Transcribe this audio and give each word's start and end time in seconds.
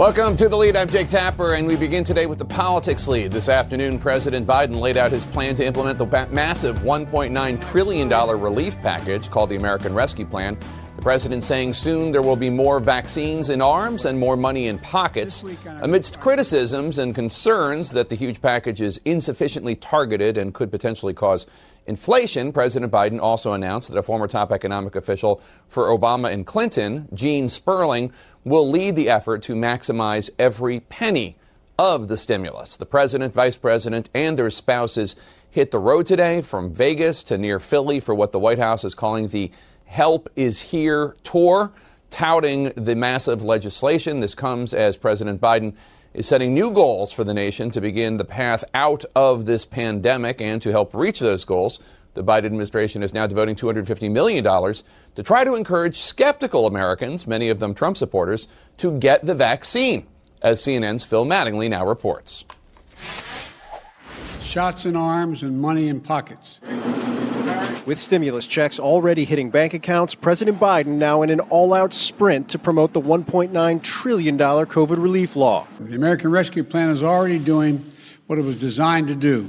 Welcome 0.00 0.38
to 0.38 0.48
the 0.48 0.56
lead. 0.56 0.76
I'm 0.76 0.88
Jake 0.88 1.10
Tapper, 1.10 1.52
and 1.52 1.68
we 1.68 1.76
begin 1.76 2.04
today 2.04 2.24
with 2.24 2.38
the 2.38 2.44
politics 2.46 3.06
lead. 3.06 3.32
This 3.32 3.50
afternoon, 3.50 3.98
President 3.98 4.46
Biden 4.46 4.80
laid 4.80 4.96
out 4.96 5.10
his 5.10 5.26
plan 5.26 5.54
to 5.56 5.62
implement 5.66 5.98
the 5.98 6.06
massive 6.30 6.76
$1.9 6.76 7.70
trillion 7.70 8.08
relief 8.08 8.80
package 8.80 9.28
called 9.28 9.50
the 9.50 9.56
American 9.56 9.92
Rescue 9.92 10.24
Plan. 10.24 10.56
The 10.96 11.02
president 11.02 11.44
saying 11.44 11.74
soon 11.74 12.12
there 12.12 12.22
will 12.22 12.36
be 12.36 12.48
more 12.48 12.80
vaccines 12.80 13.50
in 13.50 13.60
arms 13.60 14.06
and 14.06 14.18
more 14.18 14.38
money 14.38 14.68
in 14.68 14.78
pockets. 14.78 15.44
Amidst 15.82 16.18
criticisms 16.18 16.98
and 16.98 17.14
concerns 17.14 17.90
that 17.90 18.08
the 18.08 18.14
huge 18.14 18.40
package 18.40 18.80
is 18.80 19.00
insufficiently 19.04 19.76
targeted 19.76 20.38
and 20.38 20.54
could 20.54 20.70
potentially 20.70 21.12
cause 21.12 21.46
inflation, 21.86 22.52
President 22.52 22.92
Biden 22.92 23.20
also 23.20 23.52
announced 23.52 23.90
that 23.90 23.98
a 23.98 24.02
former 24.02 24.28
top 24.28 24.52
economic 24.52 24.94
official 24.94 25.42
for 25.68 25.86
Obama 25.86 26.32
and 26.32 26.46
Clinton, 26.46 27.08
Gene 27.14 27.48
Sperling, 27.48 28.12
will 28.44 28.68
lead 28.68 28.96
the 28.96 29.08
effort 29.08 29.42
to 29.42 29.54
maximize 29.54 30.30
every 30.38 30.80
penny 30.80 31.36
of 31.78 32.08
the 32.08 32.16
stimulus. 32.16 32.76
The 32.76 32.86
president, 32.86 33.34
vice 33.34 33.56
president, 33.56 34.10
and 34.14 34.38
their 34.38 34.50
spouses 34.50 35.16
hit 35.50 35.70
the 35.70 35.78
road 35.78 36.06
today 36.06 36.40
from 36.42 36.72
Vegas 36.72 37.22
to 37.24 37.38
near 37.38 37.58
Philly 37.58 38.00
for 38.00 38.14
what 38.14 38.32
the 38.32 38.38
White 38.38 38.58
House 38.58 38.84
is 38.84 38.94
calling 38.94 39.28
the 39.28 39.50
Help 39.86 40.28
is 40.36 40.60
Here 40.60 41.16
tour, 41.24 41.72
touting 42.10 42.72
the 42.76 42.94
massive 42.94 43.42
legislation. 43.42 44.20
This 44.20 44.34
comes 44.34 44.72
as 44.72 44.96
President 44.96 45.40
Biden 45.40 45.74
is 46.14 46.26
setting 46.26 46.54
new 46.54 46.70
goals 46.70 47.12
for 47.12 47.24
the 47.24 47.34
nation 47.34 47.70
to 47.70 47.80
begin 47.80 48.16
the 48.16 48.24
path 48.24 48.62
out 48.74 49.04
of 49.16 49.46
this 49.46 49.64
pandemic 49.64 50.40
and 50.40 50.60
to 50.62 50.70
help 50.70 50.94
reach 50.94 51.20
those 51.20 51.44
goals. 51.44 51.80
The 52.14 52.24
Biden 52.24 52.46
administration 52.46 53.04
is 53.04 53.14
now 53.14 53.26
devoting 53.28 53.54
$250 53.54 54.10
million 54.10 54.42
to 54.42 55.22
try 55.22 55.44
to 55.44 55.54
encourage 55.54 55.98
skeptical 55.98 56.66
Americans, 56.66 57.26
many 57.26 57.48
of 57.50 57.60
them 57.60 57.72
Trump 57.72 57.96
supporters, 57.96 58.48
to 58.78 58.98
get 58.98 59.24
the 59.24 59.34
vaccine, 59.34 60.06
as 60.42 60.60
CNN's 60.60 61.04
Phil 61.04 61.24
Mattingly 61.24 61.70
now 61.70 61.86
reports. 61.86 62.44
Shots 64.42 64.86
in 64.86 64.96
arms 64.96 65.44
and 65.44 65.60
money 65.60 65.86
in 65.86 66.00
pockets. 66.00 66.58
With 67.86 67.98
stimulus 67.98 68.48
checks 68.48 68.80
already 68.80 69.24
hitting 69.24 69.50
bank 69.50 69.72
accounts, 69.74 70.16
President 70.16 70.58
Biden 70.58 70.98
now 70.98 71.22
in 71.22 71.30
an 71.30 71.38
all 71.40 71.72
out 71.72 71.92
sprint 71.92 72.48
to 72.50 72.58
promote 72.58 72.92
the 72.92 73.00
$1.9 73.00 73.82
trillion 73.82 74.36
COVID 74.36 75.00
relief 75.00 75.36
law. 75.36 75.66
The 75.78 75.94
American 75.94 76.32
Rescue 76.32 76.64
Plan 76.64 76.90
is 76.90 77.04
already 77.04 77.38
doing 77.38 77.84
what 78.26 78.38
it 78.38 78.42
was 78.44 78.56
designed 78.56 79.08
to 79.08 79.14
do 79.14 79.48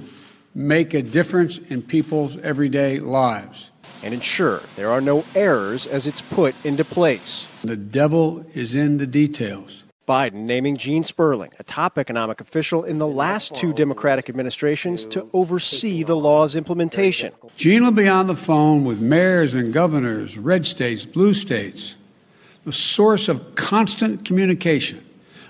make 0.53 0.93
a 0.93 1.01
difference 1.01 1.57
in 1.57 1.81
people's 1.81 2.37
everyday 2.37 2.99
lives. 2.99 3.71
And 4.03 4.13
ensure 4.13 4.61
there 4.75 4.89
are 4.89 5.01
no 5.01 5.23
errors 5.35 5.85
as 5.85 6.07
it's 6.07 6.21
put 6.21 6.55
into 6.65 6.83
place. 6.83 7.47
The 7.63 7.77
devil 7.77 8.45
is 8.53 8.73
in 8.73 8.97
the 8.97 9.05
details. 9.05 9.83
Biden 10.07 10.45
naming 10.45 10.75
Gene 10.75 11.03
Sperling, 11.03 11.51
a 11.59 11.63
top 11.63 11.97
economic 11.97 12.41
official 12.41 12.83
in 12.83 12.97
the 12.97 13.07
last 13.07 13.53
two 13.53 13.71
Democratic 13.71 14.27
administrations, 14.27 15.05
to 15.05 15.29
oversee 15.31 16.03
the 16.03 16.15
law's 16.17 16.55
implementation. 16.55 17.31
Gene 17.55 17.83
will 17.83 17.91
be 17.91 18.09
on 18.09 18.25
the 18.25 18.35
phone 18.35 18.83
with 18.83 18.99
mayors 18.99 19.53
and 19.53 19.71
governors, 19.71 20.37
red 20.37 20.65
states, 20.65 21.05
blue 21.05 21.33
states, 21.33 21.95
the 22.65 22.71
source 22.71 23.29
of 23.29 23.55
constant 23.55 24.25
communication, 24.25 25.05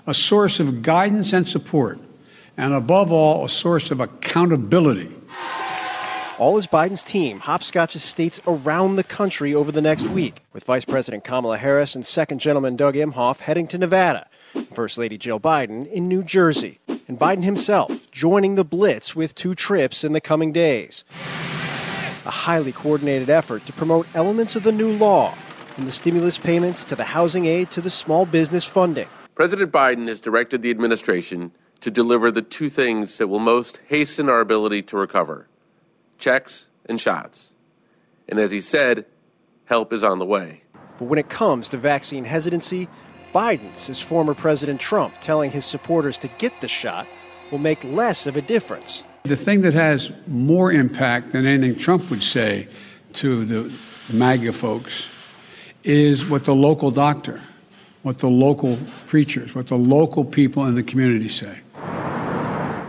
a 0.06 0.14
source 0.14 0.60
of 0.60 0.82
guidance 0.82 1.32
and 1.32 1.48
support 1.48 1.98
and 2.56 2.74
above 2.74 3.10
all, 3.10 3.44
a 3.44 3.48
source 3.48 3.90
of 3.90 4.00
accountability. 4.00 5.12
All 6.38 6.56
is 6.56 6.66
Biden's 6.66 7.02
team 7.02 7.40
hopscotches 7.40 8.02
states 8.02 8.40
around 8.46 8.96
the 8.96 9.04
country 9.04 9.54
over 9.54 9.70
the 9.70 9.82
next 9.82 10.08
week, 10.08 10.42
with 10.52 10.64
Vice 10.64 10.84
President 10.84 11.24
Kamala 11.24 11.58
Harris 11.58 11.94
and 11.94 12.04
Second 12.04 12.40
Gentleman 12.40 12.74
Doug 12.74 12.94
Emhoff 12.94 13.40
heading 13.40 13.68
to 13.68 13.78
Nevada, 13.78 14.26
First 14.72 14.98
Lady 14.98 15.18
Jill 15.18 15.38
Biden 15.38 15.86
in 15.92 16.08
New 16.08 16.24
Jersey, 16.24 16.80
and 17.06 17.18
Biden 17.18 17.44
himself 17.44 18.10
joining 18.10 18.56
the 18.56 18.64
blitz 18.64 19.14
with 19.14 19.34
two 19.34 19.54
trips 19.54 20.04
in 20.04 20.12
the 20.12 20.20
coming 20.20 20.52
days. 20.52 21.04
A 22.24 22.30
highly 22.30 22.72
coordinated 22.72 23.30
effort 23.30 23.64
to 23.66 23.72
promote 23.72 24.06
elements 24.14 24.56
of 24.56 24.62
the 24.62 24.72
new 24.72 24.90
law, 24.92 25.30
from 25.74 25.84
the 25.84 25.90
stimulus 25.90 26.38
payments 26.38 26.82
to 26.84 26.96
the 26.96 27.04
housing 27.04 27.46
aid 27.46 27.70
to 27.70 27.80
the 27.80 27.90
small 27.90 28.26
business 28.26 28.64
funding. 28.64 29.08
President 29.34 29.70
Biden 29.70 30.08
has 30.08 30.20
directed 30.20 30.62
the 30.62 30.70
administration 30.70 31.52
to 31.82 31.90
deliver 31.90 32.30
the 32.30 32.42
two 32.42 32.70
things 32.70 33.18
that 33.18 33.26
will 33.26 33.40
most 33.40 33.82
hasten 33.88 34.28
our 34.28 34.40
ability 34.40 34.82
to 34.82 34.96
recover 34.96 35.48
checks 36.18 36.68
and 36.86 37.00
shots. 37.00 37.52
And 38.28 38.38
as 38.38 38.52
he 38.52 38.60
said, 38.60 39.04
help 39.64 39.92
is 39.92 40.04
on 40.04 40.20
the 40.20 40.24
way. 40.24 40.62
But 40.98 41.06
when 41.06 41.18
it 41.18 41.28
comes 41.28 41.68
to 41.70 41.76
vaccine 41.76 42.24
hesitancy, 42.24 42.88
Biden 43.34 43.74
says 43.74 44.00
former 44.00 44.34
President 44.34 44.80
Trump 44.80 45.14
telling 45.20 45.50
his 45.50 45.64
supporters 45.64 46.18
to 46.18 46.28
get 46.38 46.60
the 46.60 46.68
shot 46.68 47.08
will 47.50 47.58
make 47.58 47.82
less 47.82 48.28
of 48.28 48.36
a 48.36 48.42
difference. 48.42 49.02
The 49.24 49.36
thing 49.36 49.62
that 49.62 49.74
has 49.74 50.12
more 50.28 50.70
impact 50.70 51.32
than 51.32 51.46
anything 51.46 51.74
Trump 51.74 52.08
would 52.10 52.22
say 52.22 52.68
to 53.14 53.44
the 53.44 53.72
MAGA 54.12 54.52
folks 54.52 55.08
is 55.82 56.24
what 56.26 56.44
the 56.44 56.54
local 56.54 56.92
doctor, 56.92 57.40
what 58.02 58.20
the 58.20 58.28
local 58.28 58.78
preachers, 59.08 59.54
what 59.54 59.66
the 59.66 59.76
local 59.76 60.24
people 60.24 60.64
in 60.66 60.76
the 60.76 60.82
community 60.84 61.28
say 61.28 61.61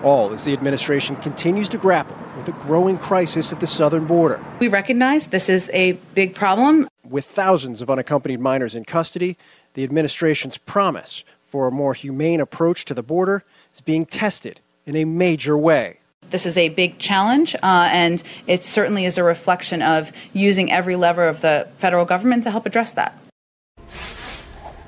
all 0.03 0.31
as 0.33 0.45
the 0.45 0.53
administration 0.53 1.15
continues 1.17 1.69
to 1.69 1.77
grapple 1.77 2.17
with 2.37 2.47
a 2.47 2.51
growing 2.63 2.97
crisis 2.97 3.53
at 3.53 3.59
the 3.59 3.67
southern 3.67 4.05
border. 4.05 4.43
We 4.59 4.67
recognize 4.67 5.27
this 5.27 5.49
is 5.49 5.69
a 5.73 5.93
big 6.13 6.35
problem. 6.35 6.87
With 7.09 7.25
thousands 7.25 7.81
of 7.81 7.89
unaccompanied 7.89 8.39
minors 8.39 8.75
in 8.75 8.85
custody, 8.85 9.37
the 9.73 9.83
administration's 9.83 10.57
promise 10.57 11.23
for 11.41 11.67
a 11.67 11.71
more 11.71 11.93
humane 11.93 12.39
approach 12.39 12.85
to 12.85 12.93
the 12.93 13.03
border 13.03 13.43
is 13.73 13.81
being 13.81 14.05
tested 14.05 14.61
in 14.85 14.95
a 14.95 15.05
major 15.05 15.57
way. 15.57 15.97
This 16.29 16.45
is 16.45 16.57
a 16.57 16.69
big 16.69 16.97
challenge, 16.97 17.55
uh, 17.55 17.89
and 17.91 18.23
it 18.47 18.63
certainly 18.63 19.05
is 19.05 19.17
a 19.17 19.23
reflection 19.23 19.83
of 19.83 20.11
using 20.33 20.71
every 20.71 20.95
lever 20.95 21.27
of 21.27 21.41
the 21.41 21.67
federal 21.77 22.05
government 22.05 22.43
to 22.43 22.51
help 22.51 22.65
address 22.65 22.93
that. 22.93 23.19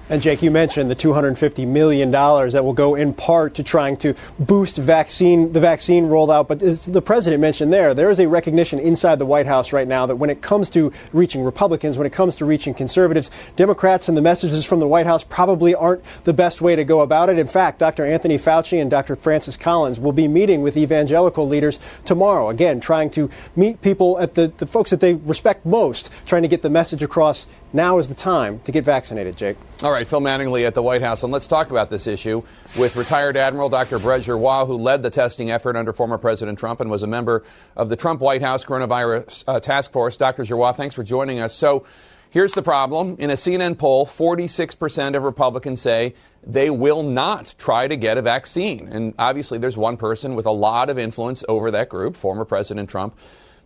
And 0.08 0.22
Jake, 0.22 0.44
you 0.44 0.52
mentioned 0.52 0.92
the 0.92 0.96
$250 0.96 1.68
million 1.68 2.12
that 2.12 2.64
will 2.64 2.74
go 2.74 2.94
in 2.94 3.14
part 3.14 3.56
to 3.56 3.64
trying 3.64 3.98
to 3.98 4.14
boost 4.38 4.78
vaccine, 4.78 5.52
the 5.52 5.60
vaccine 5.60 6.06
rollout. 6.06 6.48
But 6.48 6.62
as 6.62 6.86
the 6.86 7.02
president 7.02 7.42
mentioned 7.42 7.74
there, 7.74 7.96
there 7.96 8.12
is 8.12 8.20
a 8.20 8.28
recognition 8.28 8.78
inside 8.78 9.18
the 9.18 9.26
White 9.26 9.48
House 9.48 9.74
right 9.74 9.88
now 9.88 10.06
that 10.06 10.18
when 10.18 10.30
it 10.30 10.44
comes 10.44 10.70
to 10.72 10.92
reaching 11.12 11.44
Republicans, 11.44 11.98
when 11.98 12.06
it 12.06 12.14
comes 12.14 12.36
to 12.36 12.46
reaching 12.46 12.76
conservatives, 12.76 13.32
Democrats 13.56 14.08
and 14.08 14.16
the 14.16 14.22
messages 14.22 14.64
from 14.64 14.80
the 14.80 14.88
White 14.88 15.08
House 15.08 15.24
probably 15.24 15.74
aren't 15.74 16.04
the 16.24 16.34
best 16.34 16.62
way 16.62 16.76
to 16.76 16.84
go 16.84 17.02
about 17.02 17.30
it. 17.30 17.40
In 17.40 17.48
fact, 17.48 17.80
Dr. 17.80 18.06
Anthony 18.06 18.36
Fauci 18.36 18.80
and 18.80 18.92
Dr. 18.92 19.16
Francis 19.16 19.58
Collins 19.58 20.00
will 20.00 20.12
be 20.12 20.28
meeting 20.28 20.62
with 20.62 20.78
evangelical 20.78 21.48
leaders 21.48 21.80
tomorrow, 22.06 22.50
again, 22.50 22.80
trying 22.80 23.10
to 23.12 23.30
meet 23.56 23.82
people 23.82 24.20
at 24.20 24.36
the, 24.36 24.54
the 24.58 24.68
folks 24.68 24.92
that 24.92 25.00
they 25.00 25.16
respect 25.16 25.66
most, 25.66 26.12
trying 26.28 26.44
to 26.44 26.48
get 26.48 26.62
the 26.62 26.70
message 26.70 27.02
across 27.02 27.48
now 27.74 27.98
is 27.98 28.08
the 28.08 28.16
time 28.16 28.60
to 28.62 28.72
get 28.72 28.86
vaccinated, 28.86 29.36
Jake. 29.36 29.58
All 29.84 29.92
right, 29.92 29.95
Phil 30.04 30.20
Mattingly 30.20 30.66
at 30.66 30.74
the 30.74 30.82
White 30.82 31.02
House. 31.02 31.24
And 31.24 31.32
let's 31.32 31.48
talk 31.48 31.72
about 31.72 31.90
this 31.90 32.08
issue 32.08 32.44
with 32.78 32.96
retired 32.96 33.38
Admiral 33.38 33.70
Dr. 33.70 34.00
Brett 34.00 34.22
Giroir, 34.22 34.68
who 34.68 34.78
led 34.78 35.02
the 35.02 35.10
testing 35.10 35.52
effort 35.52 35.76
under 35.76 35.94
former 35.94 36.18
President 36.18 36.60
Trump 36.60 36.82
and 36.82 36.92
was 36.92 37.04
a 37.04 37.08
member 37.08 37.44
of 37.78 37.90
the 37.90 37.96
Trump 37.96 38.20
White 38.20 38.42
House 38.42 38.66
Coronavirus 38.66 39.46
uh, 39.48 39.60
Task 39.60 39.92
Force. 39.92 40.18
Dr. 40.18 40.44
Giroir, 40.44 40.76
thanks 40.76 40.94
for 40.94 41.04
joining 41.04 41.40
us. 41.40 41.54
So 41.54 41.86
here's 42.30 42.54
the 42.54 42.62
problem. 42.62 43.16
In 43.20 43.30
a 43.30 43.36
CNN 43.36 43.78
poll, 43.78 44.06
46% 44.06 45.16
of 45.16 45.24
Republicans 45.24 45.82
say 45.82 46.14
they 46.46 46.70
will 46.70 47.02
not 47.02 47.56
try 47.58 47.88
to 47.88 47.96
get 47.96 48.18
a 48.18 48.22
vaccine. 48.22 48.90
And 48.90 49.14
obviously, 49.18 49.58
there's 49.58 49.78
one 49.78 49.96
person 49.96 50.36
with 50.36 50.46
a 50.46 50.52
lot 50.52 50.90
of 50.90 51.00
influence 51.00 51.46
over 51.48 51.72
that 51.72 51.88
group, 51.88 52.18
former 52.18 52.44
President 52.44 52.90
Trump. 52.90 53.18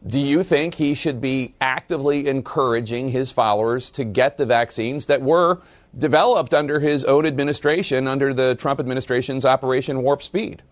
Do 0.06 0.18
you 0.18 0.44
think 0.44 0.76
he 0.76 0.96
should 0.96 1.20
be 1.20 1.56
actively 1.60 2.28
encouraging 2.28 3.10
his 3.10 3.34
followers 3.34 3.92
to 3.92 4.06
get 4.06 4.38
the 4.38 4.46
vaccines 4.46 5.08
that 5.08 5.22
were 5.22 5.60
developed 5.98 6.54
under 6.54 6.80
his 6.80 7.04
own 7.04 7.26
administration, 7.26 8.08
under 8.08 8.34
the 8.34 8.56
Trump 8.56 8.80
administration's 8.80 9.44
Operation 9.44 10.02
Warp 10.02 10.22
Speed? 10.22 10.64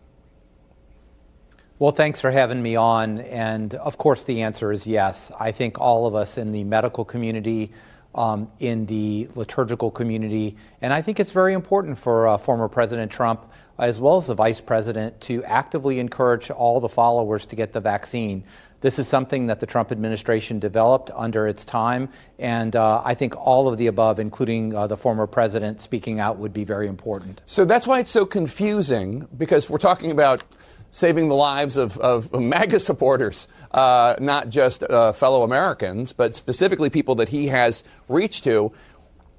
Well, 1.78 1.92
thanks 1.92 2.22
for 2.22 2.32
having 2.32 2.62
me 2.64 2.76
on. 2.78 3.20
And 3.20 3.76
of 3.76 3.98
course, 3.98 4.24
the 4.24 4.44
answer 4.44 4.72
is 4.72 4.88
yes. 4.88 5.32
I 5.38 5.52
think 5.52 5.80
all 5.80 6.08
of 6.08 6.16
us 6.16 6.38
in 6.38 6.54
the 6.54 6.64
medical 6.64 7.04
community, 7.04 7.72
um, 8.16 8.50
in 8.60 8.86
the 8.86 9.28
liturgical 9.36 9.92
community, 9.92 10.56
and 10.82 10.94
I 10.94 11.02
think 11.02 11.20
it's 11.20 11.32
very 11.32 11.54
important 11.54 12.00
for 12.00 12.30
uh, 12.30 12.38
former 12.38 12.68
President 12.68 13.12
Trump, 13.12 13.52
as 13.78 14.00
well 14.00 14.18
as 14.18 14.26
the 14.26 14.34
vice 14.34 14.62
president, 14.62 15.22
to 15.22 15.44
actively 15.44 16.00
encourage 16.00 16.50
all 16.50 16.80
the 16.80 16.90
followers 16.90 17.46
to 17.48 17.56
get 17.56 17.74
the 17.74 17.82
vaccine. 17.82 18.44
This 18.82 19.00
is 19.00 19.08
something 19.08 19.48
that 19.48 19.60
the 19.60 19.66
Trump 19.66 19.92
administration 19.92 20.60
developed 20.60 21.10
under 21.16 21.48
its 21.48 21.66
time, 21.66 22.10
and 22.38 22.76
uh, 22.76 23.02
I 23.04 23.16
think 23.16 23.36
all 23.36 23.68
of 23.68 23.78
the 23.78 23.88
above, 23.88 24.20
including 24.20 24.76
uh, 24.76 24.86
the 24.86 24.98
former 24.98 25.26
president 25.26 25.82
speaking 25.82 26.20
out, 26.20 26.38
would 26.38 26.54
be 26.54 26.64
very 26.64 26.88
important. 26.88 27.42
So 27.48 27.66
that's 27.66 27.88
why 27.88 28.00
it's 28.00 28.12
so 28.12 28.26
confusing 28.26 29.28
because 29.36 29.68
we're 29.68 29.80
talking 29.80 30.12
about 30.12 30.44
saving 30.92 31.28
the 31.28 31.36
lives 31.36 31.76
of, 31.76 31.98
of 31.98 32.32
MAGA 32.40 32.80
supporters, 32.80 33.48
uh, 33.72 34.16
not 34.20 34.50
just 34.50 34.84
uh, 34.84 35.12
fellow 35.12 35.44
Americans, 35.44 36.14
but 36.14 36.36
specifically 36.36 36.90
people 36.90 37.16
that 37.16 37.30
he 37.30 37.48
has 37.48 37.84
reached 38.08 38.44
to. 38.44 38.72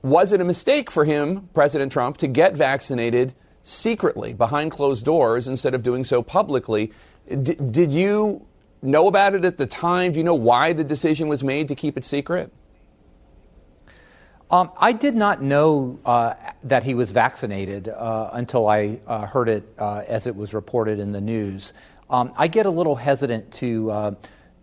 was 0.03 0.33
it 0.33 0.41
a 0.41 0.45
mistake 0.45 0.91
for 0.91 1.05
him, 1.05 1.49
President 1.55 1.93
Trump, 1.93 2.17
to 2.19 2.27
get 2.27 2.55
vaccinated 2.55 3.35
secretly 3.63 4.35
behind 4.35 4.73
closed 4.73 5.05
doors 5.05 5.47
instead 5.47 5.75
of 5.75 5.83
doing 5.83 6.05
so 6.05 6.23
publicly? 6.23 6.93
D- 7.29 7.55
did 7.55 7.93
you 7.93 8.47
know 8.83 9.09
about 9.09 9.35
it 9.35 9.45
at 9.45 9.59
the 9.59 9.67
time? 9.67 10.13
Do 10.13 10.19
you 10.19 10.25
know 10.25 10.35
why 10.35 10.73
the 10.73 10.85
decision 10.85 11.29
was 11.29 11.43
made 11.43 11.69
to 11.69 11.75
keep 11.75 11.97
it 11.97 12.05
secret? 12.05 12.53
Um, 14.51 14.71
I 14.79 14.93
did 14.93 15.15
not 15.15 15.43
know 15.43 15.99
uh, 16.07 16.35
that 16.63 16.83
he 16.83 16.95
was 16.95 17.11
vaccinated 17.13 17.89
uh, 17.89 18.31
until 18.33 18.67
I 18.67 18.99
uh, 19.07 19.27
heard 19.27 19.51
it 19.51 19.75
uh, 19.79 20.05
as 20.09 20.27
it 20.27 20.35
was 20.35 20.55
reported 20.55 21.01
in 21.01 21.13
the 21.13 21.21
news. 21.21 21.75
Um, 22.09 22.33
I 22.37 22.49
get 22.49 22.65
a 22.65 22.71
little 22.71 22.97
hesitant 22.97 23.53
to 23.55 23.91
uh, 23.91 24.15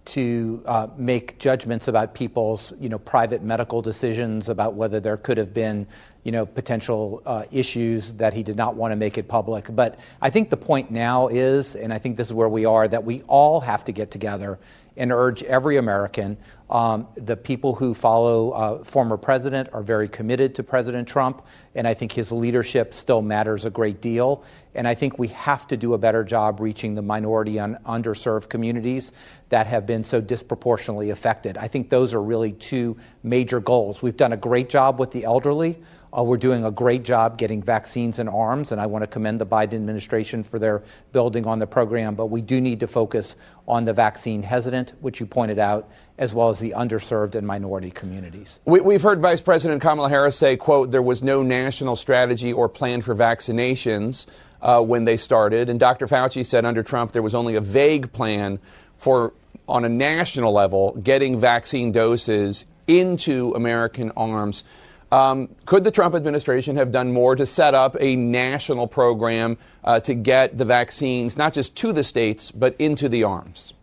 to 0.05 0.63
uh, 0.65 0.87
make 0.97 1.37
judgments 1.37 1.87
about 1.87 2.15
people's 2.15 2.73
you 2.79 2.89
know 2.89 2.97
private 2.97 3.43
medical 3.43 3.81
decisions 3.83 4.49
about 4.49 4.73
whether 4.73 4.99
there 4.99 5.17
could 5.17 5.37
have 5.37 5.53
been 5.53 5.85
you 6.25 6.31
know 6.33 6.45
potential 6.45 7.21
issues 7.51 8.13
that 8.13 8.33
he 8.33 8.43
did 8.43 8.57
not 8.57 8.75
want 8.75 8.91
to 8.91 8.97
make 8.97 9.17
it 9.17 9.29
public. 9.29 9.67
But 9.73 9.97
I 10.21 10.29
think 10.29 10.49
the 10.49 10.57
point 10.57 10.91
now 10.91 11.29
is, 11.29 11.77
and 11.77 11.93
I 11.93 11.99
think 11.99 12.17
this 12.17 12.27
is 12.27 12.33
where 12.33 12.49
we 12.49 12.65
are, 12.65 12.87
that 12.87 13.05
we 13.05 13.21
all 13.27 13.61
have 13.61 13.85
to 13.85 13.93
get 13.93 14.11
together 14.11 14.59
and 14.97 15.11
urge 15.11 15.43
every 15.43 15.77
American. 15.77 16.37
Um, 16.69 17.07
the 17.15 17.37
people 17.37 17.75
who 17.75 17.93
follow 17.93 18.51
uh, 18.51 18.83
former 18.83 19.17
president 19.17 19.69
are 19.71 19.83
very 19.83 20.07
committed 20.07 20.55
to 20.55 20.63
President 20.63 21.07
Trump, 21.07 21.45
and 21.75 21.87
I 21.87 21.93
think 21.93 22.11
his 22.11 22.31
leadership 22.31 22.93
still 22.93 23.21
matters 23.21 23.65
a 23.65 23.69
great 23.69 24.01
deal. 24.01 24.43
And 24.73 24.87
I 24.87 24.95
think 24.95 25.19
we 25.19 25.27
have 25.29 25.67
to 25.67 25.77
do 25.77 25.93
a 25.93 25.97
better 25.97 26.23
job 26.23 26.59
reaching 26.59 26.95
the 26.95 27.01
minority 27.01 27.59
and 27.59 27.77
underserved 27.85 28.49
communities 28.49 29.11
that 29.49 29.67
have 29.67 29.85
been 29.85 30.03
so 30.03 30.19
disproportionately 30.19 31.11
affected. 31.11 31.55
I 31.57 31.67
think 31.67 31.89
those 31.89 32.13
are 32.13 32.21
really 32.21 32.53
two 32.53 32.97
major 33.21 33.59
goals. 33.59 34.01
We've 34.01 34.17
done 34.17 34.33
a 34.33 34.37
great 34.37 34.69
job 34.69 34.99
with 34.99 35.11
the 35.11 35.23
elderly. 35.23 35.77
Uh, 36.15 36.23
we're 36.23 36.37
doing 36.37 36.63
a 36.63 36.71
great 36.71 37.03
job 37.03 37.37
getting 37.37 37.61
vaccines 37.61 38.19
in 38.19 38.29
arms, 38.29 38.71
and 38.71 38.79
I 38.79 38.85
want 38.85 39.03
to 39.03 39.07
commend 39.07 39.41
the 39.41 39.45
Biden 39.45 39.73
administration 39.73 40.43
for 40.43 40.57
their 40.59 40.81
building 41.11 41.45
on 41.45 41.59
the 41.59 41.67
program. 41.67 42.15
But 42.15 42.27
we 42.27 42.41
do 42.41 42.61
need 42.61 42.79
to 42.79 42.87
focus 42.87 43.35
on 43.67 43.83
the 43.83 43.91
vaccine 43.91 44.41
hesitant, 44.41 44.93
which 45.01 45.19
you 45.19 45.25
pointed 45.25 45.59
out, 45.59 45.89
as 46.17 46.33
well 46.33 46.49
as 46.49 46.59
the 46.59 46.71
underserved 46.71 47.35
and 47.35 47.45
minority 47.45 47.91
communities. 47.91 48.61
We, 48.63 48.93
have 48.93 49.01
heard 49.01 49.19
Vice 49.19 49.41
President 49.41 49.81
Kamala 49.81 50.07
Harris 50.07 50.37
say, 50.37 50.55
"quote 50.55 50.91
There 50.91 51.01
was 51.01 51.21
no 51.21 51.43
national 51.43 51.97
strategy 51.97 52.53
or 52.53 52.69
plan 52.69 53.01
for 53.01 53.13
vaccinations 53.13 54.25
uh, 54.61 54.81
when 54.81 55.03
they 55.03 55.17
started," 55.17 55.69
and 55.69 55.79
Dr. 55.79 56.07
Fauci 56.07 56.45
said 56.45 56.63
under 56.63 56.83
Trump 56.83 57.11
there 57.11 57.23
was 57.23 57.35
only 57.35 57.55
a 57.55 57.61
vague 57.61 58.13
plan 58.13 58.59
for, 58.95 59.33
on 59.67 59.83
a 59.83 59.89
national 59.89 60.53
level, 60.53 60.93
getting 61.03 61.37
vaccine 61.37 61.91
doses 61.91 62.65
into 62.87 63.51
American 63.53 64.11
arms. 64.15 64.63
Um, 65.11 65.49
could 65.65 65.83
the 65.83 65.91
Trump 65.91 66.15
administration 66.15 66.77
have 66.77 66.91
done 66.91 67.13
more 67.13 67.35
to 67.35 67.45
set 67.45 67.73
up 67.73 67.95
a 67.99 68.15
national 68.15 68.87
program 68.87 69.57
uh, 69.83 69.99
to 70.01 70.13
get 70.13 70.57
the 70.57 70.65
vaccines 70.65 71.37
not 71.37 71.53
just 71.53 71.75
to 71.77 71.93
the 71.93 72.03
states, 72.03 72.51
but 72.51 72.75
into 72.79 73.07
the 73.07 73.23
arms? 73.23 73.73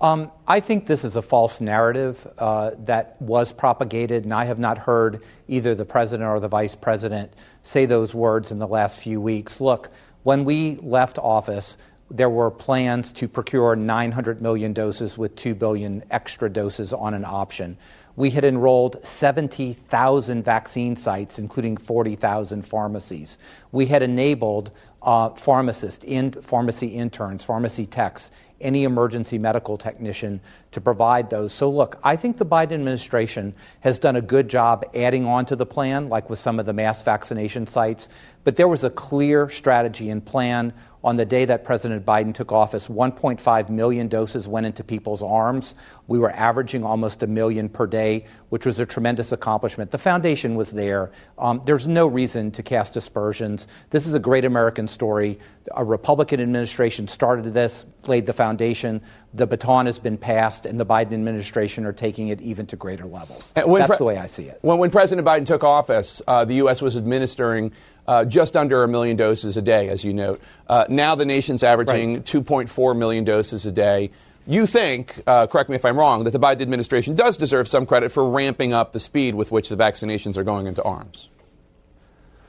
Um, 0.00 0.32
I 0.48 0.60
think 0.60 0.86
this 0.86 1.04
is 1.04 1.14
a 1.14 1.22
false 1.22 1.60
narrative 1.60 2.26
uh, 2.38 2.70
that 2.86 3.20
was 3.20 3.52
propagated, 3.52 4.24
and 4.24 4.32
I 4.32 4.46
have 4.46 4.58
not 4.58 4.78
heard 4.78 5.22
either 5.46 5.74
the 5.74 5.84
president 5.84 6.28
or 6.28 6.40
the 6.40 6.48
vice 6.48 6.74
president 6.74 7.32
say 7.64 7.84
those 7.84 8.14
words 8.14 8.50
in 8.50 8.58
the 8.58 8.66
last 8.66 8.98
few 8.98 9.20
weeks. 9.20 9.60
Look, 9.60 9.90
when 10.22 10.46
we 10.46 10.76
left 10.76 11.18
office, 11.18 11.76
there 12.10 12.30
were 12.30 12.50
plans 12.50 13.12
to 13.12 13.28
procure 13.28 13.76
900 13.76 14.40
million 14.40 14.72
doses 14.72 15.18
with 15.18 15.36
2 15.36 15.54
billion 15.54 16.02
extra 16.10 16.50
doses 16.50 16.94
on 16.94 17.12
an 17.12 17.24
option 17.26 17.76
we 18.20 18.28
had 18.28 18.44
enrolled 18.44 19.02
70,000 19.02 20.44
vaccine 20.44 20.94
sites, 20.94 21.38
including 21.38 21.78
40,000 21.78 22.60
pharmacies. 22.66 23.38
We 23.72 23.86
had 23.86 24.02
enabled 24.02 24.72
uh, 25.02 25.30
pharmacists, 25.30 26.04
in, 26.04 26.32
pharmacy 26.32 26.88
interns, 26.88 27.42
pharmacy 27.42 27.86
techs, 27.86 28.30
any 28.60 28.84
emergency 28.84 29.38
medical 29.38 29.78
technician 29.78 30.38
to 30.72 30.82
provide 30.82 31.30
those. 31.30 31.50
So, 31.50 31.70
look, 31.70 31.98
I 32.04 32.14
think 32.14 32.36
the 32.36 32.44
Biden 32.44 32.72
administration 32.72 33.54
has 33.80 33.98
done 33.98 34.16
a 34.16 34.20
good 34.20 34.50
job 34.50 34.84
adding 34.94 35.24
on 35.24 35.46
to 35.46 35.56
the 35.56 35.64
plan, 35.64 36.10
like 36.10 36.28
with 36.28 36.38
some 36.38 36.60
of 36.60 36.66
the 36.66 36.74
mass 36.74 37.02
vaccination 37.02 37.66
sites. 37.66 38.10
But 38.44 38.56
there 38.56 38.68
was 38.68 38.84
a 38.84 38.90
clear 38.90 39.48
strategy 39.48 40.10
and 40.10 40.22
plan 40.22 40.74
on 41.02 41.16
the 41.16 41.24
day 41.24 41.44
that 41.46 41.64
President 41.64 42.04
Biden 42.04 42.34
took 42.34 42.52
office, 42.52 42.88
1.5 42.88 43.68
million 43.70 44.08
doses 44.08 44.46
went 44.46 44.66
into 44.66 44.84
people's 44.84 45.22
arms. 45.22 45.74
We 46.06 46.18
were 46.18 46.30
averaging 46.30 46.84
almost 46.84 47.22
a 47.22 47.26
million 47.26 47.68
per 47.68 47.86
day, 47.86 48.26
which 48.50 48.66
was 48.66 48.78
a 48.80 48.86
tremendous 48.86 49.32
accomplishment. 49.32 49.90
The 49.92 49.98
foundation 49.98 50.56
was 50.56 50.72
there. 50.72 51.10
Um, 51.38 51.62
there's 51.64 51.88
no 51.88 52.06
reason 52.06 52.50
to 52.52 52.62
cast 52.62 52.96
aspersions. 52.96 53.66
This 53.90 54.06
is 54.06 54.12
a 54.12 54.18
great 54.18 54.44
American 54.44 54.86
story. 54.88 55.38
A 55.74 55.84
Republican 55.84 56.40
administration 56.40 57.08
started 57.08 57.54
this, 57.54 57.86
laid 58.06 58.26
the 58.26 58.32
foundation. 58.32 59.00
The 59.32 59.46
baton 59.46 59.86
has 59.86 59.98
been 59.98 60.18
passed, 60.18 60.66
and 60.66 60.78
the 60.78 60.86
Biden 60.86 61.12
administration 61.12 61.86
are 61.86 61.92
taking 61.92 62.28
it 62.28 62.40
even 62.40 62.66
to 62.66 62.76
greater 62.76 63.06
levels. 63.06 63.52
That's 63.54 63.66
pre- 63.66 63.98
the 63.98 64.04
way 64.04 64.18
I 64.18 64.26
see 64.26 64.44
it. 64.44 64.58
When, 64.62 64.78
when 64.78 64.90
President 64.90 65.26
Biden 65.26 65.46
took 65.46 65.64
office, 65.64 66.20
uh, 66.26 66.44
the 66.44 66.56
U.S. 66.56 66.82
was 66.82 66.96
administering 66.96 67.72
uh, 68.10 68.24
just 68.24 68.56
under 68.56 68.82
a 68.82 68.88
million 68.88 69.16
doses 69.16 69.56
a 69.56 69.62
day, 69.62 69.88
as 69.88 70.02
you 70.02 70.12
note. 70.12 70.40
Uh, 70.66 70.84
now 70.88 71.14
the 71.14 71.24
nation's 71.24 71.62
averaging 71.62 72.14
right. 72.14 72.24
2.4 72.24 72.98
million 72.98 73.22
doses 73.22 73.66
a 73.66 73.72
day. 73.72 74.10
You 74.48 74.66
think, 74.66 75.22
uh, 75.28 75.46
correct 75.46 75.70
me 75.70 75.76
if 75.76 75.84
I'm 75.84 75.96
wrong, 75.96 76.24
that 76.24 76.32
the 76.32 76.40
Biden 76.40 76.60
administration 76.60 77.14
does 77.14 77.36
deserve 77.36 77.68
some 77.68 77.86
credit 77.86 78.10
for 78.10 78.28
ramping 78.28 78.72
up 78.72 78.90
the 78.90 78.98
speed 78.98 79.36
with 79.36 79.52
which 79.52 79.68
the 79.68 79.76
vaccinations 79.76 80.36
are 80.36 80.42
going 80.42 80.66
into 80.66 80.82
arms. 80.82 81.28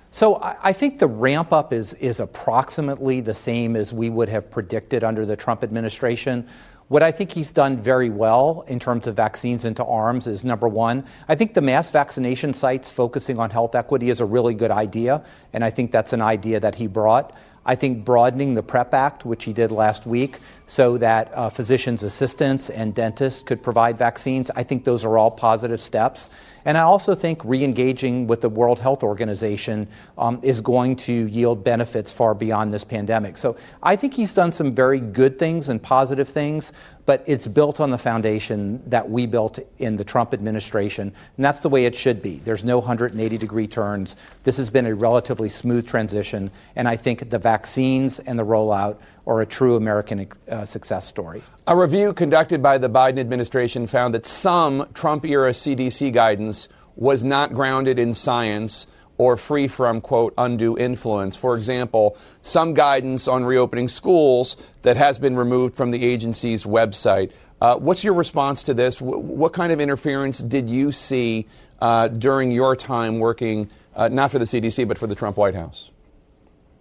So 0.09 0.39
I 0.41 0.73
think 0.73 0.97
the 0.97 1.07
ramp 1.07 1.53
up 1.53 1.71
is, 1.71 1.93
is 1.93 2.19
approximately 2.19 3.21
the 3.21 3.35
same 3.35 3.75
as 3.75 3.93
we 3.93 4.09
would 4.09 4.29
have 4.29 4.49
predicted 4.49 5.03
under 5.03 5.27
the 5.27 5.37
Trump 5.37 5.63
administration. 5.63 6.47
What 6.91 7.03
I 7.03 7.11
think 7.13 7.31
he's 7.31 7.53
done 7.53 7.77
very 7.77 8.09
well 8.09 8.65
in 8.67 8.77
terms 8.77 9.07
of 9.07 9.15
vaccines 9.15 9.63
into 9.63 9.81
arms 9.85 10.27
is 10.27 10.43
number 10.43 10.67
one, 10.67 11.05
I 11.29 11.35
think 11.35 11.53
the 11.53 11.61
mass 11.61 11.89
vaccination 11.89 12.53
sites 12.53 12.91
focusing 12.91 13.39
on 13.39 13.49
health 13.49 13.75
equity 13.75 14.09
is 14.09 14.19
a 14.19 14.25
really 14.25 14.53
good 14.53 14.71
idea, 14.71 15.23
and 15.53 15.63
I 15.63 15.69
think 15.69 15.93
that's 15.93 16.11
an 16.11 16.21
idea 16.21 16.59
that 16.59 16.75
he 16.75 16.87
brought. 16.87 17.33
I 17.65 17.75
think 17.75 18.03
broadening 18.03 18.55
the 18.55 18.61
PREP 18.61 18.93
Act, 18.93 19.23
which 19.23 19.45
he 19.45 19.53
did 19.53 19.71
last 19.71 20.05
week, 20.05 20.39
so 20.71 20.97
that 20.97 21.29
uh, 21.33 21.49
physicians' 21.49 22.01
assistants 22.01 22.69
and 22.69 22.95
dentists 22.95 23.43
could 23.43 23.61
provide 23.61 23.97
vaccines, 23.97 24.49
I 24.55 24.63
think 24.63 24.85
those 24.85 25.03
are 25.03 25.17
all 25.17 25.29
positive 25.29 25.81
steps. 25.81 26.29
And 26.63 26.77
I 26.77 26.81
also 26.83 27.13
think 27.13 27.43
re 27.43 27.61
engaging 27.61 28.25
with 28.25 28.39
the 28.39 28.47
World 28.47 28.79
Health 28.79 29.03
Organization 29.03 29.89
um, 30.17 30.39
is 30.43 30.61
going 30.61 30.95
to 30.97 31.11
yield 31.27 31.65
benefits 31.65 32.13
far 32.13 32.33
beyond 32.33 32.73
this 32.73 32.85
pandemic. 32.85 33.37
So 33.37 33.57
I 33.83 33.97
think 33.97 34.13
he's 34.13 34.33
done 34.33 34.53
some 34.53 34.73
very 34.73 35.01
good 35.01 35.37
things 35.37 35.67
and 35.67 35.81
positive 35.83 36.29
things, 36.29 36.71
but 37.05 37.21
it's 37.27 37.47
built 37.47 37.81
on 37.81 37.89
the 37.89 37.97
foundation 37.97 38.81
that 38.89 39.09
we 39.09 39.25
built 39.25 39.59
in 39.79 39.97
the 39.97 40.05
Trump 40.05 40.33
administration. 40.33 41.11
And 41.35 41.43
that's 41.43 41.59
the 41.59 41.69
way 41.69 41.83
it 41.83 41.95
should 41.95 42.21
be. 42.21 42.37
There's 42.37 42.63
no 42.63 42.77
180 42.77 43.37
degree 43.37 43.67
turns. 43.67 44.15
This 44.45 44.55
has 44.55 44.69
been 44.69 44.85
a 44.85 44.95
relatively 44.95 45.49
smooth 45.49 45.85
transition. 45.85 46.49
And 46.77 46.87
I 46.87 46.95
think 46.95 47.29
the 47.29 47.39
vaccines 47.39 48.19
and 48.19 48.39
the 48.39 48.45
rollout 48.45 48.97
are 49.31 49.41
a 49.41 49.45
true 49.45 49.75
American 49.77 50.27
uh, 50.49 50.65
success 50.65 51.07
story. 51.07 51.41
A 51.65 51.75
review 51.75 52.11
conducted 52.11 52.61
by 52.61 52.77
the 52.77 52.89
Biden 52.89 53.19
administration 53.19 53.87
found 53.87 54.13
that 54.13 54.25
some 54.25 54.89
Trump 54.93 55.25
era 55.25 55.51
CDC 55.51 56.11
guidance 56.11 56.67
was 56.97 57.23
not 57.23 57.53
grounded 57.53 57.97
in 57.97 58.13
science 58.13 58.87
or 59.17 59.37
free 59.37 59.67
from, 59.67 60.01
quote, 60.01 60.33
undue 60.37 60.77
influence. 60.77 61.35
For 61.35 61.55
example, 61.55 62.17
some 62.41 62.73
guidance 62.73 63.27
on 63.27 63.45
reopening 63.45 63.87
schools 63.87 64.57
that 64.81 64.97
has 64.97 65.17
been 65.17 65.35
removed 65.35 65.75
from 65.75 65.91
the 65.91 66.03
agency's 66.03 66.65
website. 66.65 67.31
Uh, 67.61 67.75
what's 67.75 68.03
your 68.03 68.15
response 68.15 68.63
to 68.63 68.73
this? 68.73 68.97
W- 68.97 69.19
what 69.19 69.53
kind 69.53 69.71
of 69.71 69.79
interference 69.79 70.39
did 70.39 70.67
you 70.67 70.91
see 70.91 71.47
uh, 71.79 72.07
during 72.09 72.51
your 72.51 72.75
time 72.75 73.19
working, 73.19 73.69
uh, 73.95 74.09
not 74.09 74.31
for 74.31 74.39
the 74.39 74.45
CDC, 74.45 74.87
but 74.87 74.97
for 74.97 75.07
the 75.07 75.15
Trump 75.15 75.37
White 75.37 75.55
House? 75.55 75.91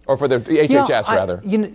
Or 0.07 0.17
for 0.17 0.27
the 0.27 0.41
HHS, 0.41 0.89
yeah, 0.89 1.15
rather? 1.15 1.41
you 1.45 1.59
know, 1.59 1.73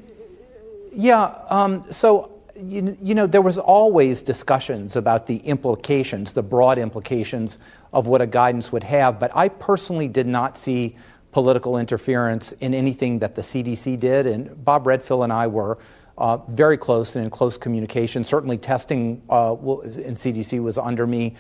yeah, 0.96 1.26
um, 1.50 1.84
so 1.92 2.42
you, 2.56 2.98
you, 3.02 3.16
know, 3.16 3.28
there 3.28 3.42
was 3.42 3.58
always 3.58 4.22
discussions 4.22 4.96
about 4.96 5.28
the 5.28 5.38
implications, 5.38 6.32
the 6.32 6.44
broad 6.44 6.78
implications 6.78 7.58
of 7.92 8.08
what 8.08 8.22
a 8.22 8.28
guidance 8.28 8.72
would 8.72 8.84
have, 8.84 9.20
but 9.20 9.32
I 9.36 9.50
personally 9.50 10.08
did 10.08 10.28
not 10.28 10.58
see 10.58 10.96
political 11.32 11.78
interference 11.78 12.54
in 12.54 12.74
anything 12.74 13.20
that 13.20 13.36
the 13.36 13.42
CDC 13.42 14.00
did, 14.00 14.26
and 14.26 14.64
Bob 14.64 14.88
Redfield 14.88 15.24
and 15.24 15.34
I 15.34 15.48
were 15.48 15.78
uh, 16.18 16.38
very 16.48 16.78
close 16.78 17.18
and 17.18 17.26
in 17.26 17.30
close 17.30 17.58
communication. 17.58 18.24
Certainly, 18.24 18.60
testing 18.60 19.22
uh, 19.30 19.54
in 19.60 20.14
CDC 20.14 20.64
was 20.64 20.78
under 20.78 21.06
me. 21.06 21.36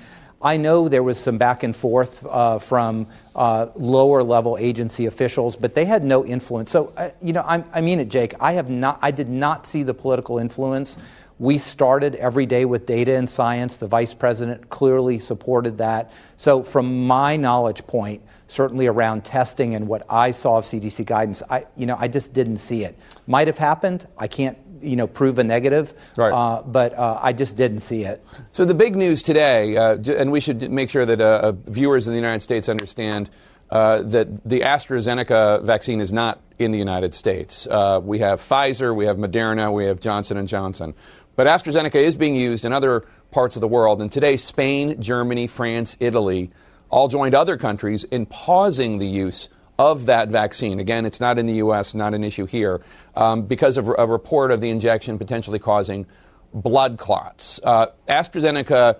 I 0.46 0.58
know 0.58 0.88
there 0.88 1.02
was 1.02 1.18
some 1.20 1.40
back 1.40 1.64
and 1.64 1.76
forth 1.76 2.24
uh, 2.24 2.60
from 2.60 3.08
uh, 3.36 3.70
lower 3.76 4.22
level 4.22 4.60
agency 4.60 5.08
officials, 5.08 5.56
but 5.56 5.74
they 5.74 5.86
had 5.86 6.04
no 6.04 6.24
influence. 6.24 6.72
So, 6.72 6.94
uh, 6.98 7.10
you 7.20 7.34
know, 7.34 7.44
I'm, 7.48 7.64
i 7.74 7.82
mean 7.82 8.00
it, 8.00 8.10
Jake. 8.10 8.36
I 8.40 8.54
have 8.54 8.70
not. 8.70 9.00
I 9.02 9.10
did 9.10 9.28
not 9.28 9.66
see 9.66 9.82
the 9.82 9.96
political 9.96 10.38
influence. 10.38 11.00
We 11.40 11.58
started 11.58 12.14
every 12.16 12.46
day 12.46 12.66
with 12.66 12.86
data 12.86 13.16
and 13.16 13.28
science. 13.28 13.78
The 13.78 13.88
vice 13.88 14.14
president 14.14 14.70
clearly 14.70 15.18
supported 15.18 15.80
that. 15.80 16.14
So, 16.38 16.62
from 16.62 17.08
my 17.08 17.38
knowledge 17.38 17.86
point, 17.88 18.22
certainly 18.48 18.86
around 18.86 19.26
testing 19.26 19.74
and 19.74 19.88
what 19.88 20.06
I 20.12 20.30
saw 20.30 20.60
of 20.60 20.66
CDC 20.66 21.08
guidance, 21.08 21.42
I, 21.50 21.66
you 21.76 21.88
know, 21.88 21.98
I 22.00 22.08
just 22.08 22.34
didn't 22.34 22.58
see 22.58 22.84
it. 22.84 22.96
Might 23.26 23.48
have 23.48 23.58
happened. 23.58 24.08
I 24.16 24.28
can't 24.28 24.65
you 24.82 24.96
know, 24.96 25.08
prove 25.08 25.40
a 25.40 25.44
negative. 25.44 25.94
Right. 26.16 26.32
Uh, 26.32 26.62
but 26.64 26.94
uh, 26.94 27.20
I 27.22 27.34
just 27.34 27.58
didn't 27.58 27.80
see 27.80 28.04
it. 28.04 28.26
So 28.52 28.66
the 28.66 28.74
big 28.74 28.96
news 28.96 29.22
today, 29.22 29.78
uh, 29.78 29.98
and 30.18 30.32
we 30.32 30.40
should 30.40 30.72
make 30.72 30.90
sure 30.90 31.06
that 31.06 31.22
uh, 31.22 31.24
uh, 31.24 31.52
viewers 31.68 32.08
in 32.08 32.14
the 32.14 32.20
United 32.20 32.42
States 32.42 32.70
understand 32.70 33.30
uh, 33.70 34.02
that 34.04 34.48
the 34.48 34.62
AstraZeneca 34.62 35.64
vaccine 35.64 36.00
is 36.00 36.14
not 36.14 36.40
in 36.60 36.72
the 36.72 36.78
United 36.78 37.14
States. 37.14 37.68
we 38.04 38.20
have 38.20 38.40
Pfizer, 38.40 38.96
we 38.96 39.06
have 39.06 39.18
Moderna, 39.18 39.74
we 39.74 39.86
have 39.86 40.00
Johnson 40.00 40.38
and 40.38 40.48
Johnson, 40.48 40.94
but 41.36 41.48
AstraZeneca 41.48 41.96
is 41.96 42.16
being 42.16 42.36
used 42.36 42.64
in 42.64 42.72
other 42.72 43.04
parts 43.32 43.58
of 43.58 43.62
the 43.62 43.68
world. 43.68 44.02
And 44.02 44.12
today, 44.12 44.38
Spain, 44.38 45.02
Germany, 45.02 45.48
France, 45.48 45.98
Italy 46.00 46.52
all 46.90 47.08
joined 47.08 47.36
other 47.36 47.58
countries 47.58 48.04
in 48.06 48.26
pausing 48.26 49.00
the 49.00 49.08
use 49.08 49.50
of 49.78 50.06
that 50.06 50.30
vaccine. 50.30 50.80
Again, 50.80 51.06
it's 51.06 51.20
not 51.20 51.38
in 51.38 51.46
the 51.46 51.56
U.S., 51.56 51.94
not 51.94 52.14
an 52.14 52.24
issue 52.24 52.46
here, 52.46 52.82
um, 53.16 53.44
because 53.44 53.78
of 53.78 53.88
a 53.88 54.08
report 54.08 54.52
of 54.52 54.62
the 54.62 54.70
injection 54.70 55.18
potentially 55.18 55.60
causing 55.60 56.06
blood 56.54 56.98
clots. 56.98 57.60
Uh, 57.64 57.88
AstraZeneca 58.08 59.00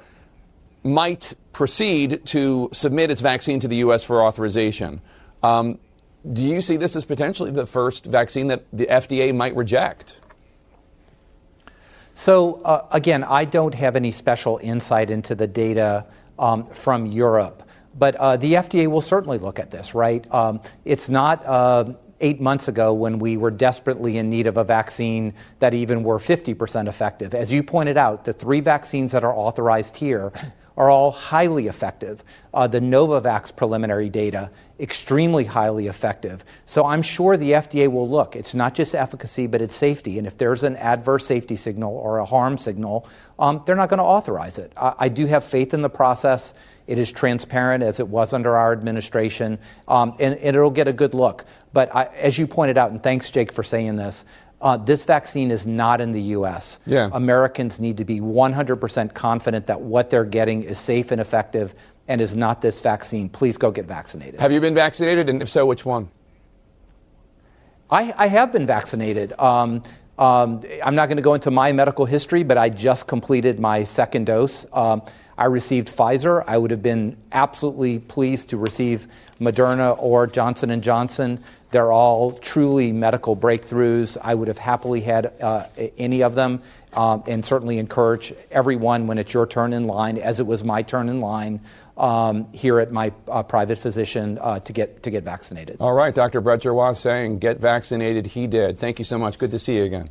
might 0.84 1.34
proceed 1.54 2.26
to 2.26 2.70
submit 2.74 3.10
its 3.10 3.22
vaccine 3.22 3.60
to 3.62 3.68
the 3.68 3.78
U.S. 3.78 4.04
for 4.04 4.22
authorization. 4.22 5.02
Um, 5.42 5.80
do 6.32 6.42
you 6.42 6.60
see 6.62 6.78
this 6.78 6.96
as 6.96 7.06
potentially 7.06 7.52
the 7.52 7.66
first 7.66 8.06
vaccine 8.06 8.48
that 8.48 8.66
the 8.74 8.88
FDA 8.88 9.34
might 9.34 9.56
reject? 9.56 10.20
So, 12.16 12.62
uh, 12.64 12.86
again, 12.92 13.24
I 13.24 13.46
don't 13.46 13.76
have 13.76 13.96
any 13.96 14.12
special 14.12 14.60
insight 14.64 15.10
into 15.10 15.36
the 15.36 15.48
data 15.48 16.06
um, 16.40 16.66
from 16.66 17.06
Europe. 17.06 17.65
But 17.98 18.16
uh, 18.16 18.38
the 18.38 18.54
FDA 18.54 18.88
will 18.88 19.02
certainly 19.02 19.38
look 19.38 19.60
at 19.60 19.72
this, 19.72 19.96
right? 19.96 20.26
Um, 20.34 20.62
it's 20.84 21.10
not 21.10 21.46
uh, 21.46 21.94
eight 22.22 22.42
months 22.42 22.68
ago 22.68 22.94
when 22.94 23.20
we 23.20 23.38
were 23.38 23.52
desperately 23.52 24.18
in 24.18 24.30
need 24.30 24.48
of 24.48 24.58
a 24.58 24.64
vaccine 24.64 25.34
that 25.60 25.74
even 25.74 26.04
were 26.04 26.18
50% 26.18 26.88
effective. 26.88 27.34
As 27.34 27.52
you 27.52 27.64
pointed 27.64 27.98
out, 27.98 28.26
the 28.26 28.34
three 28.34 28.62
vaccines 28.62 29.12
that 29.12 29.24
are 29.24 29.34
authorized 29.34 29.96
here 29.96 30.32
are 30.78 30.90
all 30.90 31.12
highly 31.12 31.68
effective. 31.68 32.24
Uh, 32.54 32.68
the 32.68 32.80
Novavax 32.80 33.56
preliminary 33.56 34.10
data, 34.10 34.52
extremely 34.80 35.46
highly 35.46 35.88
effective. 35.88 36.44
So 36.66 36.86
I'm 36.86 37.02
sure 37.02 37.38
the 37.38 37.52
FDA 37.52 37.90
will 37.90 38.10
look. 38.10 38.36
It's 38.36 38.54
not 38.54 38.74
just 38.74 38.94
efficacy, 38.94 39.48
but 39.48 39.62
it's 39.62 39.76
safety. 39.76 40.18
And 40.18 40.28
if 40.28 40.38
there's 40.38 40.64
an 40.64 40.76
adverse 40.78 41.26
safety 41.26 41.56
signal 41.56 41.96
or 41.96 42.18
a 42.18 42.26
harm 42.26 42.58
signal, 42.58 43.08
um, 43.40 43.64
they're 43.66 43.76
not 43.76 43.90
going 43.90 44.00
to 44.00 44.04
authorize 44.04 44.58
it. 44.58 44.74
I, 44.76 44.94
I 45.00 45.10
do 45.10 45.26
have 45.28 45.46
faith 45.46 45.74
in 45.74 45.82
the 45.82 45.90
process. 45.90 46.54
It 46.88 46.98
is 46.98 47.12
transparent 47.12 47.84
as 47.84 48.00
it 48.00 48.08
was 48.08 48.34
under 48.34 48.56
our 48.56 48.72
administration, 48.72 49.58
um, 49.88 50.16
and, 50.20 50.36
and, 50.36 50.56
it'll 50.56 50.70
get 50.70 50.88
a 50.88 50.94
good 50.94 51.14
look. 51.14 51.46
But 51.74 51.94
I, 51.96 52.06
as 52.16 52.38
you 52.38 52.46
pointed 52.46 52.78
out, 52.78 52.92
and 52.92 53.02
thanks, 53.02 53.30
Jake, 53.32 53.52
for 53.52 53.64
saying 53.64 53.96
this, 53.96 54.24
uh, 54.62 54.78
this 54.78 55.04
vaccine 55.04 55.52
is 55.52 55.68
not 55.68 56.00
in 56.02 56.12
the 56.12 56.22
U.S. 56.22 56.80
Yeah. 56.86 57.10
Americans 57.12 57.80
need 57.80 57.98
to 57.98 58.06
be 58.06 58.20
100% 58.20 59.14
confident 59.14 59.68
that 59.68 59.82
what 59.82 60.10
they're 60.10 60.26
getting 60.26 60.64
is 60.64 60.80
safe 60.80 61.12
and 61.12 61.20
effective 61.20 61.76
and 62.08 62.22
is 62.22 62.36
not 62.36 62.62
this 62.62 62.82
vaccine. 62.82 63.30
Please 63.30 63.58
go 63.58 63.72
get 63.72 63.86
vaccinated. 63.86 64.40
Have 64.40 64.52
you 64.52 64.62
been 64.62 64.76
vaccinated? 64.76 65.30
And 65.30 65.42
if 65.42 65.50
so, 65.50 65.66
which 65.66 65.86
one? 65.86 66.10
I, 67.90 68.14
I 68.18 68.28
have 68.28 68.52
been 68.52 68.66
vaccinated. 68.66 69.34
Um, 69.40 69.84
um, 70.18 70.62
I'm 70.84 70.96
not 70.96 71.08
going 71.08 71.18
to 71.18 71.24
go 71.24 71.34
into 71.34 71.52
my 71.52 71.72
medical 71.72 72.06
history, 72.06 72.44
but 72.44 72.58
I 72.58 72.70
just 72.70 73.06
completed 73.06 73.60
my 73.60 73.84
second 73.84 74.26
dose. 74.26 74.66
Um, 74.72 75.02
I 75.38 75.46
received 75.46 75.90
Pfizer. 75.90 76.44
I 76.48 76.58
would 76.58 76.72
have 76.72 76.82
been 76.82 77.18
absolutely 77.32 78.00
pleased 78.00 78.50
to 78.50 78.58
receive 78.58 79.08
Moderna 79.40 79.98
or 80.00 80.28
Johnson 80.28 80.70
and 80.70 80.82
Johnson. 80.82 81.44
They're 81.72 81.92
all 81.92 82.32
truly 82.32 82.94
medical 82.94 83.36
breakthroughs. 83.36 84.18
I 84.22 84.34
would 84.34 84.48
have 84.48 84.58
happily 84.58 85.02
had 85.02 85.34
uh, 85.42 85.66
any 85.98 86.24
of 86.24 86.34
them, 86.34 86.62
um, 86.94 87.24
and 87.28 87.46
certainly 87.46 87.80
encourage 87.80 88.34
everyone 88.50 89.08
when 89.08 89.18
it's 89.18 89.34
your 89.34 89.46
turn 89.46 89.74
in 89.74 89.86
line, 89.86 90.18
as 90.18 90.40
it 90.40 90.48
was 90.48 90.64
my 90.64 90.84
turn 90.84 91.10
in 91.10 91.20
line 91.20 91.60
um, 91.98 92.48
here 92.54 92.80
at 92.80 92.94
my 92.94 93.12
uh, 93.28 93.44
private 93.44 93.78
physician, 93.78 94.38
uh, 94.42 94.60
to 94.62 94.72
get 94.72 95.04
to 95.04 95.12
get 95.12 95.26
vaccinated. 95.26 95.78
All 95.82 95.94
right, 95.94 96.16
Dr. 96.16 96.40
Brett 96.40 96.62
Giroir 96.62 96.96
saying, 96.96 97.40
"Get 97.40 97.60
vaccinated." 97.60 98.28
He 98.28 98.48
did. 98.48 98.80
Thank 98.80 98.98
you 99.00 99.06
so 99.06 99.18
much. 99.18 99.38
Good 99.38 99.52
to 99.52 99.60
see 99.60 99.78
you 99.78 99.84
again. 99.84 100.08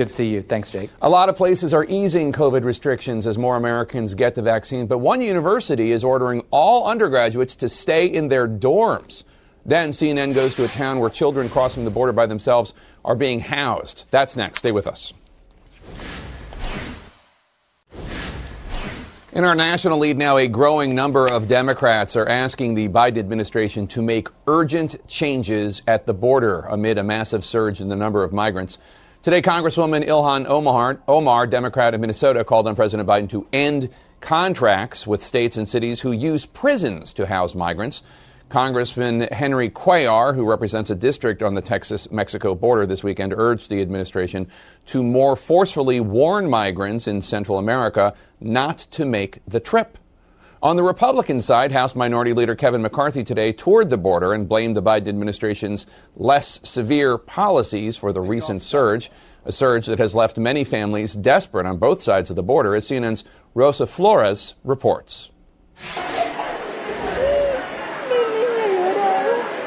Good 0.00 0.08
to 0.08 0.14
see 0.14 0.28
you. 0.28 0.40
Thanks, 0.40 0.70
Jake. 0.70 0.88
A 1.02 1.10
lot 1.10 1.28
of 1.28 1.36
places 1.36 1.74
are 1.74 1.84
easing 1.84 2.32
COVID 2.32 2.64
restrictions 2.64 3.26
as 3.26 3.36
more 3.36 3.58
Americans 3.58 4.14
get 4.14 4.34
the 4.34 4.40
vaccine, 4.40 4.86
but 4.86 4.96
one 4.96 5.20
university 5.20 5.92
is 5.92 6.02
ordering 6.02 6.42
all 6.50 6.88
undergraduates 6.88 7.54
to 7.56 7.68
stay 7.68 8.06
in 8.06 8.28
their 8.28 8.48
dorms. 8.48 9.24
Then 9.66 9.90
CNN 9.90 10.34
goes 10.34 10.54
to 10.54 10.64
a 10.64 10.68
town 10.68 11.00
where 11.00 11.10
children 11.10 11.50
crossing 11.50 11.84
the 11.84 11.90
border 11.90 12.12
by 12.12 12.24
themselves 12.24 12.72
are 13.04 13.14
being 13.14 13.40
housed. 13.40 14.06
That's 14.10 14.36
next. 14.36 14.60
Stay 14.60 14.72
with 14.72 14.86
us. 14.86 15.12
In 19.34 19.44
our 19.44 19.54
national 19.54 19.98
lead 19.98 20.16
now, 20.16 20.38
a 20.38 20.48
growing 20.48 20.94
number 20.94 21.30
of 21.30 21.46
Democrats 21.46 22.16
are 22.16 22.26
asking 22.26 22.72
the 22.72 22.88
Biden 22.88 23.18
administration 23.18 23.86
to 23.88 24.00
make 24.00 24.28
urgent 24.46 25.06
changes 25.08 25.82
at 25.86 26.06
the 26.06 26.14
border 26.14 26.60
amid 26.70 26.96
a 26.96 27.04
massive 27.04 27.44
surge 27.44 27.82
in 27.82 27.88
the 27.88 27.96
number 27.96 28.24
of 28.24 28.32
migrants. 28.32 28.78
Today, 29.22 29.42
Congresswoman 29.42 30.06
Ilhan 30.06 30.46
Omar, 30.46 30.98
Omar, 31.06 31.46
Democrat 31.46 31.92
of 31.92 32.00
Minnesota, 32.00 32.42
called 32.42 32.66
on 32.66 32.74
President 32.74 33.06
Biden 33.06 33.28
to 33.28 33.46
end 33.52 33.90
contracts 34.22 35.06
with 35.06 35.22
states 35.22 35.58
and 35.58 35.68
cities 35.68 36.00
who 36.00 36.10
use 36.10 36.46
prisons 36.46 37.12
to 37.12 37.26
house 37.26 37.54
migrants. 37.54 38.02
Congressman 38.48 39.28
Henry 39.30 39.68
Cuellar, 39.68 40.34
who 40.34 40.48
represents 40.48 40.88
a 40.88 40.94
district 40.94 41.42
on 41.42 41.54
the 41.54 41.60
Texas 41.60 42.10
Mexico 42.10 42.54
border 42.54 42.86
this 42.86 43.04
weekend, 43.04 43.34
urged 43.36 43.68
the 43.68 43.82
administration 43.82 44.48
to 44.86 45.02
more 45.02 45.36
forcefully 45.36 46.00
warn 46.00 46.48
migrants 46.48 47.06
in 47.06 47.20
Central 47.20 47.58
America 47.58 48.14
not 48.40 48.78
to 48.78 49.04
make 49.04 49.40
the 49.46 49.60
trip. 49.60 49.98
On 50.62 50.76
the 50.76 50.82
Republican 50.82 51.40
side, 51.40 51.72
House 51.72 51.96
Minority 51.96 52.34
Leader 52.34 52.54
Kevin 52.54 52.82
McCarthy 52.82 53.24
today 53.24 53.50
toured 53.50 53.88
the 53.88 53.96
border 53.96 54.34
and 54.34 54.46
blamed 54.46 54.76
the 54.76 54.82
Biden 54.82 55.08
administration's 55.08 55.86
less 56.16 56.60
severe 56.62 57.16
policies 57.16 57.96
for 57.96 58.12
the 58.12 58.20
recent 58.20 58.62
surge, 58.62 59.10
a 59.46 59.52
surge 59.52 59.86
that 59.86 59.98
has 59.98 60.14
left 60.14 60.36
many 60.36 60.62
families 60.62 61.14
desperate 61.14 61.64
on 61.64 61.78
both 61.78 62.02
sides 62.02 62.28
of 62.28 62.36
the 62.36 62.42
border, 62.42 62.74
as 62.74 62.86
CNN's 62.86 63.24
Rosa 63.54 63.86
Flores 63.86 64.54
reports. 64.62 65.30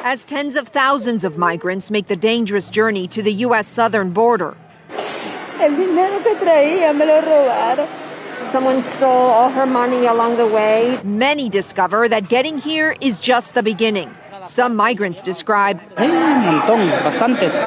As 0.06 0.24
tens 0.26 0.56
of 0.56 0.68
thousands 0.68 1.24
of 1.24 1.40
migrants 1.40 1.90
make 1.90 2.06
the 2.06 2.16
dangerous 2.16 2.70
journey 2.70 3.08
to 3.08 3.24
the 3.24 3.34
U.S. 3.34 3.68
southern 3.68 4.12
border. 4.12 4.56
Someone 8.54 8.84
stole 8.84 9.10
all 9.10 9.50
her 9.50 9.66
money 9.66 10.06
along 10.06 10.38
the 10.38 10.46
way. 10.46 11.00
Many 11.04 11.50
discover 11.50 12.08
that 12.08 12.30
getting 12.30 12.60
here 12.60 12.96
is 13.02 13.18
just 13.18 13.56
the 13.56 13.64
beginning. 13.64 14.16
Some 14.46 14.76
migrants 14.76 15.24
describe 15.24 15.82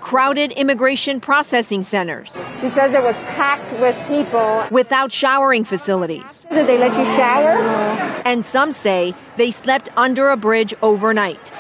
crowded 0.01 0.53
immigration 0.53 1.19
processing 1.19 1.83
centers. 1.83 2.39
She 2.61 2.69
says 2.69 2.95
it 2.95 3.03
was 3.03 3.17
packed 3.35 3.73
with 3.81 3.97
people. 4.07 4.63
Without 4.71 5.11
showering 5.11 5.65
facilities. 5.65 6.47
Did 6.51 6.69
they 6.69 6.79
let 6.79 6.97
you 6.97 7.05
shower? 7.17 7.59
And 8.25 8.45
some 8.45 8.71
say 8.71 9.13
they 9.37 9.51
slept 9.51 9.89
under 9.97 10.31
a 10.31 10.37
bridge 10.37 10.73
overnight 10.83 11.51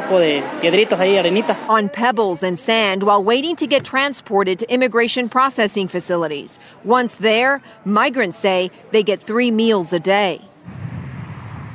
poco 0.00 0.20
de 0.20 0.42
piedritos 0.60 0.98
ahí, 0.98 1.16
arenita. 1.16 1.56
On 1.68 1.88
pebbles 1.88 2.42
and 2.42 2.58
sand 2.58 3.02
while 3.02 3.22
waiting 3.22 3.56
to 3.56 3.66
get 3.66 3.84
transported 3.84 4.58
to 4.58 4.72
immigration 4.72 5.28
processing 5.28 5.88
facilities. 5.88 6.58
Once 6.84 7.16
there, 7.16 7.60
migrants 7.84 8.38
say 8.38 8.70
they 8.92 9.02
get 9.02 9.20
three 9.20 9.50
meals 9.50 9.92
a 9.92 9.98
day. 9.98 10.40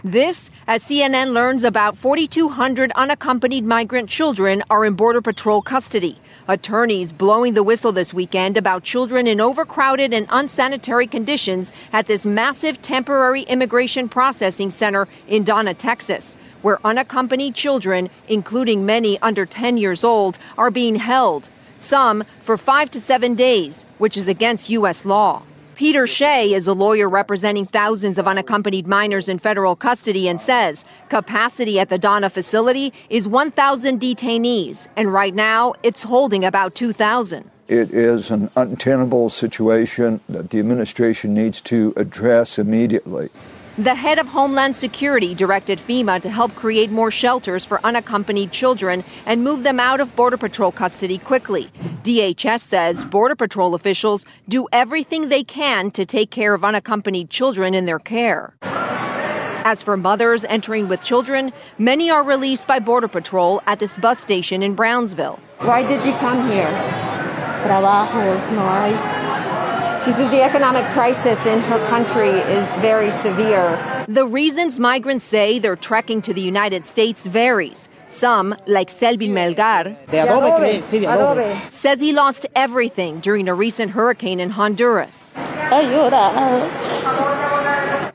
This, 0.05 0.51
as 0.67 0.83
CNN 0.83 1.33
learns 1.33 1.63
about 1.63 1.97
4,200 1.97 2.91
unaccompanied 2.95 3.65
migrant 3.65 4.09
children 4.09 4.63
are 4.69 4.85
in 4.85 4.95
Border 4.95 5.21
Patrol 5.21 5.61
custody. 5.61 6.19
Attorneys 6.47 7.13
blowing 7.13 7.53
the 7.53 7.63
whistle 7.63 7.93
this 7.93 8.13
weekend 8.13 8.57
about 8.57 8.83
children 8.83 9.27
in 9.27 9.39
overcrowded 9.39 10.13
and 10.13 10.27
unsanitary 10.29 11.07
conditions 11.07 11.71
at 11.93 12.07
this 12.07 12.25
massive 12.25 12.81
temporary 12.81 13.43
immigration 13.43 14.09
processing 14.09 14.69
center 14.69 15.07
in 15.27 15.45
Donna, 15.45 15.73
Texas 15.73 16.35
where 16.63 16.79
unaccompanied 16.83 17.53
children, 17.53 18.09
including 18.27 18.85
many 18.85 19.19
under 19.19 19.45
10 19.45 19.77
years 19.77 20.03
old, 20.03 20.39
are 20.57 20.71
being 20.71 20.95
held, 20.95 21.49
some 21.77 22.23
for 22.41 22.57
five 22.57 22.89
to 22.89 22.99
seven 22.99 23.35
days, 23.35 23.85
which 23.99 24.17
is 24.17 24.27
against 24.27 24.71
U.S. 24.71 25.05
law. 25.05 25.43
Peter 25.75 26.03
Schey 26.03 26.51
is 26.51 26.67
a 26.67 26.73
lawyer 26.73 27.09
representing 27.09 27.65
thousands 27.65 28.17
of 28.19 28.27
unaccompanied 28.27 28.87
minors 28.87 29.27
in 29.27 29.39
federal 29.39 29.75
custody 29.75 30.27
and 30.27 30.39
says 30.39 30.85
capacity 31.09 31.79
at 31.79 31.89
the 31.89 31.97
Donna 31.97 32.29
facility 32.29 32.93
is 33.09 33.27
1,000 33.27 33.99
detainees, 33.99 34.87
and 34.95 35.11
right 35.11 35.33
now 35.33 35.73
it's 35.81 36.03
holding 36.03 36.45
about 36.45 36.75
2,000. 36.75 37.49
it 37.67 37.91
is 37.91 38.29
an 38.29 38.51
untenable 38.55 39.29
situation 39.29 40.19
that 40.29 40.51
the 40.51 40.59
administration 40.59 41.33
needs 41.33 41.59
to 41.61 41.91
address 41.95 42.59
immediately. 42.59 43.29
The 43.79 43.95
head 43.95 44.19
of 44.19 44.27
Homeland 44.27 44.75
Security 44.75 45.33
directed 45.33 45.79
FEMA 45.79 46.21
to 46.21 46.29
help 46.29 46.53
create 46.53 46.91
more 46.91 47.09
shelters 47.09 47.65
for 47.65 47.83
unaccompanied 47.83 48.51
children 48.51 49.03
and 49.25 49.43
move 49.43 49.63
them 49.63 49.79
out 49.79 49.99
of 49.99 50.15
Border 50.15 50.37
Patrol 50.37 50.71
custody 50.71 51.17
quickly. 51.17 51.71
DHS 52.03 52.59
says 52.59 53.03
Border 53.03 53.35
Patrol 53.35 53.73
officials 53.73 54.25
do 54.47 54.67
everything 54.71 55.29
they 55.29 55.43
can 55.43 55.89
to 55.89 56.05
take 56.05 56.29
care 56.29 56.53
of 56.53 56.63
unaccompanied 56.63 57.31
children 57.31 57.73
in 57.73 57.87
their 57.87 57.97
care. 57.97 58.55
As 58.61 59.81
for 59.81 59.97
mothers 59.97 60.43
entering 60.43 60.87
with 60.87 61.03
children, 61.03 61.51
many 61.79 62.11
are 62.11 62.23
released 62.23 62.67
by 62.67 62.77
Border 62.77 63.07
Patrol 63.07 63.59
at 63.65 63.79
this 63.79 63.97
bus 63.97 64.19
station 64.19 64.61
in 64.61 64.75
Brownsville. 64.75 65.39
Why 65.61 65.81
did 65.81 66.05
you 66.05 66.11
come 66.17 66.47
here? 66.51 66.69
Trabajos, 67.63 68.51
no 68.51 68.69
hay. 68.69 69.22
She 70.05 70.11
says 70.11 70.29
the 70.31 70.41
economic 70.41 70.83
crisis 70.87 71.45
in 71.45 71.59
her 71.61 71.79
country 71.87 72.29
is 72.29 72.67
very 72.81 73.09
severe. 73.09 74.05
The 74.09 74.25
reasons 74.25 74.77
migrants 74.77 75.23
say 75.23 75.59
they're 75.59 75.77
trekking 75.77 76.21
to 76.23 76.33
the 76.33 76.41
United 76.41 76.85
States 76.85 77.25
varies. 77.25 77.87
Some, 78.09 78.53
like 78.67 78.89
Selvin 78.89 79.31
Melgar, 79.31 79.95
adobe, 80.09 80.81
sí, 80.81 80.99
de 80.99 81.05
adobe. 81.05 81.57
says 81.71 82.01
he 82.01 82.11
lost 82.11 82.45
everything 82.53 83.21
during 83.21 83.47
a 83.47 83.55
recent 83.55 83.91
hurricane 83.91 84.41
in 84.41 84.49
Honduras. 84.49 85.31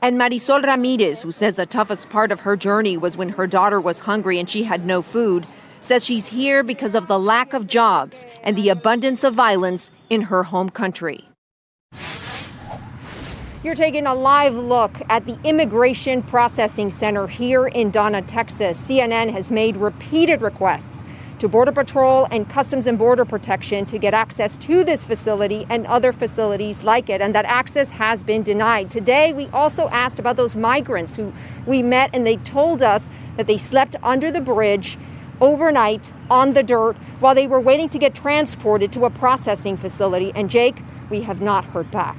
And 0.01 0.17
Marisol 0.17 0.63
Ramirez, 0.63 1.23
who 1.23 1.31
says 1.31 1.55
the 1.55 1.65
toughest 1.65 2.09
part 2.09 2.31
of 2.31 2.41
her 2.41 2.55
journey 2.55 2.97
was 2.97 3.17
when 3.17 3.29
her 3.29 3.47
daughter 3.47 3.81
was 3.81 3.99
hungry 3.99 4.37
and 4.37 4.47
she 4.47 4.63
had 4.63 4.85
no 4.85 5.01
food, 5.01 5.47
says 5.81 6.05
she's 6.05 6.27
here 6.27 6.61
because 6.61 6.93
of 6.93 7.07
the 7.07 7.19
lack 7.19 7.53
of 7.53 7.65
jobs 7.65 8.27
and 8.43 8.55
the 8.55 8.69
abundance 8.69 9.23
of 9.23 9.33
violence 9.33 9.89
in 10.09 10.21
her 10.21 10.43
home 10.43 10.69
country. 10.69 11.28
You're 13.61 13.75
taking 13.75 14.07
a 14.07 14.15
live 14.15 14.53
look 14.53 15.01
at 15.09 15.25
the 15.25 15.37
Immigration 15.43 16.23
Processing 16.23 16.89
Center 16.89 17.27
here 17.27 17.67
in 17.67 17.91
Donna, 17.91 18.21
Texas. 18.21 18.79
CNN 18.79 19.33
has 19.33 19.51
made 19.51 19.75
repeated 19.75 20.41
requests 20.41 21.03
to 21.39 21.49
Border 21.49 21.73
Patrol 21.73 22.25
and 22.31 22.49
Customs 22.49 22.87
and 22.87 22.97
Border 22.97 23.25
Protection 23.25 23.85
to 23.87 23.97
get 23.97 24.13
access 24.13 24.57
to 24.59 24.85
this 24.85 25.03
facility 25.03 25.67
and 25.69 25.85
other 25.87 26.13
facilities 26.13 26.85
like 26.85 27.09
it, 27.09 27.19
and 27.19 27.35
that 27.35 27.43
access 27.43 27.89
has 27.89 28.23
been 28.23 28.43
denied. 28.43 28.89
Today, 28.89 29.33
we 29.33 29.47
also 29.47 29.89
asked 29.89 30.19
about 30.19 30.37
those 30.37 30.55
migrants 30.55 31.17
who 31.17 31.33
we 31.65 31.83
met, 31.83 32.11
and 32.13 32.25
they 32.25 32.37
told 32.37 32.81
us 32.81 33.09
that 33.35 33.47
they 33.47 33.57
slept 33.57 33.97
under 34.01 34.31
the 34.31 34.39
bridge 34.39 34.97
overnight 35.41 36.13
on 36.29 36.53
the 36.53 36.63
dirt 36.63 36.95
while 37.19 37.35
they 37.35 37.47
were 37.47 37.59
waiting 37.59 37.89
to 37.89 37.99
get 37.99 38.15
transported 38.15 38.93
to 38.93 39.03
a 39.03 39.09
processing 39.09 39.75
facility. 39.75 40.31
And 40.33 40.49
Jake, 40.49 40.81
we 41.09 41.21
have 41.21 41.41
not 41.41 41.65
heard 41.65 41.89
back. 41.91 42.17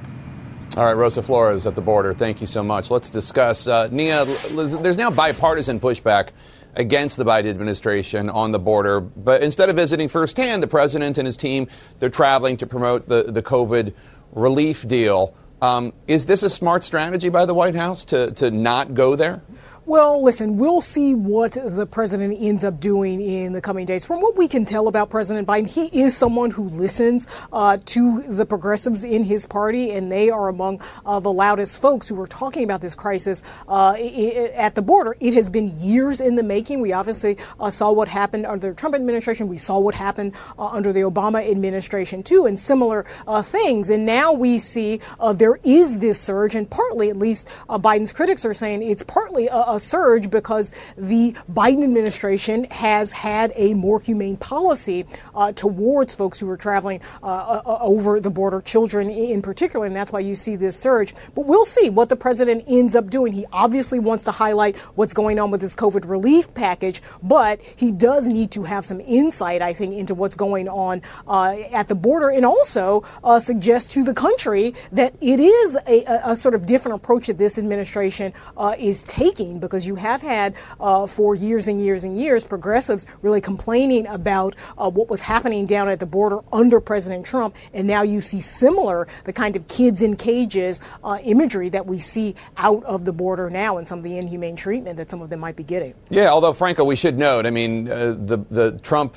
All 0.77 0.85
right, 0.85 0.95
Rosa 0.95 1.21
Flores 1.21 1.67
at 1.67 1.75
the 1.75 1.81
border. 1.81 2.13
Thank 2.13 2.39
you 2.39 2.47
so 2.47 2.63
much. 2.63 2.89
Let's 2.89 3.09
discuss. 3.09 3.67
Uh, 3.67 3.89
Nia, 3.91 4.23
there's 4.23 4.97
now 4.97 5.11
bipartisan 5.11 5.81
pushback 5.81 6.29
against 6.75 7.17
the 7.17 7.25
Biden 7.25 7.49
administration 7.49 8.29
on 8.29 8.51
the 8.51 8.59
border, 8.59 9.01
but 9.01 9.43
instead 9.43 9.69
of 9.69 9.75
visiting 9.75 10.07
firsthand, 10.07 10.63
the 10.63 10.67
president 10.67 11.17
and 11.17 11.25
his 11.25 11.35
team 11.35 11.67
they're 11.99 12.09
traveling 12.09 12.55
to 12.57 12.67
promote 12.67 13.09
the 13.09 13.23
the 13.23 13.43
COVID 13.43 13.93
relief 14.31 14.87
deal. 14.87 15.35
Um, 15.61 15.93
is 16.07 16.25
this 16.25 16.41
a 16.41 16.49
smart 16.49 16.83
strategy 16.83 17.29
by 17.29 17.45
the 17.45 17.53
White 17.53 17.75
House 17.75 18.05
to 18.05 18.27
to 18.27 18.49
not 18.49 18.93
go 18.93 19.17
there? 19.17 19.41
Well, 19.87 20.23
listen, 20.23 20.57
we'll 20.57 20.79
see 20.79 21.15
what 21.15 21.53
the 21.53 21.87
president 21.87 22.37
ends 22.39 22.63
up 22.63 22.79
doing 22.79 23.19
in 23.19 23.53
the 23.53 23.61
coming 23.61 23.87
days. 23.87 24.05
From 24.05 24.21
what 24.21 24.37
we 24.37 24.47
can 24.47 24.63
tell 24.63 24.87
about 24.87 25.09
President 25.09 25.47
Biden, 25.47 25.67
he 25.67 26.03
is 26.03 26.15
someone 26.15 26.51
who 26.51 26.69
listens 26.69 27.27
uh, 27.51 27.79
to 27.85 28.21
the 28.21 28.45
progressives 28.45 29.03
in 29.03 29.23
his 29.23 29.47
party, 29.47 29.89
and 29.89 30.11
they 30.11 30.29
are 30.29 30.49
among 30.49 30.81
uh, 31.03 31.19
the 31.19 31.31
loudest 31.31 31.81
folks 31.81 32.07
who 32.07 32.21
are 32.21 32.27
talking 32.27 32.63
about 32.63 32.81
this 32.81 32.93
crisis 32.93 33.41
uh, 33.67 33.93
at 33.93 34.75
the 34.75 34.83
border. 34.83 35.17
It 35.19 35.33
has 35.33 35.49
been 35.49 35.69
years 35.79 36.21
in 36.21 36.35
the 36.35 36.43
making. 36.43 36.79
We 36.81 36.93
obviously 36.93 37.37
uh, 37.59 37.71
saw 37.71 37.91
what 37.91 38.07
happened 38.07 38.45
under 38.45 38.69
the 38.69 38.75
Trump 38.75 38.93
administration. 38.93 39.47
We 39.47 39.57
saw 39.57 39.79
what 39.79 39.95
happened 39.95 40.35
uh, 40.59 40.67
under 40.67 40.93
the 40.93 41.01
Obama 41.01 41.49
administration, 41.49 42.21
too, 42.21 42.45
and 42.45 42.59
similar 42.59 43.03
uh, 43.25 43.41
things. 43.41 43.89
And 43.89 44.05
now 44.05 44.31
we 44.31 44.59
see 44.59 45.01
there 45.33 45.59
is 45.63 45.97
this 45.97 46.21
surge, 46.21 46.53
and 46.53 46.69
partly, 46.69 47.09
at 47.09 47.17
least, 47.17 47.47
Biden's 47.67 48.13
critics 48.13 48.45
are 48.45 48.53
saying 48.53 48.83
it's 48.83 49.01
partly 49.01 49.47
a 49.47 49.70
a 49.71 49.79
surge 49.79 50.29
because 50.29 50.71
the 50.97 51.35
Biden 51.51 51.83
administration 51.83 52.65
has 52.65 53.11
had 53.11 53.53
a 53.55 53.73
more 53.73 53.99
humane 53.99 54.37
policy 54.37 55.05
uh, 55.35 55.51
towards 55.53 56.13
folks 56.15 56.39
who 56.39 56.49
are 56.49 56.57
traveling 56.57 57.01
uh, 57.23 57.61
uh, 57.65 57.77
over 57.81 58.19
the 58.19 58.29
border, 58.29 58.61
children 58.61 59.09
in 59.09 59.41
particular, 59.41 59.85
and 59.85 59.95
that's 59.95 60.11
why 60.11 60.19
you 60.19 60.35
see 60.35 60.55
this 60.55 60.77
surge. 60.77 61.13
But 61.35 61.45
we'll 61.45 61.65
see 61.65 61.89
what 61.89 62.09
the 62.09 62.15
president 62.15 62.63
ends 62.67 62.95
up 62.95 63.09
doing. 63.09 63.33
He 63.33 63.45
obviously 63.51 63.99
wants 63.99 64.25
to 64.25 64.31
highlight 64.31 64.75
what's 64.95 65.13
going 65.13 65.39
on 65.39 65.51
with 65.51 65.61
this 65.61 65.75
COVID 65.75 66.07
relief 66.07 66.53
package, 66.53 67.01
but 67.23 67.61
he 67.61 67.91
does 67.91 68.27
need 68.27 68.51
to 68.51 68.63
have 68.63 68.85
some 68.85 68.99
insight, 69.01 69.61
I 69.61 69.73
think, 69.73 69.95
into 69.95 70.13
what's 70.13 70.35
going 70.35 70.67
on 70.67 71.01
uh, 71.27 71.55
at 71.71 71.87
the 71.87 71.95
border 71.95 72.29
and 72.29 72.45
also 72.45 73.03
uh, 73.23 73.39
suggest 73.39 73.91
to 73.91 74.03
the 74.03 74.13
country 74.13 74.75
that 74.91 75.13
it 75.21 75.39
is 75.39 75.77
a, 75.87 76.03
a, 76.05 76.31
a, 76.31 76.37
sort 76.37 76.55
of 76.55 76.65
different 76.65 76.95
approach 76.95 77.27
that 77.27 77.37
this 77.37 77.57
administration 77.57 78.33
uh, 78.57 78.75
is 78.77 79.03
taking 79.03 79.59
because 79.61 79.85
you 79.85 79.95
have 79.95 80.21
had 80.21 80.55
uh, 80.79 81.07
for 81.07 81.35
years 81.35 81.67
and 81.67 81.79
years 81.79 82.03
and 82.03 82.17
years 82.17 82.43
progressives 82.43 83.05
really 83.21 83.39
complaining 83.39 84.07
about 84.07 84.55
uh, 84.77 84.89
what 84.89 85.09
was 85.09 85.21
happening 85.21 85.65
down 85.65 85.87
at 85.89 85.99
the 85.99 86.05
border 86.05 86.39
under 86.51 86.79
President 86.81 87.25
Trump, 87.25 87.55
and 87.73 87.87
now 87.87 88.01
you 88.01 88.19
see 88.19 88.41
similar 88.41 89.07
the 89.23 89.33
kind 89.33 89.55
of 89.55 89.67
kids 89.67 90.01
in 90.01 90.15
cages 90.15 90.81
uh, 91.03 91.17
imagery 91.23 91.69
that 91.69 91.85
we 91.85 91.99
see 91.99 92.35
out 92.57 92.83
of 92.83 93.05
the 93.05 93.13
border 93.13 93.49
now, 93.49 93.77
and 93.77 93.87
some 93.87 93.99
of 93.99 94.03
the 94.03 94.17
inhumane 94.17 94.55
treatment 94.55 94.97
that 94.97 95.09
some 95.09 95.21
of 95.21 95.29
them 95.29 95.39
might 95.39 95.55
be 95.55 95.63
getting. 95.63 95.93
Yeah, 96.09 96.29
although 96.29 96.53
Franco, 96.53 96.83
we 96.83 96.95
should 96.95 97.17
note, 97.17 97.45
I 97.45 97.51
mean, 97.51 97.89
uh, 97.89 98.15
the 98.17 98.39
the 98.49 98.79
Trump 98.79 99.15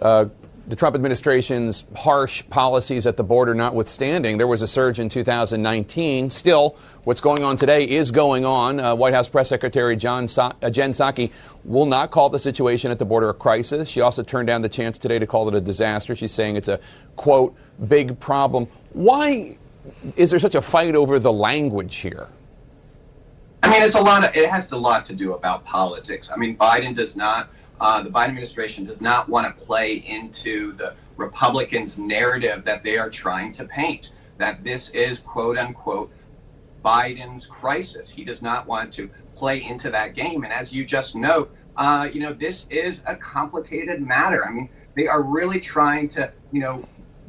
uh, 0.00 0.26
the 0.68 0.76
Trump 0.76 0.94
administration's 0.94 1.84
harsh 1.96 2.44
policies 2.50 3.06
at 3.06 3.16
the 3.16 3.24
border 3.24 3.54
notwithstanding, 3.54 4.36
there 4.36 4.46
was 4.46 4.60
a 4.60 4.66
surge 4.66 5.00
in 5.00 5.08
2019. 5.08 6.30
Still, 6.30 6.76
what's 7.04 7.22
going 7.22 7.42
on 7.42 7.56
today 7.56 7.88
is 7.88 8.10
going 8.10 8.44
on. 8.44 8.78
Uh, 8.78 8.94
White 8.94 9.14
House 9.14 9.30
Press 9.30 9.48
Secretary 9.48 9.96
John 9.96 10.24
uh, 10.36 10.70
Jen 10.70 10.92
Psaki 10.92 11.32
will 11.64 11.86
not 11.86 12.10
call 12.10 12.28
the 12.28 12.38
situation 12.38 12.90
at 12.90 12.98
the 12.98 13.06
border 13.06 13.30
a 13.30 13.34
crisis. 13.34 13.88
She 13.88 14.02
also 14.02 14.22
turned 14.22 14.46
down 14.46 14.60
the 14.60 14.68
chance 14.68 14.98
today 14.98 15.18
to 15.18 15.26
call 15.26 15.48
it 15.48 15.54
a 15.54 15.60
disaster. 15.60 16.14
She's 16.14 16.32
saying 16.32 16.56
it's 16.56 16.68
a, 16.68 16.78
quote, 17.16 17.56
big 17.88 18.20
problem. 18.20 18.66
Why 18.92 19.56
is 20.16 20.30
there 20.30 20.38
such 20.38 20.54
a 20.54 20.60
fight 20.60 20.94
over 20.94 21.18
the 21.18 21.32
language 21.32 21.96
here? 21.96 22.28
I 23.62 23.70
mean, 23.70 23.82
it's 23.82 23.94
a 23.94 24.00
lot 24.00 24.22
of, 24.22 24.36
it 24.36 24.50
has 24.50 24.70
a 24.70 24.76
lot 24.76 25.06
to 25.06 25.14
do 25.14 25.32
about 25.32 25.64
politics. 25.64 26.30
I 26.30 26.36
mean, 26.36 26.58
Biden 26.58 26.94
does 26.94 27.16
not 27.16 27.48
uh, 27.80 28.02
the 28.02 28.10
Biden 28.10 28.28
administration 28.28 28.84
does 28.84 29.00
not 29.00 29.28
want 29.28 29.46
to 29.46 29.64
play 29.64 29.94
into 29.94 30.72
the 30.74 30.94
Republicans' 31.16 31.98
narrative 31.98 32.64
that 32.64 32.82
they 32.82 32.98
are 32.98 33.10
trying 33.10 33.52
to 33.52 33.64
paint, 33.64 34.12
that 34.38 34.62
this 34.64 34.88
is 34.90 35.20
quote 35.20 35.58
unquote 35.58 36.12
Biden's 36.84 37.46
crisis. 37.46 38.08
He 38.08 38.24
does 38.24 38.42
not 38.42 38.66
want 38.66 38.92
to 38.94 39.10
play 39.34 39.62
into 39.62 39.90
that 39.90 40.14
game. 40.14 40.44
And 40.44 40.52
as 40.52 40.72
you 40.72 40.84
just 40.84 41.14
note, 41.14 41.54
uh, 41.76 42.08
you 42.12 42.20
know, 42.20 42.32
this 42.32 42.66
is 42.70 43.02
a 43.06 43.16
complicated 43.16 44.00
matter. 44.02 44.46
I 44.46 44.50
mean, 44.50 44.70
they 44.96 45.06
are 45.06 45.22
really 45.22 45.60
trying 45.60 46.08
to, 46.08 46.32
you 46.50 46.60
know, 46.60 46.84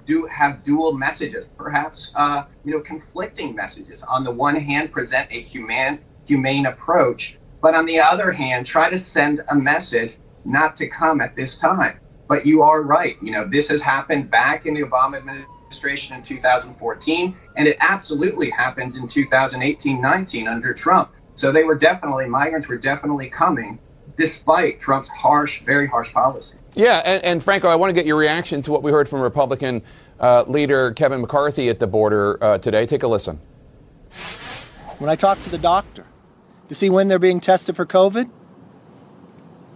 do 0.06 0.26
have 0.26 0.64
dual 0.64 0.94
messages, 0.94 1.50
perhaps, 1.56 2.12
uh, 2.16 2.44
you 2.64 2.72
know, 2.72 2.80
conflicting 2.80 3.54
messages. 3.56 4.02
On 4.04 4.24
the 4.24 4.32
one 4.32 4.56
hand, 4.56 4.92
present 4.92 5.28
a 5.32 5.40
human, 5.40 6.00
humane 6.26 6.66
approach, 6.66 7.38
but 7.62 7.76
on 7.76 7.86
the 7.86 8.00
other 8.00 8.32
hand, 8.32 8.66
try 8.66 8.90
to 8.90 8.98
send 8.98 9.42
a 9.52 9.56
message 9.56 10.18
not 10.46 10.76
to 10.78 10.88
come 10.88 11.22
at 11.22 11.36
this 11.36 11.58
time. 11.58 12.00
But 12.28 12.46
you 12.46 12.62
are 12.62 12.84
right. 12.84 13.18
You 13.22 13.32
know, 13.32 13.48
this 13.48 13.70
has 13.70 13.82
happened 13.82 14.30
back 14.30 14.66
in 14.66 14.76
the 14.76 14.82
Obama 14.82 15.18
administration 15.18 16.16
in 16.16 16.22
2014, 16.22 17.36
and 17.58 17.68
it 17.68 17.78
absolutely 17.80 18.50
happened 18.50 18.96
in 18.96 19.08
2018 19.08 20.02
19 20.02 20.48
under 20.48 20.74
Trump. 20.74 21.12
So 21.34 21.52
they 21.52 21.64
were 21.64 21.76
definitely, 21.76 22.28
migrants 22.28 22.68
were 22.68 22.78
definitely 22.78 23.30
coming 23.30 23.80
despite 24.16 24.80
Trump's 24.80 25.08
harsh, 25.08 25.62
very 25.62 25.88
harsh 25.88 26.12
policy. 26.12 26.58
Yeah, 26.76 27.02
and, 27.06 27.24
and 27.24 27.44
Franco, 27.44 27.68
I 27.68 27.76
want 27.76 27.90
to 27.90 27.94
get 27.94 28.06
your 28.06 28.18
reaction 28.18 28.62
to 28.64 28.72
what 28.72 28.84
we 28.84 28.92
heard 28.92 29.08
from 29.08 29.22
Republican 29.22 29.82
uh, 30.20 30.44
leader 30.48 30.92
Kevin 30.92 31.22
McCarthy 31.22 31.70
at 31.70 31.80
the 31.80 31.88
border 31.88 32.44
uh, 32.44 32.58
today. 32.58 32.86
Take 32.86 33.04
a 33.04 33.08
listen. 33.08 33.40
When 35.00 35.10
I 35.10 35.16
talk 35.16 35.42
to 35.44 35.50
the 35.50 35.58
doctor 35.58 36.06
to 36.68 36.76
see 36.76 36.90
when 36.90 37.08
they're 37.08 37.18
being 37.18 37.40
tested 37.40 37.76
for 37.76 37.86
COVID, 37.86 38.30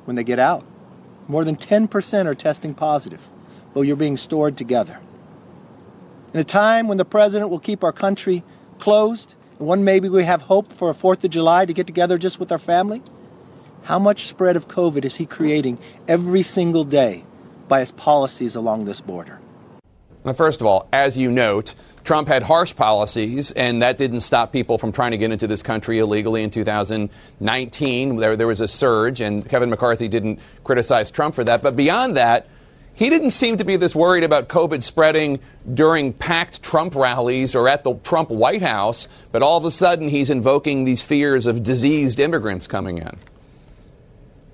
when 0.06 0.16
they 0.16 0.24
get 0.24 0.40
out. 0.40 0.66
More 1.28 1.44
than 1.44 1.56
10% 1.56 2.26
are 2.26 2.36
testing 2.36 2.74
positive, 2.74 3.30
but 3.74 3.82
you're 3.82 3.96
being 3.96 4.18
stored 4.18 4.58
together. 4.58 5.00
In 6.34 6.40
a 6.40 6.44
time 6.44 6.88
when 6.88 6.98
the 6.98 7.06
president 7.06 7.50
will 7.50 7.60
keep 7.60 7.84
our 7.84 7.92
country 7.92 8.44
closed, 8.80 9.36
and 9.60 9.68
one 9.68 9.84
maybe 9.84 10.10
we 10.10 10.24
have 10.24 10.44
hope 10.44 10.74
for 10.74 10.90
a 10.90 10.94
4th 10.94 11.24
of 11.24 11.32
July 11.32 11.66
to 11.66 11.74
get 11.74 11.88
together 11.88 12.18
just 12.18 12.40
with 12.40 12.52
our 12.52 12.58
family, 12.58 13.02
how 13.84 14.00
much 14.00 14.26
spread 14.26 14.56
of 14.56 14.68
COVID 14.68 15.06
is 15.06 15.18
he 15.18 15.26
creating 15.26 15.78
every 16.08 16.44
single 16.44 16.84
day 16.84 17.24
by 17.68 17.80
his 17.80 17.92
policies 17.92 18.56
along 18.56 18.86
this 18.86 19.02
border? 19.02 19.40
Now, 20.26 20.34
first 20.34 20.62
of 20.62 20.68
all, 20.68 20.88
as 20.94 21.18
you 21.18 21.30
note, 21.30 21.76
Trump 22.04 22.28
had 22.28 22.44
harsh 22.44 22.76
policies, 22.76 23.52
and 23.52 23.82
that 23.82 23.98
didn't 23.98 24.20
stop 24.20 24.52
people 24.52 24.78
from 24.78 24.92
trying 24.92 25.12
to 25.12 25.18
get 25.18 25.32
into 25.32 25.48
this 25.48 25.64
country 25.64 26.00
illegally 26.00 26.44
in 26.44 26.50
2019. 26.50 28.18
There, 28.18 28.36
there 28.36 28.48
was 28.48 28.60
a 28.60 28.68
surge, 28.68 29.22
and 29.22 29.48
Kevin 29.48 29.70
McCarthy 29.70 30.10
didn't 30.10 30.40
criticize 30.64 31.10
Trump 31.12 31.34
for 31.34 31.44
that. 31.46 31.64
But 31.64 31.76
beyond 31.76 32.18
that, 32.18 32.48
he 32.94 33.10
didn't 33.10 33.32
seem 33.32 33.58
to 33.58 33.64
be 33.64 33.76
this 33.76 33.96
worried 33.96 34.24
about 34.24 34.50
COVID 34.50 34.84
spreading 34.84 35.40
during 35.74 36.14
packed 36.14 36.62
Trump 36.62 36.94
rallies 36.94 37.56
or 37.56 37.68
at 37.68 37.84
the 37.84 37.96
Trump 37.96 38.30
White 38.30 38.62
House, 38.62 39.08
but 39.32 39.42
all 39.42 39.58
of 39.58 39.66
a 39.66 39.72
sudden 39.72 40.10
he's 40.10 40.30
invoking 40.30 40.84
these 40.84 41.02
fears 41.02 41.46
of 41.46 41.64
diseased 41.64 42.20
immigrants 42.20 42.68
coming 42.68 43.00
in. 43.00 43.18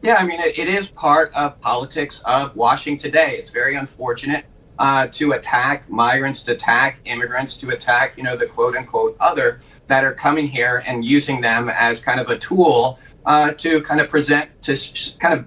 Yeah, 0.02 0.16
I 0.16 0.26
mean, 0.26 0.40
it, 0.40 0.58
it 0.58 0.70
is 0.70 0.90
part 0.90 1.34
of 1.34 1.60
politics 1.60 2.22
of 2.24 2.56
Washington 2.56 3.12
today. 3.12 3.36
It's 3.38 3.50
very 3.50 3.76
unfortunate 3.76 4.46
uh, 4.80 5.08
to 5.08 5.34
attack 5.34 5.90
migrants, 5.90 6.42
to 6.44 6.54
attack 6.54 7.00
immigrants, 7.06 7.58
to 7.58 7.70
attack, 7.70 8.18
you 8.18 8.24
know, 8.24 8.36
the 8.36 8.46
quote 8.46 8.76
unquote 8.76 9.16
other 9.20 9.62
that 9.88 10.04
are 10.04 10.14
coming 10.14 10.48
here 10.48 10.84
and 10.88 11.04
using 11.04 11.42
them 11.42 11.70
as 11.70 12.00
kind 12.00 12.20
of 12.20 12.30
a 12.30 12.38
tool 12.38 12.98
uh, 13.26 13.52
to 13.52 13.82
kind 13.82 14.00
of 14.00 14.10
present, 14.10 14.50
to 14.64 14.76
sh- 14.76 15.12
kind 15.20 15.38
of 15.38 15.46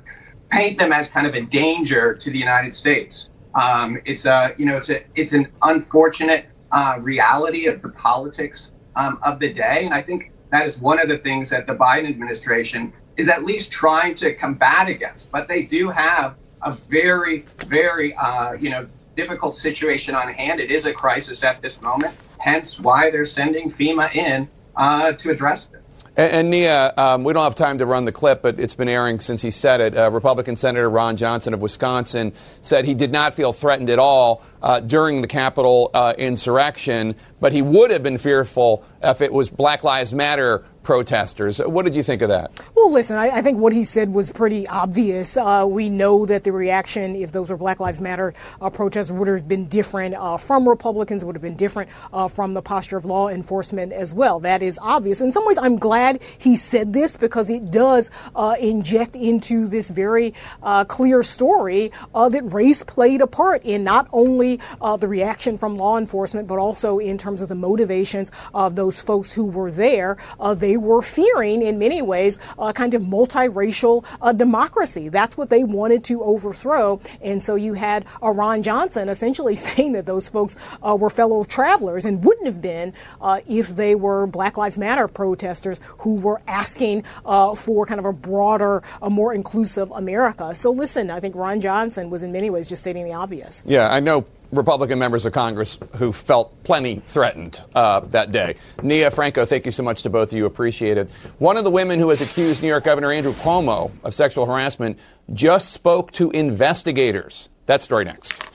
paint 0.50 0.78
them 0.78 0.92
as 0.92 1.08
kind 1.08 1.26
of 1.26 1.34
a 1.34 1.40
danger 1.40 2.14
to 2.14 2.30
the 2.30 2.38
United 2.38 2.74
States. 2.74 3.30
Um, 3.54 3.98
it's 4.04 4.24
a 4.26 4.54
you 4.58 4.66
know 4.66 4.76
it's 4.76 4.90
a 4.90 5.02
it's 5.14 5.32
an 5.32 5.48
unfortunate 5.62 6.46
uh, 6.70 6.98
reality 7.00 7.66
of 7.66 7.82
the 7.82 7.88
politics 7.88 8.70
um, 8.96 9.18
of 9.22 9.40
the 9.40 9.52
day, 9.52 9.84
and 9.84 9.94
I 9.94 10.02
think 10.02 10.30
that 10.50 10.66
is 10.66 10.78
one 10.78 10.98
of 10.98 11.08
the 11.08 11.18
things 11.18 11.48
that 11.50 11.66
the 11.66 11.74
Biden 11.74 12.08
administration 12.08 12.92
is 13.16 13.28
at 13.28 13.44
least 13.44 13.70
trying 13.70 14.14
to 14.16 14.34
combat 14.34 14.88
against. 14.88 15.30
But 15.32 15.48
they 15.48 15.62
do 15.62 15.88
have 15.88 16.36
a 16.62 16.72
very 16.72 17.44
very 17.66 18.14
uh, 18.14 18.54
you 18.54 18.70
know 18.70 18.86
difficult 19.14 19.56
situation 19.56 20.14
on 20.14 20.32
hand. 20.32 20.60
It 20.60 20.70
is 20.70 20.86
a 20.86 20.92
crisis 20.92 21.44
at 21.44 21.60
this 21.62 21.80
moment, 21.82 22.14
hence 22.38 22.78
why 22.78 23.10
they're 23.10 23.24
sending 23.24 23.68
FEMA 23.68 24.14
in 24.14 24.48
uh, 24.76 25.12
to 25.12 25.30
address 25.30 25.68
it. 25.72 25.82
And, 26.16 26.32
and 26.32 26.50
Nia, 26.50 26.92
um, 26.96 27.24
we 27.24 27.32
don't 27.32 27.44
have 27.44 27.54
time 27.54 27.78
to 27.78 27.86
run 27.86 28.04
the 28.04 28.12
clip, 28.12 28.42
but 28.42 28.58
it's 28.58 28.74
been 28.74 28.88
airing 28.88 29.20
since 29.20 29.40
he 29.40 29.50
said 29.50 29.80
it. 29.80 29.96
Uh, 29.96 30.10
Republican 30.10 30.56
Senator 30.56 30.88
Ron 30.90 31.16
Johnson 31.16 31.54
of 31.54 31.62
Wisconsin 31.62 32.32
said 32.60 32.84
he 32.84 32.94
did 32.94 33.12
not 33.12 33.34
feel 33.34 33.52
threatened 33.52 33.90
at 33.90 33.98
all 33.98 34.42
uh, 34.62 34.80
during 34.80 35.22
the 35.22 35.28
Capitol 35.28 35.90
uh, 35.94 36.14
insurrection, 36.18 37.14
but 37.40 37.52
he 37.52 37.62
would 37.62 37.90
have 37.90 38.02
been 38.02 38.18
fearful 38.18 38.84
if 39.02 39.20
it 39.20 39.32
was 39.32 39.48
Black 39.48 39.84
Lives 39.84 40.12
Matter 40.12 40.64
protesters. 40.82 41.58
What 41.58 41.84
did 41.84 41.94
you 41.94 42.02
think 42.02 42.22
of 42.22 42.28
that? 42.28 42.60
Well, 42.74 42.92
listen, 42.92 43.16
I, 43.16 43.28
I 43.28 43.42
think 43.42 43.58
what 43.58 43.72
he 43.72 43.84
said 43.84 44.12
was 44.12 44.32
pretty 44.32 44.66
obvious. 44.66 45.36
Uh, 45.36 45.66
we 45.68 45.88
know 45.88 46.26
that 46.26 46.44
the 46.44 46.52
reaction, 46.52 47.16
if 47.16 47.32
those 47.32 47.50
were 47.50 47.56
Black 47.56 47.80
Lives 47.80 48.00
Matter 48.00 48.34
uh, 48.60 48.70
protests, 48.70 49.10
would 49.10 49.28
have 49.28 49.46
been 49.46 49.66
different 49.66 50.14
uh, 50.14 50.36
from 50.36 50.68
Republicans, 50.68 51.24
would 51.24 51.36
have 51.36 51.42
been 51.42 51.56
different 51.56 51.90
uh, 52.12 52.28
from 52.28 52.54
the 52.54 52.62
posture 52.62 52.96
of 52.96 53.04
law 53.04 53.28
enforcement 53.28 53.92
as 53.92 54.14
well. 54.14 54.40
That 54.40 54.62
is 54.62 54.78
obvious. 54.82 55.20
In 55.20 55.32
some 55.32 55.46
ways, 55.46 55.58
I'm 55.58 55.76
glad 55.76 56.22
he 56.38 56.56
said 56.56 56.92
this 56.92 57.16
because 57.16 57.50
it 57.50 57.70
does 57.70 58.10
uh, 58.34 58.56
inject 58.58 59.16
into 59.16 59.68
this 59.68 59.90
very 59.90 60.34
uh, 60.62 60.84
clear 60.84 61.22
story 61.22 61.92
that 62.12 62.42
race 62.52 62.82
played 62.82 63.20
a 63.20 63.26
part 63.26 63.62
in 63.64 63.84
not 63.84 64.08
only 64.12 64.60
the 64.98 65.08
reaction 65.08 65.58
from 65.58 65.76
law 65.76 65.98
enforcement, 65.98 66.48
but 66.48 66.58
also 66.58 66.98
in 66.98 67.18
terms 67.18 67.42
of 67.42 67.48
the 67.48 67.54
motivations 67.54 68.30
of 68.54 68.74
those 68.74 69.00
folks 69.00 69.32
who 69.32 69.46
were 69.46 69.70
there. 69.70 70.16
they 70.56 70.71
they 70.72 70.78
were 70.78 71.02
fearing, 71.02 71.60
in 71.60 71.78
many 71.78 72.00
ways, 72.00 72.38
a 72.58 72.72
kind 72.72 72.94
of 72.94 73.02
multiracial 73.02 74.06
uh, 74.22 74.32
democracy. 74.32 75.10
That's 75.10 75.36
what 75.36 75.50
they 75.50 75.64
wanted 75.64 76.02
to 76.04 76.22
overthrow. 76.22 76.98
And 77.20 77.42
so 77.42 77.56
you 77.56 77.74
had 77.74 78.06
Ron 78.22 78.62
Johnson 78.62 79.10
essentially 79.10 79.54
saying 79.66 79.92
that 79.92 80.06
those 80.06 80.30
folks 80.30 80.56
uh, 80.82 80.96
were 80.98 81.10
fellow 81.10 81.44
travelers 81.44 82.06
and 82.06 82.24
wouldn't 82.24 82.46
have 82.46 82.62
been 82.62 82.94
uh, 83.20 83.40
if 83.46 83.68
they 83.76 83.94
were 83.94 84.26
Black 84.26 84.56
Lives 84.56 84.78
Matter 84.78 85.08
protesters 85.08 85.78
who 85.98 86.14
were 86.14 86.40
asking 86.46 87.04
uh, 87.26 87.54
for 87.54 87.84
kind 87.84 88.00
of 88.00 88.06
a 88.06 88.12
broader, 88.14 88.82
a 89.02 89.10
more 89.10 89.34
inclusive 89.34 89.90
America. 89.90 90.54
So 90.54 90.70
listen, 90.70 91.10
I 91.10 91.20
think 91.20 91.34
Ron 91.34 91.60
Johnson 91.60 92.08
was 92.08 92.22
in 92.22 92.32
many 92.32 92.48
ways 92.48 92.66
just 92.66 92.80
stating 92.80 93.04
the 93.04 93.12
obvious. 93.12 93.62
Yeah, 93.66 93.92
I 93.92 94.00
know 94.00 94.24
Republican 94.52 94.98
members 94.98 95.26
of 95.26 95.32
Congress 95.32 95.78
who 95.96 96.12
felt 96.12 96.62
plenty 96.62 96.96
threatened 96.96 97.62
uh, 97.74 98.00
that 98.00 98.32
day. 98.32 98.56
Nia 98.82 99.10
Franco, 99.10 99.46
thank 99.46 99.66
you 99.66 99.72
so 99.72 99.82
much 99.82 100.02
to 100.02 100.10
both 100.10 100.32
of 100.32 100.38
you. 100.38 100.46
Appreciate 100.46 100.98
it. 100.98 101.10
One 101.38 101.56
of 101.56 101.64
the 101.64 101.70
women 101.70 101.98
who 101.98 102.10
has 102.10 102.20
accused 102.20 102.62
New 102.62 102.68
York 102.68 102.84
Governor 102.84 103.12
Andrew 103.12 103.32
Cuomo 103.32 103.90
of 104.04 104.14
sexual 104.14 104.46
harassment 104.46 104.98
just 105.32 105.72
spoke 105.72 106.12
to 106.12 106.30
investigators. 106.30 107.48
That 107.66 107.82
story 107.82 108.04
next. 108.04 108.51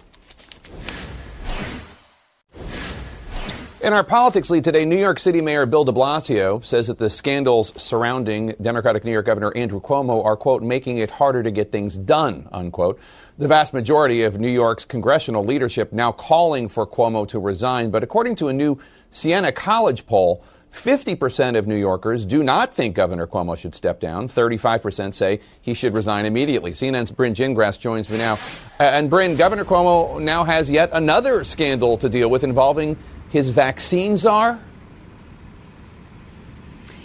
In 3.79 3.93
our 3.93 4.03
politics 4.03 4.49
lead 4.49 4.63
today, 4.63 4.85
New 4.85 4.97
York 4.97 5.19
City 5.19 5.39
Mayor 5.39 5.67
Bill 5.67 5.85
de 5.85 5.91
Blasio 5.91 6.65
says 6.65 6.87
that 6.87 6.97
the 6.97 7.11
scandals 7.11 7.79
surrounding 7.79 8.55
Democratic 8.59 9.05
New 9.05 9.11
York 9.11 9.27
Governor 9.27 9.55
Andrew 9.55 9.79
Cuomo 9.79 10.25
are, 10.25 10.35
quote, 10.35 10.63
making 10.63 10.97
it 10.97 11.11
harder 11.11 11.43
to 11.43 11.51
get 11.51 11.71
things 11.71 11.95
done, 11.95 12.49
unquote. 12.51 12.99
The 13.37 13.47
vast 13.47 13.75
majority 13.75 14.23
of 14.23 14.39
New 14.39 14.49
York's 14.49 14.83
congressional 14.83 15.43
leadership 15.43 15.93
now 15.93 16.11
calling 16.11 16.69
for 16.69 16.87
Cuomo 16.87 17.27
to 17.27 17.37
resign. 17.37 17.91
But 17.91 18.01
according 18.01 18.35
to 18.37 18.47
a 18.47 18.53
new 18.53 18.79
Siena 19.11 19.51
College 19.51 20.07
poll, 20.07 20.43
50% 20.73 21.55
of 21.55 21.67
New 21.67 21.75
Yorkers 21.75 22.25
do 22.25 22.41
not 22.41 22.73
think 22.73 22.95
Governor 22.95 23.27
Cuomo 23.27 23.55
should 23.55 23.75
step 23.75 23.99
down. 23.99 24.27
35% 24.27 25.13
say 25.13 25.39
he 25.61 25.75
should 25.75 25.93
resign 25.93 26.25
immediately. 26.25 26.71
CNN's 26.71 27.11
Brynn 27.11 27.35
Gingras 27.35 27.79
joins 27.79 28.09
me 28.09 28.17
now. 28.17 28.39
And 28.79 29.09
Brynn, 29.09 29.37
Governor 29.37 29.65
Cuomo 29.65 30.19
now 30.19 30.43
has 30.43 30.69
yet 30.69 30.89
another 30.93 31.43
scandal 31.43 31.97
to 31.99 32.09
deal 32.09 32.29
with 32.29 32.43
involving 32.43 32.97
his 33.29 33.49
vaccines 33.49 34.23
czar. 34.23 34.59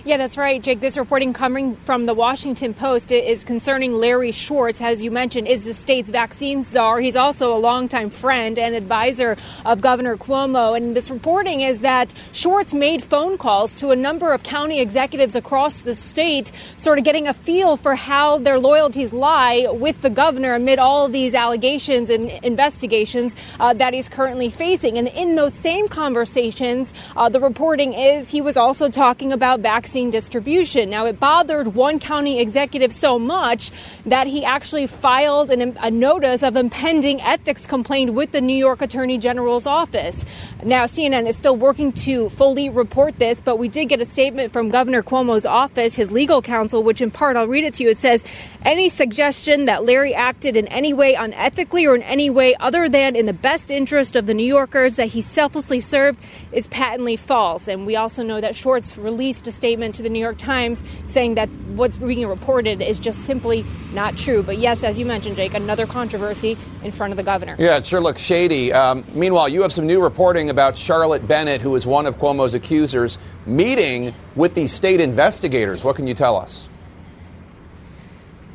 Yeah, 0.04 0.16
that's 0.16 0.36
right, 0.36 0.60
Jake. 0.60 0.80
This 0.80 0.98
reporting 0.98 1.32
coming 1.32 1.76
from 1.76 2.06
the 2.06 2.14
Washington 2.14 2.74
Post 2.74 3.12
is 3.12 3.44
concerning 3.44 3.92
Larry 3.92 4.32
Schwartz, 4.32 4.80
as 4.80 5.04
you 5.04 5.12
mentioned, 5.12 5.46
is 5.46 5.62
the 5.62 5.74
state's 5.74 6.10
vaccine 6.10 6.64
czar. 6.64 6.98
He's 6.98 7.14
also 7.14 7.56
a 7.56 7.60
longtime 7.60 8.10
friend 8.10 8.58
and 8.58 8.74
advisor 8.74 9.36
of 9.64 9.80
Governor 9.80 10.16
Cuomo. 10.16 10.76
And 10.76 10.96
this 10.96 11.08
reporting 11.08 11.60
is 11.60 11.78
that 11.80 12.12
Schwartz 12.32 12.74
made 12.74 13.04
phone 13.04 13.38
calls 13.38 13.78
to 13.78 13.92
a 13.92 13.96
number 13.96 14.32
of 14.32 14.42
county 14.42 14.80
executives 14.80 15.36
across 15.36 15.82
the 15.82 15.94
state, 15.94 16.50
sort 16.78 16.98
of 16.98 17.04
getting 17.04 17.28
a 17.28 17.32
feel 17.32 17.76
for 17.76 17.94
how 17.94 18.38
their 18.38 18.58
loyalties 18.58 19.12
lie 19.12 19.68
with 19.70 20.02
the 20.02 20.10
governor 20.10 20.54
amid 20.54 20.80
all 20.80 21.08
these 21.08 21.32
allegations 21.32 22.10
and 22.10 22.28
investigations 22.44 23.36
uh, 23.60 23.72
that 23.74 23.94
he's 23.94 24.08
currently 24.08 24.50
facing. 24.50 24.98
And 24.98 25.06
in 25.06 25.36
those 25.36 25.54
same 25.54 25.86
conversations, 25.86 26.92
uh, 27.14 27.28
the 27.28 27.38
reporting 27.38 27.94
is 27.94 28.30
he 28.30 28.40
was 28.40 28.56
also 28.56 28.88
talking 28.88 29.32
about 29.32 29.60
vaccine 29.60 29.91
vaccine 29.92 30.10
distribution. 30.10 30.88
Now, 30.88 31.04
it 31.04 31.20
bothered 31.20 31.74
one 31.74 31.98
county 31.98 32.40
executive 32.40 32.94
so 32.94 33.18
much 33.18 33.70
that 34.06 34.26
he 34.26 34.42
actually 34.42 34.86
filed 34.86 35.50
an, 35.50 35.76
a 35.82 35.90
notice 35.90 36.42
of 36.42 36.56
impending 36.56 37.20
ethics 37.20 37.66
complaint 37.66 38.14
with 38.14 38.32
the 38.32 38.40
New 38.40 38.56
York 38.56 38.80
Attorney 38.80 39.18
General's 39.18 39.66
office. 39.66 40.24
Now, 40.64 40.84
CNN 40.84 41.28
is 41.28 41.36
still 41.36 41.56
working 41.56 41.92
to 42.06 42.30
fully 42.30 42.70
report 42.70 43.18
this, 43.18 43.42
but 43.42 43.58
we 43.58 43.68
did 43.68 43.90
get 43.90 44.00
a 44.00 44.06
statement 44.06 44.50
from 44.50 44.70
Governor 44.70 45.02
Cuomo's 45.02 45.44
office, 45.44 45.94
his 45.94 46.10
legal 46.10 46.40
counsel, 46.40 46.82
which 46.82 47.02
in 47.02 47.10
part 47.10 47.36
I'll 47.36 47.46
read 47.46 47.64
it 47.64 47.74
to 47.74 47.82
you. 47.82 47.90
It 47.90 47.98
says, 47.98 48.24
any 48.64 48.88
suggestion 48.88 49.66
that 49.66 49.84
Larry 49.84 50.14
acted 50.14 50.56
in 50.56 50.68
any 50.68 50.94
way 50.94 51.16
unethically 51.16 51.86
or 51.86 51.94
in 51.96 52.02
any 52.04 52.30
way 52.30 52.54
other 52.60 52.88
than 52.88 53.14
in 53.14 53.26
the 53.26 53.34
best 53.34 53.70
interest 53.70 54.16
of 54.16 54.24
the 54.24 54.32
New 54.32 54.46
Yorkers 54.46 54.96
that 54.96 55.08
he 55.08 55.20
selflessly 55.20 55.80
served 55.80 56.18
is 56.52 56.66
patently 56.68 57.16
false. 57.16 57.68
And 57.68 57.84
we 57.84 57.96
also 57.96 58.22
know 58.22 58.40
that 58.40 58.54
Schwartz 58.54 58.96
released 58.96 59.46
a 59.48 59.52
statement 59.52 59.81
statement 59.82 59.94
to 59.96 60.02
the 60.02 60.10
New 60.10 60.20
York 60.20 60.38
Times 60.38 60.82
saying 61.06 61.34
that 61.34 61.48
what's 61.74 61.96
being 61.96 62.26
reported 62.28 62.80
is 62.80 63.00
just 63.00 63.26
simply 63.26 63.64
not 63.92 64.16
true. 64.16 64.42
But 64.42 64.58
yes, 64.58 64.84
as 64.84 64.96
you 64.96 65.04
mentioned, 65.04 65.34
Jake, 65.34 65.54
another 65.54 65.86
controversy 65.86 66.56
in 66.84 66.92
front 66.92 67.12
of 67.12 67.16
the 67.16 67.24
governor. 67.24 67.56
Yeah, 67.58 67.78
it 67.78 67.86
sure 67.86 68.00
looks 68.00 68.22
shady. 68.22 68.72
Um, 68.72 69.02
meanwhile, 69.14 69.48
you 69.48 69.62
have 69.62 69.72
some 69.72 69.86
new 69.86 70.00
reporting 70.00 70.50
about 70.50 70.76
Charlotte 70.76 71.26
Bennett, 71.26 71.60
who 71.60 71.74
is 71.74 71.84
one 71.84 72.06
of 72.06 72.16
Cuomo's 72.18 72.54
accusers, 72.54 73.18
meeting 73.44 74.14
with 74.36 74.54
the 74.54 74.68
state 74.68 75.00
investigators. 75.00 75.82
What 75.82 75.96
can 75.96 76.06
you 76.06 76.14
tell 76.14 76.36
us? 76.36 76.68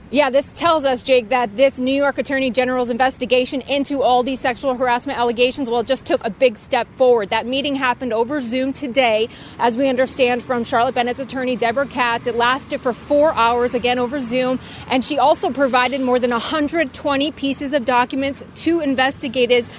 Yeah, 0.09 0.29
this 0.29 0.53
tells 0.53 0.85
us, 0.85 1.03
Jake, 1.03 1.27
that 1.29 1.57
this 1.57 1.81
New 1.81 1.93
York 1.93 2.17
Attorney 2.17 2.49
General's 2.49 2.89
investigation 2.89 3.59
into 3.59 4.01
all 4.01 4.23
these 4.23 4.39
sexual 4.39 4.73
harassment 4.73 5.19
allegations, 5.19 5.69
well, 5.69 5.83
just 5.83 6.05
took 6.05 6.23
a 6.23 6.29
big 6.29 6.57
step 6.57 6.87
forward. 6.95 7.29
That 7.29 7.45
meeting 7.45 7.75
happened 7.75 8.13
over 8.13 8.39
Zoom 8.39 8.71
today, 8.71 9.27
as 9.59 9.75
we 9.77 9.89
understand 9.89 10.43
from 10.43 10.63
Charlotte 10.63 10.95
Bennett's 10.95 11.19
attorney, 11.19 11.57
Deborah 11.57 11.85
Katz. 11.85 12.25
It 12.25 12.37
lasted 12.37 12.79
for 12.79 12.93
four 12.93 13.33
hours, 13.33 13.73
again 13.73 13.99
over 13.99 14.21
Zoom, 14.21 14.61
and 14.87 15.03
she 15.03 15.19
also 15.19 15.49
provided 15.49 15.99
more 15.99 16.19
than 16.19 16.31
120 16.31 17.31
pieces 17.33 17.73
of 17.73 17.83
documents 17.83 18.45
to 18.55 18.79
investigators 18.79 19.69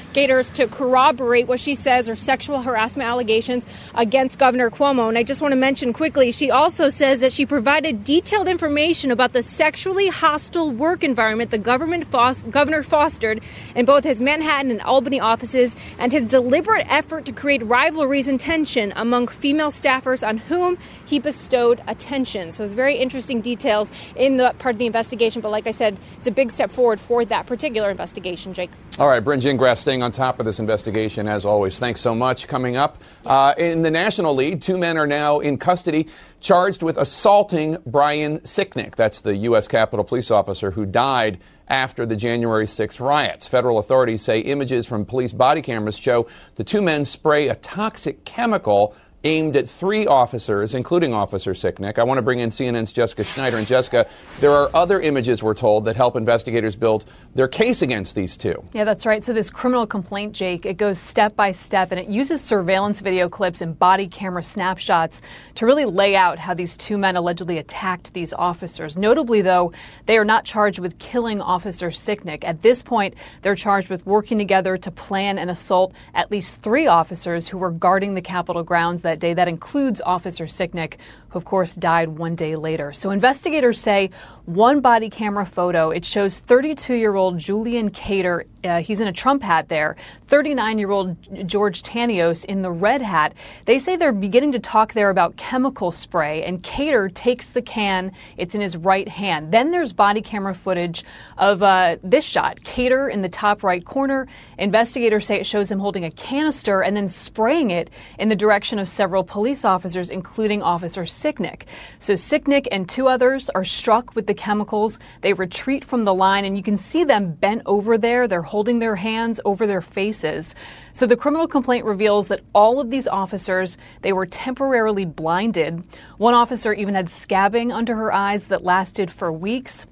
to 0.51 0.67
corroborate 0.67 1.49
what 1.49 1.59
she 1.59 1.75
says 1.75 2.07
are 2.07 2.15
sexual 2.15 2.61
harassment 2.61 3.09
allegations 3.09 3.65
against 3.95 4.39
Governor 4.39 4.69
Cuomo. 4.69 5.09
And 5.09 5.17
I 5.17 5.23
just 5.23 5.41
want 5.41 5.53
to 5.53 5.57
mention 5.57 5.95
quickly, 5.95 6.33
she 6.33 6.51
also 6.51 6.91
says 6.91 7.21
that 7.21 7.33
she 7.33 7.47
provided 7.47 8.05
detailed 8.05 8.47
information 8.47 9.11
about 9.11 9.33
the 9.33 9.43
sexually 9.43 10.09
hostile 10.19 10.73
work 10.73 11.05
environment 11.05 11.53
the 11.53 11.59
government 11.59 12.05
fos- 12.05 12.43
governor 12.45 12.83
fostered 12.83 13.41
in 13.77 13.87
both 13.87 14.03
his 14.03 14.21
Manhattan 14.21 14.73
and 14.73 14.81
Albany 14.83 15.21
offices 15.21 15.77
and 15.97 16.11
his 16.11 16.25
deliberate 16.25 16.85
effort 16.91 17.25
to 17.27 17.33
create 17.33 17.65
rivalries 17.65 18.27
and 18.27 18.41
tension 18.41 18.93
among 18.97 19.29
female 19.29 19.71
staffers 19.71 20.27
on 20.27 20.39
whom 20.39 20.77
he 21.07 21.21
bestowed 21.21 21.81
attention. 21.87 22.51
So 22.51 22.65
it's 22.65 22.73
very 22.73 22.97
interesting 22.97 23.41
details 23.41 23.93
in 24.17 24.39
the 24.39 24.53
part 24.59 24.75
of 24.75 24.79
the 24.81 24.87
investigation. 24.87 25.41
But 25.41 25.53
like 25.53 25.69
I 25.69 25.71
said, 25.71 25.97
it's 26.17 26.27
a 26.27 26.33
big 26.33 26.51
step 26.51 26.73
forward 26.73 26.99
for 26.99 27.25
that 27.25 27.47
particular 27.47 27.89
investigation, 27.89 28.53
Jake. 28.55 28.71
All 28.99 29.07
right, 29.09 29.25
Brynn 29.25 29.41
Gingras 29.41 29.79
staying 29.79 30.03
on 30.03 30.11
top 30.11 30.41
of 30.41 30.47
this 30.47 30.59
investigation 30.59 31.29
as 31.29 31.45
always. 31.45 31.79
Thanks 31.79 32.01
so 32.01 32.13
much. 32.13 32.49
Coming 32.49 32.75
up 32.75 32.99
uh, 33.25 33.55
in 33.57 33.83
the 33.83 33.91
national 33.93 34.35
lead, 34.35 34.61
two 34.63 34.77
men 34.77 34.99
are 34.99 35.07
now 35.07 35.39
in 35.39 35.59
custody 35.59 36.09
charged 36.41 36.83
with 36.83 36.97
assaulting 36.97 37.79
Brian 37.87 38.41
Sicknick. 38.41 38.95
That's 38.95 39.21
the 39.21 39.37
U.S. 39.37 39.69
Capitol 39.69 40.05
Police 40.05 40.31
officer 40.31 40.71
who 40.71 40.87
died 40.87 41.39
after 41.69 42.07
the 42.07 42.17
January 42.17 42.67
6 42.67 43.01
riots. 43.01 43.47
Federal 43.47 43.79
authorities 43.79 44.23
say 44.23 44.41
images 44.41 44.87
from 44.87 45.05
police 45.05 45.33
body 45.33 45.63
cameras 45.63 45.99
show 45.99 46.27
the 46.55 46.65
two 46.65 46.83
men 46.83 47.05
spray 47.05 47.49
a 47.49 47.55
toxic 47.55 48.25
chemical 48.25 48.95
aimed 49.25 49.57
at 49.57 49.69
three 49.69 50.07
officers, 50.07 50.75
including 50.75 51.13
Officer 51.13 51.53
Sicknick. 51.53 51.99
I 51.99 52.05
want 52.05 52.19
to 52.19 52.23
bring 52.23 52.39
in 52.39 52.51
CNN's 52.51 52.93
Jessica 52.93 53.25
Schneider. 53.25 53.57
And 53.57 53.67
Jessica, 53.67 54.07
there 54.39 54.53
are 54.53 54.71
other 54.75 55.01
images, 55.01 55.43
we're 55.43 55.55
told, 55.55 55.87
that 55.87 55.97
help 55.97 56.15
investigators 56.15 56.77
build 56.77 57.05
their 57.35 57.49
case 57.49 57.83
against 57.83 58.15
these 58.15 58.37
two. 58.37 58.63
Yeah, 58.73 58.85
that's 58.85 59.05
right. 59.05 59.25
So 59.25 59.33
this 59.33 59.51
criminal 59.51 59.87
complaint, 59.87 60.35
Jake, 60.35 60.65
it 60.67 60.77
goes 60.77 61.01
step 61.01 61.35
by 61.35 61.53
step 61.53 61.91
and 61.91 62.01
it 62.01 62.09
uses 62.09 62.41
surveillance 62.41 63.01
video 63.01 63.29
clips 63.29 63.61
and 63.61 63.77
body 63.77 64.07
camera 64.07 64.45
snapshots 64.45 65.21
to 65.57 65.67
really 65.67 65.85
lay 65.85 66.15
out 66.15 66.39
how 66.39 66.55
these 66.55 66.77
two 66.77 66.97
men 66.97 67.17
allegedly 67.17 67.59
attacked 67.59 68.15
these 68.15 68.33
officers. 68.33 68.97
Notably, 68.97 69.43
though, 69.43 69.73
they 70.07 70.17
are 70.17 70.25
not 70.25 70.45
charged 70.45 70.79
with 70.79 70.99
killing 70.99 71.41
Officer 71.41 71.89
Sicknick. 71.89 72.45
At 72.45 72.63
this 72.63 72.83
point, 72.83 73.15
they're 73.43 73.57
charged 73.57 73.91
with 73.91 74.07
working 74.07 74.39
together 74.39 74.77
to 74.77 74.91
plan 74.93 75.39
and 75.39 75.51
assault 75.51 75.93
at 76.15 76.31
least 76.31 76.63
three 76.63 76.87
officers 76.87 77.49
who 77.49 77.59
were 77.59 77.71
guarding 77.71 78.15
the 78.15 78.23
Capitol 78.23 78.63
grounds 78.63 79.03
that 79.09 79.19
day. 79.19 79.35
That 79.35 79.49
includes 79.49 80.01
Officer 80.01 80.45
Sicknick, 80.45 80.99
who 81.31 81.39
of 81.39 81.45
course 81.45 81.75
died 81.75 82.09
one 82.09 82.35
day 82.35 82.57
later. 82.57 82.93
So 82.93 83.11
investigators 83.11 83.81
say 83.81 84.11
one 84.45 84.81
body 84.81 85.11
camera 85.11 85.45
photo, 85.45 85.91
it 85.91 86.05
shows 86.05 86.41
32-year-old 86.41 87.39
Julian 87.39 87.91
Khater, 87.91 88.45
uh, 88.65 88.81
he's 88.81 88.99
in 88.99 89.09
a 89.09 89.13
Trump 89.13 89.43
hat 89.43 89.69
there, 89.69 89.97
39-year-old 90.29 91.47
George 91.47 91.83
Tanios 91.83 92.47
in 92.47 92.63
the 92.63 92.71
red 92.71 93.03
hat. 93.03 93.35
They 93.67 93.79
say 93.79 93.97
they're 93.97 94.13
beginning 94.13 94.53
to 94.53 94.59
talk 94.59 94.95
there 94.95 95.11
about 95.11 95.37
chemical 95.37 95.93
spray, 95.93 96.45
and 96.45 96.63
Khater 96.63 97.13
takes 97.13 97.51
the 97.51 97.61
can, 97.61 98.13
it's 98.39 98.55
in 98.55 98.63
his 98.63 98.75
right 98.77 99.07
hand. 99.07 99.53
Then 99.53 99.71
there's 99.71 99.93
body 99.93 100.23
camera 100.23 100.55
footage 100.55 101.05
of 101.37 101.63
uh, 101.63 101.97
this 102.03 102.25
shot, 102.25 102.61
Khater 102.63 103.13
in 103.13 103.21
the 103.21 103.29
top 103.29 103.63
right 103.63 103.85
corner. 103.85 104.27
Investigators 104.59 105.27
say 105.27 105.41
it 105.41 105.47
shows 105.47 105.71
him 105.71 105.79
holding 105.79 106.07
a 106.07 106.11
canister 106.11 106.83
and 106.83 106.97
then 106.97 107.07
spraying 107.07 107.71
it 107.71 107.91
in 108.19 108.31
the 108.31 108.37
direction 108.37 108.79
of 108.79 108.89
several 108.99 109.23
police 109.23 109.65
officers, 109.65 110.11
including 110.11 110.61
Officer 110.61 111.03
Sicknick. 111.03 111.63
So 112.01 112.15
Sicknick 112.15 112.67
and 112.73 112.89
two 112.89 113.07
others 113.07 113.49
are 113.51 113.63
struck 113.63 114.17
with 114.17 114.27
the 114.27 114.35
chemicals. 114.35 114.99
They 115.21 115.35
retreat 115.35 115.85
from 115.85 116.03
the 116.03 116.13
line, 116.13 116.45
and 116.45 116.57
you 116.57 116.65
can 116.65 116.77
see 116.77 117.05
them 117.05 117.31
bent 117.31 117.63
over 117.65 117.97
there. 117.97 118.27
They're 118.27 118.43
holding 118.43 118.81
their 118.81 118.97
hands 118.97 119.41
over 119.45 119.69
their 119.69 119.83
faces. 119.83 120.57
So 120.93 121.07
the 121.07 121.17
criminal 121.17 121.47
complaint 121.47 121.85
reveals 121.85 122.27
that 122.27 122.41
all 122.57 122.81
of 122.81 122.91
these 122.91 123.07
officers, 123.07 123.79
they 124.03 124.13
were 124.13 124.27
temporarily 124.27 125.05
blinded. 125.05 125.87
One 126.17 126.35
officer 126.35 126.73
even 126.73 126.97
had 126.97 127.07
scabbing 127.07 127.73
under 127.73 127.95
her 127.95 128.13
eyes 128.13 128.47
that 128.47 128.65
lasted 128.65 129.13
for 129.13 129.31
weeks. 129.31 129.87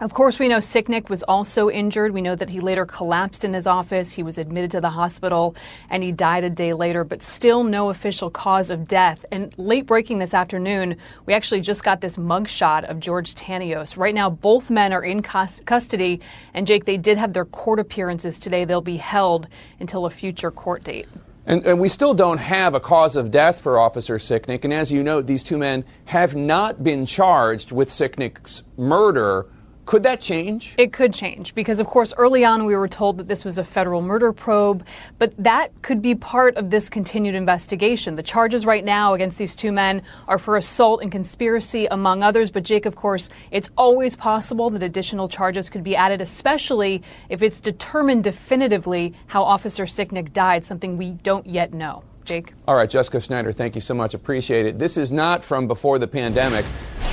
Of 0.00 0.14
course, 0.14 0.38
we 0.38 0.46
know 0.46 0.58
Sicknick 0.58 1.08
was 1.08 1.24
also 1.24 1.68
injured. 1.68 2.14
We 2.14 2.22
know 2.22 2.36
that 2.36 2.48
he 2.48 2.60
later 2.60 2.86
collapsed 2.86 3.44
in 3.44 3.52
his 3.52 3.66
office. 3.66 4.12
He 4.12 4.22
was 4.22 4.38
admitted 4.38 4.70
to 4.72 4.80
the 4.80 4.90
hospital 4.90 5.56
and 5.90 6.04
he 6.04 6.12
died 6.12 6.44
a 6.44 6.50
day 6.50 6.72
later, 6.72 7.02
but 7.02 7.20
still 7.20 7.64
no 7.64 7.90
official 7.90 8.30
cause 8.30 8.70
of 8.70 8.86
death. 8.86 9.24
And 9.32 9.52
late 9.58 9.86
breaking 9.86 10.18
this 10.18 10.34
afternoon, 10.34 10.96
we 11.26 11.34
actually 11.34 11.62
just 11.62 11.82
got 11.82 12.00
this 12.00 12.16
mugshot 12.16 12.88
of 12.88 13.00
George 13.00 13.34
Tanios. 13.34 13.96
Right 13.96 14.14
now, 14.14 14.30
both 14.30 14.70
men 14.70 14.92
are 14.92 15.02
in 15.02 15.20
custody. 15.20 16.20
And 16.54 16.64
Jake, 16.64 16.84
they 16.84 16.96
did 16.96 17.18
have 17.18 17.32
their 17.32 17.44
court 17.44 17.80
appearances 17.80 18.38
today. 18.38 18.64
They'll 18.64 18.80
be 18.80 18.98
held 18.98 19.48
until 19.80 20.06
a 20.06 20.10
future 20.10 20.52
court 20.52 20.84
date. 20.84 21.08
And, 21.44 21.64
and, 21.66 21.80
we 21.80 21.88
still 21.88 22.14
don't 22.14 22.38
have 22.38 22.74
a 22.74 22.80
cause 22.80 23.16
of 23.16 23.30
death 23.32 23.62
for 23.62 23.78
Officer 23.78 24.18
Sicknick. 24.18 24.64
And 24.64 24.72
as 24.72 24.92
you 24.92 25.02
know, 25.02 25.22
these 25.22 25.42
two 25.42 25.58
men 25.58 25.84
have 26.04 26.36
not 26.36 26.84
been 26.84 27.04
charged 27.04 27.72
with 27.72 27.88
Sicknick's 27.88 28.62
murder 28.76 29.46
could 29.88 30.02
that 30.02 30.20
change? 30.20 30.74
It 30.76 30.92
could 30.92 31.14
change 31.14 31.54
because, 31.54 31.78
of 31.78 31.86
course, 31.86 32.12
early 32.18 32.44
on 32.44 32.66
we 32.66 32.76
were 32.76 32.88
told 32.88 33.16
that 33.16 33.26
this 33.26 33.42
was 33.42 33.56
a 33.56 33.64
federal 33.64 34.02
murder 34.02 34.34
probe, 34.34 34.84
but 35.18 35.32
that 35.42 35.70
could 35.80 36.02
be 36.02 36.14
part 36.14 36.58
of 36.58 36.68
this 36.68 36.90
continued 36.90 37.34
investigation. 37.34 38.14
The 38.14 38.22
charges 38.22 38.66
right 38.66 38.84
now 38.84 39.14
against 39.14 39.38
these 39.38 39.56
two 39.56 39.72
men 39.72 40.02
are 40.26 40.36
for 40.36 40.58
assault 40.58 41.00
and 41.00 41.10
conspiracy, 41.10 41.86
among 41.86 42.22
others. 42.22 42.50
But, 42.50 42.64
Jake, 42.64 42.84
of 42.84 42.96
course, 42.96 43.30
it's 43.50 43.70
always 43.78 44.14
possible 44.14 44.68
that 44.68 44.82
additional 44.82 45.26
charges 45.26 45.70
could 45.70 45.84
be 45.84 45.96
added, 45.96 46.20
especially 46.20 47.02
if 47.30 47.42
it's 47.42 47.58
determined 47.58 48.24
definitively 48.24 49.14
how 49.28 49.42
Officer 49.42 49.86
Sicknick 49.86 50.34
died, 50.34 50.66
something 50.66 50.98
we 50.98 51.12
don't 51.12 51.46
yet 51.46 51.72
know. 51.72 52.02
Jake. 52.28 52.52
All 52.66 52.76
right, 52.76 52.88
Jessica 52.88 53.20
Schneider, 53.20 53.52
thank 53.52 53.74
you 53.74 53.80
so 53.80 53.94
much. 53.94 54.14
Appreciate 54.14 54.66
it. 54.66 54.78
This 54.78 54.96
is 54.96 55.10
not 55.10 55.44
from 55.44 55.66
before 55.66 55.98
the 55.98 56.06
pandemic. 56.06 56.64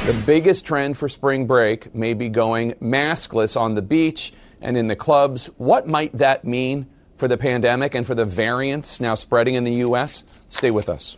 The 0.06 0.14
biggest 0.26 0.66
trend 0.66 0.98
for 0.98 1.10
spring 1.10 1.48
break 1.48 1.96
may 1.96 2.14
be 2.14 2.30
going 2.30 2.74
maskless 2.74 3.60
on 3.60 3.76
the 3.76 3.82
beach 3.82 4.34
and 4.62 4.78
in 4.78 4.88
the 4.88 4.96
clubs. 4.96 5.48
What 5.58 5.88
might 5.88 6.12
that 6.18 6.44
mean 6.44 6.88
for 7.18 7.28
the 7.28 7.38
pandemic 7.38 7.96
and 7.96 8.06
for 8.06 8.14
the 8.14 8.26
variants 8.26 9.00
now 9.00 9.16
spreading 9.16 9.56
in 9.56 9.64
the 9.64 9.74
U.S.? 9.76 10.24
Stay 10.50 10.70
with 10.70 10.90
us. 10.90 11.18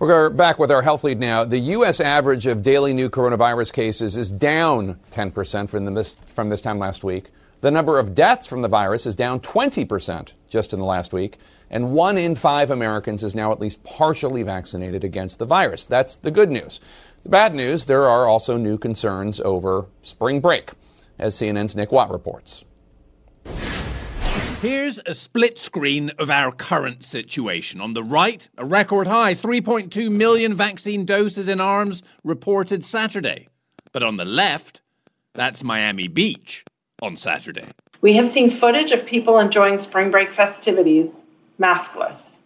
We're 0.00 0.30
back 0.30 0.60
with 0.60 0.70
our 0.70 0.82
health 0.82 1.02
lead 1.02 1.18
now. 1.18 1.44
The 1.44 1.58
U.S. 1.58 2.00
average 2.00 2.46
of 2.46 2.62
daily 2.62 2.94
new 2.94 3.10
coronavirus 3.10 3.72
cases 3.72 4.16
is 4.16 4.30
down 4.30 5.00
10% 5.10 5.68
from, 5.68 5.92
this, 5.94 6.14
from 6.14 6.48
this 6.48 6.62
time 6.62 6.78
last 6.78 7.02
week. 7.02 7.30
The 7.60 7.72
number 7.72 7.98
of 7.98 8.14
deaths 8.14 8.46
from 8.46 8.62
the 8.62 8.68
virus 8.68 9.06
is 9.06 9.16
down 9.16 9.40
20% 9.40 10.32
just 10.48 10.72
in 10.72 10.78
the 10.78 10.84
last 10.84 11.12
week, 11.12 11.38
and 11.70 11.92
one 11.92 12.16
in 12.16 12.34
five 12.34 12.70
Americans 12.70 13.22
is 13.22 13.34
now 13.34 13.52
at 13.52 13.60
least 13.60 13.84
partially 13.84 14.42
vaccinated 14.42 15.04
against 15.04 15.38
the 15.38 15.44
virus. 15.44 15.86
That's 15.86 16.16
the 16.16 16.30
good 16.30 16.50
news. 16.50 16.80
The 17.22 17.28
bad 17.28 17.54
news 17.54 17.86
there 17.86 18.06
are 18.06 18.26
also 18.26 18.56
new 18.56 18.78
concerns 18.78 19.40
over 19.40 19.86
spring 20.02 20.40
break, 20.40 20.70
as 21.18 21.34
CNN's 21.34 21.76
Nick 21.76 21.92
Watt 21.92 22.10
reports. 22.10 22.64
Here's 24.60 24.98
a 25.06 25.14
split 25.14 25.56
screen 25.56 26.10
of 26.18 26.30
our 26.30 26.50
current 26.50 27.04
situation. 27.04 27.80
On 27.80 27.94
the 27.94 28.02
right, 28.02 28.48
a 28.58 28.64
record 28.64 29.06
high 29.06 29.34
3.2 29.34 30.10
million 30.10 30.52
vaccine 30.52 31.04
doses 31.04 31.46
in 31.48 31.60
arms 31.60 32.02
reported 32.24 32.84
Saturday. 32.84 33.46
But 33.92 34.02
on 34.02 34.16
the 34.16 34.24
left, 34.24 34.80
that's 35.32 35.62
Miami 35.62 36.08
Beach 36.08 36.64
on 37.00 37.16
Saturday. 37.16 37.66
We 38.00 38.12
have 38.14 38.28
seen 38.28 38.50
footage 38.50 38.92
of 38.92 39.04
people 39.06 39.38
enjoying 39.38 39.80
spring 39.80 40.10
break 40.10 40.32
festivities 40.32 41.16
maskless. 41.60 42.36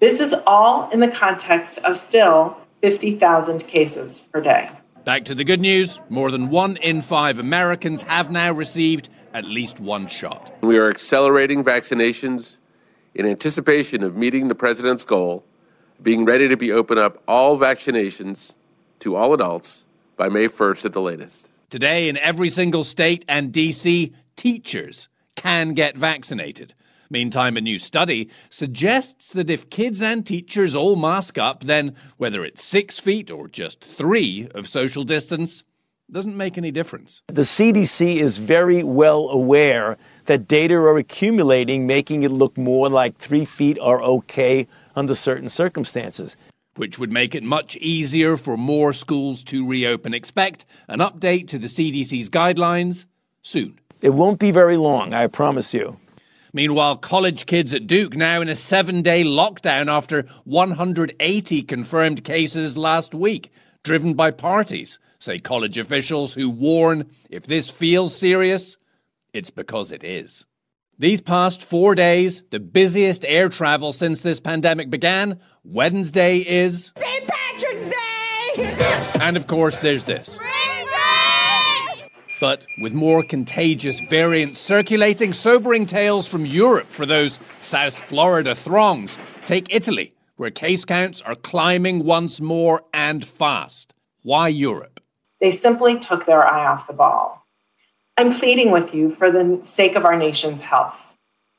This 0.00 0.20
is 0.20 0.34
all 0.46 0.88
in 0.90 1.00
the 1.00 1.08
context 1.08 1.78
of 1.80 1.98
still 1.98 2.56
50,000 2.80 3.66
cases 3.66 4.20
per 4.32 4.40
day. 4.40 4.70
Back 5.04 5.26
to 5.26 5.34
the 5.34 5.44
good 5.44 5.60
news 5.60 6.00
more 6.08 6.30
than 6.30 6.48
one 6.48 6.78
in 6.78 7.02
five 7.02 7.38
Americans 7.38 8.02
have 8.02 8.30
now 8.30 8.52
received 8.52 9.10
at 9.34 9.44
least 9.44 9.78
one 9.78 10.06
shot. 10.06 10.52
We 10.62 10.78
are 10.78 10.88
accelerating 10.88 11.62
vaccinations 11.62 12.56
in 13.14 13.26
anticipation 13.26 14.02
of 14.02 14.16
meeting 14.16 14.48
the 14.48 14.54
president's 14.54 15.04
goal, 15.04 15.44
being 16.02 16.24
ready 16.24 16.48
to 16.48 16.56
be 16.56 16.72
open 16.72 16.96
up 16.96 17.22
all 17.28 17.58
vaccinations 17.58 18.54
to 19.00 19.14
all 19.14 19.34
adults 19.34 19.84
by 20.16 20.30
May 20.30 20.48
1st 20.48 20.86
at 20.86 20.92
the 20.94 21.02
latest. 21.02 21.48
Today, 21.68 22.08
in 22.08 22.16
every 22.18 22.48
single 22.48 22.84
state 22.84 23.24
and 23.28 23.52
DC, 23.52 24.12
teachers 24.36 25.08
can 25.34 25.74
get 25.74 25.96
vaccinated. 25.96 26.74
Meantime, 27.08 27.56
a 27.56 27.60
new 27.60 27.78
study 27.78 28.30
suggests 28.50 29.32
that 29.32 29.50
if 29.50 29.70
kids 29.70 30.02
and 30.02 30.26
teachers 30.26 30.74
all 30.74 30.96
mask 30.96 31.38
up, 31.38 31.64
then 31.64 31.94
whether 32.16 32.44
it's 32.44 32.64
six 32.64 32.98
feet 32.98 33.30
or 33.30 33.48
just 33.48 33.84
three 33.84 34.48
of 34.54 34.68
social 34.68 35.04
distance, 35.04 35.64
doesn't 36.10 36.36
make 36.36 36.56
any 36.56 36.70
difference. 36.70 37.22
The 37.28 37.42
CDC 37.42 38.16
is 38.16 38.38
very 38.38 38.82
well 38.82 39.28
aware 39.28 39.96
that 40.26 40.48
data 40.48 40.74
are 40.74 40.98
accumulating, 40.98 41.86
making 41.86 42.22
it 42.22 42.30
look 42.30 42.56
more 42.56 42.88
like 42.88 43.18
three 43.18 43.44
feet 43.44 43.78
are 43.80 44.00
okay 44.02 44.66
under 44.94 45.14
certain 45.14 45.48
circumstances 45.48 46.36
which 46.76 46.98
would 46.98 47.12
make 47.12 47.34
it 47.34 47.42
much 47.42 47.76
easier 47.76 48.36
for 48.36 48.56
more 48.56 48.92
schools 48.92 49.42
to 49.44 49.66
reopen. 49.66 50.14
Expect 50.14 50.64
an 50.88 51.00
update 51.00 51.48
to 51.48 51.58
the 51.58 51.66
CDC's 51.66 52.28
guidelines 52.28 53.06
soon. 53.42 53.78
It 54.06 54.14
won't 54.14 54.38
be 54.38 54.52
very 54.52 54.76
long, 54.76 55.14
I 55.14 55.26
promise 55.26 55.74
you. 55.74 55.98
Meanwhile, 56.52 56.98
college 56.98 57.44
kids 57.44 57.74
at 57.74 57.88
Duke 57.88 58.14
now 58.14 58.40
in 58.40 58.48
a 58.48 58.54
seven 58.54 59.02
day 59.02 59.24
lockdown 59.24 59.88
after 59.88 60.28
180 60.44 61.62
confirmed 61.62 62.22
cases 62.22 62.76
last 62.76 63.16
week. 63.16 63.50
driven 63.82 64.14
by 64.14 64.30
parties, 64.30 65.00
say 65.18 65.40
college 65.40 65.76
officials 65.76 66.34
who 66.34 66.48
warn 66.48 67.10
if 67.30 67.48
this 67.48 67.68
feels 67.68 68.14
serious, 68.14 68.76
it's 69.32 69.50
because 69.50 69.90
it 69.90 70.04
is. 70.04 70.46
These 70.96 71.20
past 71.20 71.64
four 71.64 71.96
days, 71.96 72.44
the 72.50 72.60
busiest 72.60 73.24
air 73.24 73.48
travel 73.48 73.92
since 73.92 74.22
this 74.22 74.38
pandemic 74.38 74.88
began, 74.88 75.40
Wednesday 75.64 76.38
is. 76.38 76.92
St. 76.96 77.26
Patrick's 77.26 77.90
Day! 77.90 79.18
And 79.20 79.36
of 79.36 79.48
course, 79.48 79.78
there's 79.78 80.04
this. 80.04 80.38
But 82.40 82.66
with 82.78 82.92
more 82.92 83.22
contagious 83.22 84.00
variants 84.00 84.60
circulating, 84.60 85.32
sobering 85.32 85.86
tales 85.86 86.28
from 86.28 86.44
Europe 86.44 86.86
for 86.86 87.06
those 87.06 87.38
South 87.60 87.98
Florida 87.98 88.54
throngs. 88.54 89.18
Take 89.46 89.74
Italy, 89.74 90.14
where 90.36 90.50
case 90.50 90.84
counts 90.84 91.22
are 91.22 91.34
climbing 91.34 92.04
once 92.04 92.40
more 92.40 92.82
and 92.92 93.24
fast. 93.24 93.94
Why 94.22 94.48
Europe? 94.48 95.00
They 95.40 95.50
simply 95.50 95.98
took 95.98 96.26
their 96.26 96.46
eye 96.46 96.66
off 96.66 96.86
the 96.86 96.92
ball. 96.92 97.46
I'm 98.16 98.32
pleading 98.32 98.70
with 98.70 98.94
you 98.94 99.10
for 99.10 99.30
the 99.30 99.60
sake 99.64 99.94
of 99.94 100.04
our 100.04 100.16
nation's 100.16 100.62
health. 100.62 101.16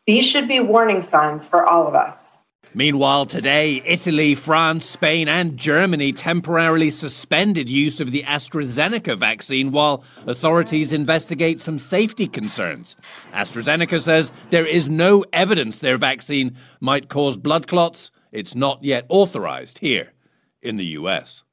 These 0.07 0.25
should 0.25 0.47
be 0.47 0.59
warning 0.59 1.01
signs 1.01 1.45
for 1.45 1.65
all 1.65 1.87
of 1.87 1.95
us. 1.95 2.36
Meanwhile, 2.77 3.25
today, 3.25 3.81
Italy, 3.87 4.35
France, 4.35 4.85
Spain, 4.85 5.27
and 5.27 5.57
Germany 5.57 6.13
temporarily 6.13 6.91
suspended 6.91 7.67
use 7.67 7.99
of 7.99 8.11
the 8.11 8.21
AstraZeneca 8.21 9.17
vaccine 9.17 9.71
while 9.71 10.03
authorities 10.27 10.93
investigate 10.93 11.59
some 11.59 11.79
safety 11.79 12.27
concerns. 12.27 12.95
AstraZeneca 13.33 13.99
says 13.99 14.31
there 14.51 14.67
is 14.67 14.87
no 14.87 15.25
evidence 15.33 15.79
their 15.79 15.97
vaccine 15.97 16.55
might 16.79 17.09
cause 17.09 17.35
blood 17.35 17.65
clots. 17.65 18.11
It's 18.31 18.53
not 18.53 18.83
yet 18.83 19.07
authorized 19.09 19.79
here 19.79 20.13
in 20.61 20.77
the 20.77 20.85
US. 20.99 21.43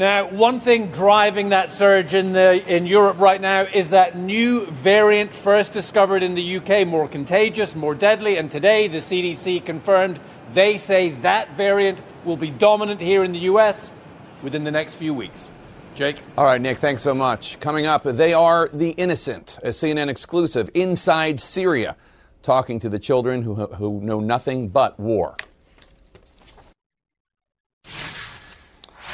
Now, 0.00 0.30
one 0.30 0.60
thing 0.60 0.86
driving 0.86 1.50
that 1.50 1.70
surge 1.70 2.14
in, 2.14 2.32
the, 2.32 2.66
in 2.74 2.86
Europe 2.86 3.18
right 3.18 3.38
now 3.38 3.64
is 3.64 3.90
that 3.90 4.16
new 4.16 4.64
variant 4.64 5.34
first 5.34 5.72
discovered 5.72 6.22
in 6.22 6.34
the 6.34 6.56
UK, 6.56 6.86
more 6.86 7.06
contagious, 7.06 7.76
more 7.76 7.94
deadly. 7.94 8.38
And 8.38 8.50
today, 8.50 8.88
the 8.88 8.96
CDC 8.96 9.62
confirmed 9.66 10.18
they 10.54 10.78
say 10.78 11.10
that 11.20 11.54
variant 11.54 12.00
will 12.24 12.38
be 12.38 12.48
dominant 12.48 13.02
here 13.02 13.24
in 13.24 13.32
the 13.32 13.40
US 13.40 13.92
within 14.42 14.64
the 14.64 14.70
next 14.70 14.94
few 14.94 15.12
weeks. 15.12 15.50
Jake? 15.94 16.22
All 16.38 16.46
right, 16.46 16.62
Nick, 16.62 16.78
thanks 16.78 17.02
so 17.02 17.12
much. 17.12 17.60
Coming 17.60 17.84
up, 17.84 18.02
they 18.02 18.32
are 18.32 18.70
the 18.72 18.92
innocent, 18.92 19.58
a 19.62 19.68
CNN 19.68 20.08
exclusive 20.08 20.70
inside 20.72 21.38
Syria, 21.40 21.94
talking 22.42 22.78
to 22.78 22.88
the 22.88 22.98
children 22.98 23.42
who, 23.42 23.54
who 23.66 24.00
know 24.00 24.18
nothing 24.18 24.70
but 24.70 24.98
war. 24.98 25.36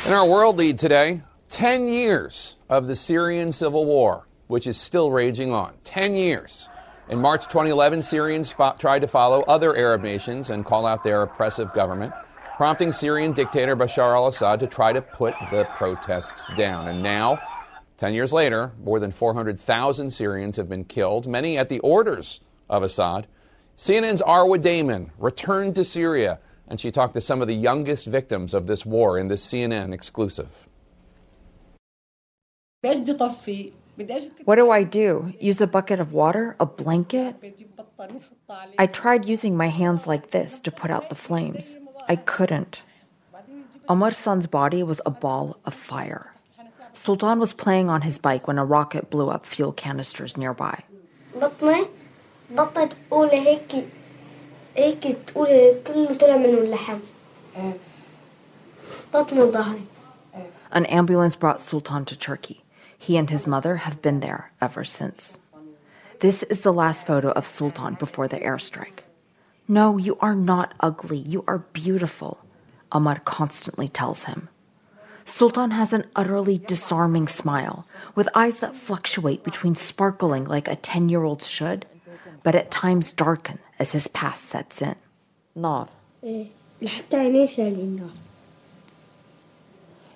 In 0.07 0.13
our 0.13 0.25
world 0.25 0.57
lead 0.57 0.79
today, 0.79 1.23
10 1.49 1.89
years 1.89 2.55
of 2.69 2.87
the 2.87 2.95
Syrian 2.95 3.51
civil 3.51 3.85
war, 3.85 4.29
which 4.47 4.69
is 4.69 4.81
still 4.81 5.11
raging 5.11 5.51
on. 5.53 5.75
10 5.83 6.15
years. 6.15 6.69
In 7.09 7.21
March 7.21 7.49
2011, 7.49 8.03
Syrians 8.03 8.55
tried 8.79 9.01
to 9.01 9.09
follow 9.09 9.41
other 9.49 9.75
Arab 9.77 10.05
nations 10.05 10.49
and 10.49 10.65
call 10.65 10.87
out 10.87 11.03
their 11.03 11.23
oppressive 11.23 11.73
government, 11.73 12.13
prompting 12.57 12.93
Syrian 12.93 13.33
dictator 13.33 13.75
Bashar 13.75 14.15
al 14.15 14.29
Assad 14.29 14.61
to 14.61 14.69
try 14.69 14.93
to 14.93 15.03
put 15.03 15.35
the 15.51 15.65
protests 15.75 16.47
down. 16.57 16.87
And 16.87 17.03
now, 17.03 17.41
10 17.97 18.15
years 18.15 18.33
later, 18.33 18.71
more 18.85 19.01
than 19.01 19.11
400,000 19.11 20.13
Syrians 20.13 20.57
have 20.57 20.69
been 20.69 20.85
killed, 20.85 21.27
many 21.27 21.59
at 21.59 21.69
the 21.69 21.81
orders 21.81 22.41
of 22.71 22.85
Assad. 22.85 23.27
CNN's 23.77 24.23
Arwa 24.23 24.63
Damon 24.63 25.11
returned 25.19 25.75
to 25.75 25.85
Syria 25.85 26.39
and 26.69 26.81
she 26.81 26.91
talked 26.91 27.15
to 27.15 27.21
some 27.21 27.41
of 27.43 27.49
the 27.49 27.55
youngest 27.55 28.07
victims 28.07 28.55
of 28.55 28.67
this 28.67 28.85
war 28.85 29.19
in 29.19 29.29
this 29.29 29.45
CNN 29.45 29.93
exclusive. 29.93 30.67
What 34.45 34.57
do 34.57 34.71
I 34.71 34.83
do? 34.83 35.33
Use 35.41 35.61
a 35.61 35.67
bucket 35.67 36.01
of 36.01 36.13
water? 36.13 36.55
A 36.61 36.67
blanket? 36.67 37.37
I 38.79 38.87
tried 38.87 39.27
using 39.27 39.57
my 39.57 39.69
hands 39.69 40.07
like 40.07 40.31
this 40.31 40.59
to 40.61 40.71
put 40.71 40.91
out 40.91 41.09
the 41.09 41.15
flames. 41.15 41.77
I 42.09 42.17
couldn't. 42.17 42.83
Omar 43.89 44.11
San's 44.11 44.47
body 44.47 44.83
was 44.83 45.01
a 45.07 45.11
ball 45.11 45.59
of 45.65 45.73
fire. 45.73 46.33
Sultan 46.93 47.39
was 47.39 47.53
playing 47.53 47.89
on 47.89 48.03
his 48.03 48.19
bike 48.19 48.47
when 48.47 48.59
a 48.59 48.65
rocket 48.65 49.11
blew 49.11 49.31
up 49.31 49.47
fuel 49.47 49.73
canisters 49.73 50.37
nearby. 50.37 50.83
هيك 54.76 55.18
تقولي 55.28 55.82
كله 55.88 56.18
طلع 56.18 56.38
منه 56.38 56.58
اللحم 56.58 57.00
بطنه 59.14 59.44
وظهري 59.44 59.82
An 60.72 60.86
ambulance 60.86 61.36
brought 61.36 61.60
Sultan 61.60 62.06
to 62.06 62.18
Turkey. 62.18 62.64
He 62.98 63.18
and 63.18 63.30
his 63.30 63.46
mother 63.46 63.78
have 63.78 64.02
been 64.02 64.22
there 64.22 64.52
ever 64.62 64.86
since. 64.86 65.40
This 66.22 66.44
is 66.44 66.62
the 66.62 66.72
last 66.72 67.06
photo 67.06 67.32
of 67.32 67.46
Sultan 67.46 67.96
before 67.96 68.30
the 68.30 68.40
airstrike. 68.40 69.00
No, 69.68 69.98
you 69.98 70.18
are 70.22 70.36
not 70.36 70.74
ugly. 70.80 71.18
You 71.18 71.44
are 71.46 71.68
beautiful, 71.74 72.40
Ahmad 72.90 73.26
constantly 73.26 73.90
tells 73.90 74.24
him. 74.26 74.48
Sultan 75.26 75.72
has 75.72 75.92
an 75.92 76.06
utterly 76.16 76.58
disarming 76.58 77.28
smile, 77.28 77.86
with 78.16 78.30
eyes 78.34 78.60
that 78.60 78.76
fluctuate 78.76 79.44
between 79.44 79.76
sparkling 79.76 80.46
like 80.46 80.70
a 80.70 80.78
10 80.78 81.10
year 81.10 81.24
old 81.26 81.44
should 81.44 81.86
but 82.44 82.56
at 82.56 82.72
times 82.72 83.12
darken 83.12 83.60
as 83.79 83.93
his 83.93 84.09
past 84.09 84.45
sets 84.45 84.83
in. 84.83 84.97
Not. 85.55 85.91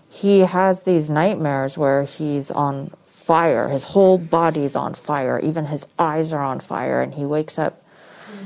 He 0.09 0.41
has 0.41 0.83
these 0.83 1.09
nightmares 1.09 1.79
where 1.79 2.03
he's 2.03 2.51
on 2.51 2.91
fire. 3.07 3.69
His 3.69 3.85
whole 3.85 4.19
body's 4.19 4.75
on 4.75 4.95
fire. 4.95 5.39
Even 5.39 5.67
his 5.67 5.87
eyes 5.99 6.33
are 6.33 6.43
on 6.43 6.61
fire. 6.61 7.01
And 7.01 7.15
he 7.15 7.25
wakes 7.25 7.59
up 7.59 7.83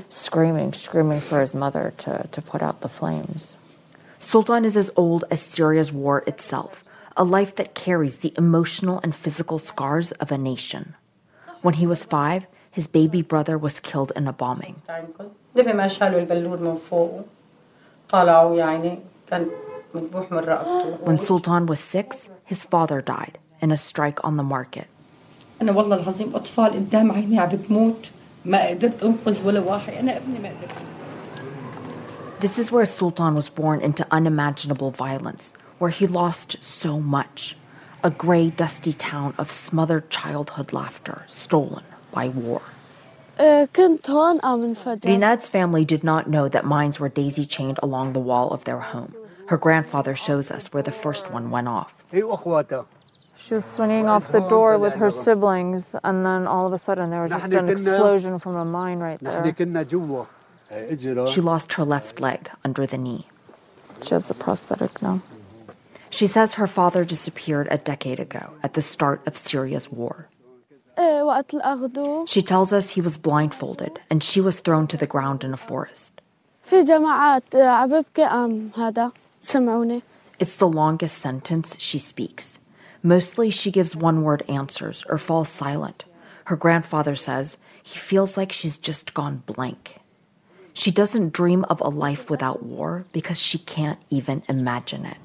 screaming, 0.09 0.73
screaming 0.73 1.21
for 1.21 1.41
his 1.41 1.55
mother 1.55 1.95
to, 1.99 2.29
to 2.31 2.43
put 2.43 2.63
out 2.63 2.81
the 2.81 2.89
flames. 2.89 3.57
Sultan 4.21 4.65
is 4.65 4.77
as 4.77 4.91
old 4.97 5.25
as 5.31 5.41
Syria's 5.41 5.93
war 5.93 6.23
itself, 6.27 6.85
a 7.17 7.25
life 7.25 7.57
that 7.57 7.75
carries 7.75 8.19
the 8.19 8.33
emotional 8.37 9.01
and 9.03 9.15
physical 9.15 9.59
scars 9.59 10.13
of 10.13 10.31
a 10.31 10.39
nation. 10.39 10.95
When 11.63 11.75
he 11.75 11.87
was 11.87 12.05
five, 12.05 12.47
his 12.75 12.89
baby 12.89 13.23
brother 13.23 13.57
was 13.57 13.79
killed 13.79 14.11
in 14.17 14.27
a 14.27 14.33
bombing. 14.33 14.83
When 21.09 21.19
Sultan 21.19 21.67
was 21.67 21.79
six, 21.79 22.31
his 22.45 22.65
father 22.65 23.01
died 23.01 23.39
in 23.61 23.71
a 23.71 23.77
strike 23.77 24.25
on 24.25 24.37
the 24.37 24.43
market. 24.43 24.89
This 32.41 32.59
is 32.59 32.73
where 32.73 32.87
Sultan 32.87 33.35
was 33.37 33.49
born 33.49 33.81
into 33.81 34.05
unimaginable 34.11 34.91
violence, 34.91 35.55
where 35.79 35.91
he 35.91 36.09
lost 36.09 36.57
so 36.61 36.99
much. 36.99 37.57
A 38.03 38.11
gray, 38.11 38.51
dusty 38.51 38.93
town 38.93 39.33
of 39.39 39.49
smothered 39.49 40.11
childhood 40.11 40.73
laughter, 40.73 41.23
stolen 41.29 41.85
by 42.15 42.29
war. 42.29 42.63
Uh, 43.37 43.67
Rinad's 45.05 45.49
family 45.49 45.85
did 45.85 46.05
not 46.05 46.31
know 46.31 46.49
that 46.49 46.65
mines 46.65 47.01
were 47.01 47.09
daisy 47.09 47.45
chained 47.45 47.81
along 47.83 48.13
the 48.13 48.21
wall 48.21 48.51
of 48.51 48.65
their 48.65 48.79
home. 48.79 49.15
Her 49.49 49.57
grandfather 49.57 50.15
shows 50.15 50.51
us 50.51 50.73
where 50.73 50.83
the 50.83 50.93
first 50.93 51.31
one 51.33 51.51
went 51.51 51.69
off. 51.69 52.03
She 53.37 53.55
was 53.55 53.65
swinging 53.65 54.07
off 54.07 54.31
the 54.31 54.41
door 54.41 54.79
with 54.79 54.95
her 54.95 55.11
siblings, 55.11 55.97
and 56.05 56.25
then 56.25 56.47
all 56.47 56.67
of 56.67 56.73
a 56.73 56.79
sudden 56.79 57.11
there 57.11 57.23
was 57.23 57.31
just 57.31 57.53
an 57.53 57.69
explosion 57.69 58.39
from 58.39 58.55
a 58.57 58.65
mine 58.65 59.01
right 59.01 59.19
there. 59.21 59.43
She 61.29 61.41
lost 61.41 61.73
her 61.75 61.85
left 61.85 62.21
leg 62.21 62.51
under 62.65 62.87
the 62.87 62.97
knee. 62.97 63.27
She 64.03 64.15
has 64.15 64.31
a 64.31 64.35
prosthetic 64.35 65.03
now. 65.03 65.21
She 66.11 66.27
says 66.29 66.55
her 66.55 66.67
father 66.69 67.05
disappeared 67.05 67.67
a 67.71 67.79
decade 67.79 68.21
ago 68.21 68.51
at 68.63 68.75
the 68.75 68.83
start 68.83 69.27
of 69.27 69.37
Syria's 69.37 69.91
war. 69.91 70.29
She 72.27 72.43
tells 72.43 72.73
us 72.73 72.91
he 72.91 73.01
was 73.01 73.19
blindfolded 73.19 74.01
and 74.11 74.23
she 74.23 74.41
was 74.41 74.61
thrown 74.61 74.87
to 74.89 74.97
the 74.97 75.07
ground 75.07 75.45
in 75.45 75.53
a 75.53 75.57
forest. 75.57 76.21
It's 80.39 80.57
the 80.57 80.69
longest 80.69 81.19
sentence 81.19 81.77
she 81.79 81.99
speaks. 81.99 82.59
Mostly 83.03 83.51
she 83.51 83.71
gives 83.71 83.95
one 83.95 84.23
word 84.23 84.43
answers 84.49 85.05
or 85.09 85.19
falls 85.19 85.49
silent. 85.51 86.05
Her 86.47 86.57
grandfather 86.57 87.15
says 87.17 87.59
he 87.83 87.99
feels 87.99 88.37
like 88.37 88.51
she's 88.51 88.79
just 88.79 89.15
gone 89.15 89.43
blank. 89.47 90.01
She 90.73 90.91
doesn't 90.91 91.33
dream 91.33 91.65
of 91.71 91.81
a 91.81 91.89
life 91.89 92.31
without 92.31 92.63
war 92.65 93.05
because 93.13 93.41
she 93.41 93.59
can't 93.59 94.01
even 94.11 94.43
imagine 94.49 95.05
it. 95.07 95.19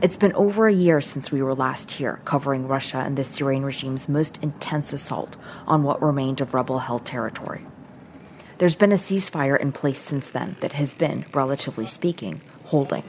It's 0.00 0.16
been 0.16 0.32
over 0.34 0.68
a 0.68 0.72
year 0.72 1.00
since 1.00 1.32
we 1.32 1.42
were 1.42 1.56
last 1.56 1.90
here, 1.90 2.20
covering 2.24 2.68
Russia 2.68 2.98
and 2.98 3.18
the 3.18 3.24
Syrian 3.24 3.64
regime's 3.64 4.08
most 4.08 4.38
intense 4.40 4.92
assault 4.92 5.36
on 5.66 5.82
what 5.82 6.00
remained 6.00 6.40
of 6.40 6.54
rebel 6.54 6.78
held 6.78 7.04
territory. 7.04 7.66
There's 8.58 8.76
been 8.76 8.92
a 8.92 8.94
ceasefire 8.94 9.58
in 9.58 9.72
place 9.72 9.98
since 9.98 10.30
then 10.30 10.54
that 10.60 10.74
has 10.74 10.94
been, 10.94 11.24
relatively 11.34 11.84
speaking, 11.84 12.42
holding. 12.66 13.02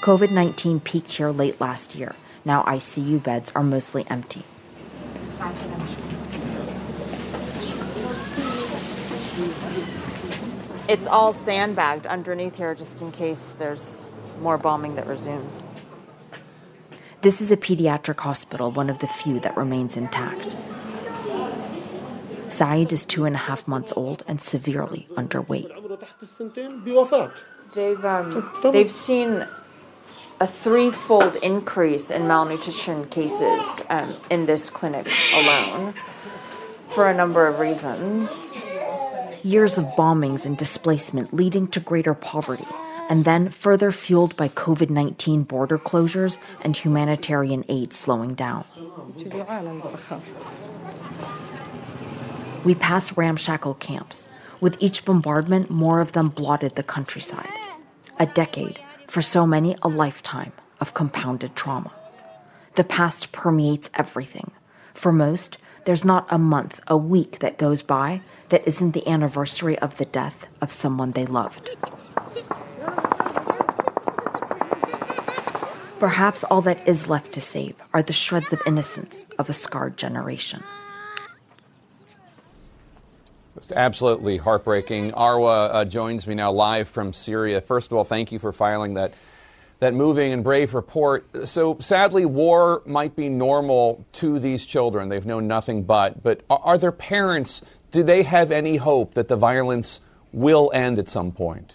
COVID 0.00 0.32
19 0.32 0.80
peaked 0.80 1.12
here 1.12 1.30
late 1.30 1.60
last 1.60 1.94
year. 1.94 2.16
Now 2.44 2.64
ICU 2.64 3.22
beds 3.22 3.52
are 3.54 3.62
mostly 3.62 4.04
empty. 4.10 4.42
It's 10.88 11.06
all 11.06 11.32
sandbagged 11.32 12.06
underneath 12.06 12.56
here 12.56 12.74
just 12.74 13.00
in 13.00 13.10
case 13.10 13.56
there's 13.58 14.04
more 14.40 14.58
bombing 14.58 14.94
that 14.96 15.06
resumes. 15.06 15.62
This 17.22 17.40
is 17.40 17.50
a 17.50 17.56
pediatric 17.56 18.20
hospital, 18.20 18.70
one 18.70 18.90
of 18.90 18.98
the 19.00 19.06
few 19.06 19.40
that 19.40 19.56
remains 19.56 19.96
intact. 19.96 20.56
Saeed 22.48 22.92
is 22.92 23.04
two 23.04 23.24
and 23.24 23.34
a 23.34 23.38
half 23.38 23.66
months 23.66 23.92
old 23.96 24.22
and 24.28 24.40
severely 24.40 25.08
underweight. 25.16 25.68
They've 27.74 28.04
um, 28.04 28.50
they've 28.72 28.92
seen 28.92 29.46
a 30.40 30.46
threefold 30.46 31.36
increase 31.36 32.10
in 32.10 32.28
malnutrition 32.28 33.06
cases 33.08 33.80
um, 33.88 34.14
in 34.30 34.46
this 34.46 34.70
clinic 34.70 35.10
alone 35.34 35.94
for 36.88 37.08
a 37.10 37.14
number 37.14 37.46
of 37.46 37.58
reasons. 37.58 38.54
Years 39.42 39.78
of 39.78 39.84
bombings 39.96 40.46
and 40.46 40.56
displacement 40.56 41.32
leading 41.32 41.68
to 41.68 41.80
greater 41.80 42.14
poverty, 42.14 42.66
and 43.08 43.24
then 43.24 43.50
further 43.50 43.92
fueled 43.92 44.36
by 44.36 44.48
COVID 44.48 44.90
19 44.90 45.42
border 45.44 45.78
closures 45.78 46.38
and 46.62 46.76
humanitarian 46.76 47.64
aid 47.68 47.92
slowing 47.92 48.34
down. 48.34 48.64
We 52.64 52.74
pass 52.74 53.16
ramshackle 53.16 53.74
camps. 53.74 54.26
With 54.60 54.76
each 54.80 55.04
bombardment, 55.04 55.70
more 55.70 56.00
of 56.00 56.12
them 56.12 56.30
blotted 56.30 56.74
the 56.74 56.82
countryside. 56.82 57.52
A 58.18 58.26
decade, 58.26 58.80
for 59.06 59.22
so 59.22 59.46
many, 59.46 59.76
a 59.82 59.88
lifetime 59.88 60.52
of 60.80 60.94
compounded 60.94 61.54
trauma. 61.54 61.92
The 62.74 62.84
past 62.84 63.32
permeates 63.32 63.90
everything. 63.94 64.50
For 64.94 65.12
most, 65.12 65.58
there's 65.84 66.04
not 66.04 66.26
a 66.30 66.38
month, 66.38 66.80
a 66.88 66.96
week 66.96 67.38
that 67.38 67.58
goes 67.58 67.82
by 67.82 68.22
that 68.48 68.66
isn't 68.66 68.92
the 68.92 69.06
anniversary 69.08 69.78
of 69.78 69.98
the 69.98 70.04
death 70.04 70.46
of 70.60 70.72
someone 70.72 71.12
they 71.12 71.26
loved. 71.26 71.70
Perhaps 75.98 76.44
all 76.44 76.60
that 76.62 76.86
is 76.86 77.08
left 77.08 77.32
to 77.32 77.40
save 77.40 77.74
are 77.94 78.02
the 78.02 78.12
shreds 78.12 78.52
of 78.52 78.60
innocence 78.66 79.24
of 79.38 79.48
a 79.48 79.54
scarred 79.54 79.96
generation. 79.96 80.62
Just 83.54 83.72
absolutely 83.72 84.36
heartbreaking. 84.36 85.12
Arwa 85.12 85.70
uh, 85.72 85.84
joins 85.86 86.26
me 86.26 86.34
now 86.34 86.52
live 86.52 86.88
from 86.88 87.14
Syria. 87.14 87.62
First 87.62 87.90
of 87.90 87.96
all, 87.96 88.04
thank 88.04 88.30
you 88.30 88.38
for 88.38 88.52
filing 88.52 88.94
that 88.94 89.14
that 89.78 89.92
moving 89.92 90.32
and 90.32 90.42
brave 90.42 90.74
report. 90.74 91.26
So 91.48 91.76
sadly, 91.78 92.24
war 92.24 92.82
might 92.86 93.14
be 93.14 93.28
normal 93.28 94.04
to 94.12 94.38
these 94.38 94.64
children. 94.64 95.08
They've 95.08 95.24
known 95.24 95.46
nothing 95.46 95.84
but. 95.84 96.22
But 96.22 96.42
are, 96.48 96.60
are 96.62 96.78
their 96.78 96.92
parents? 96.92 97.62
Do 97.90 98.02
they 98.02 98.22
have 98.22 98.50
any 98.50 98.76
hope 98.76 99.14
that 99.14 99.28
the 99.28 99.36
violence 99.36 100.00
will 100.32 100.70
end 100.74 100.98
at 100.98 101.08
some 101.08 101.32
point? 101.32 101.74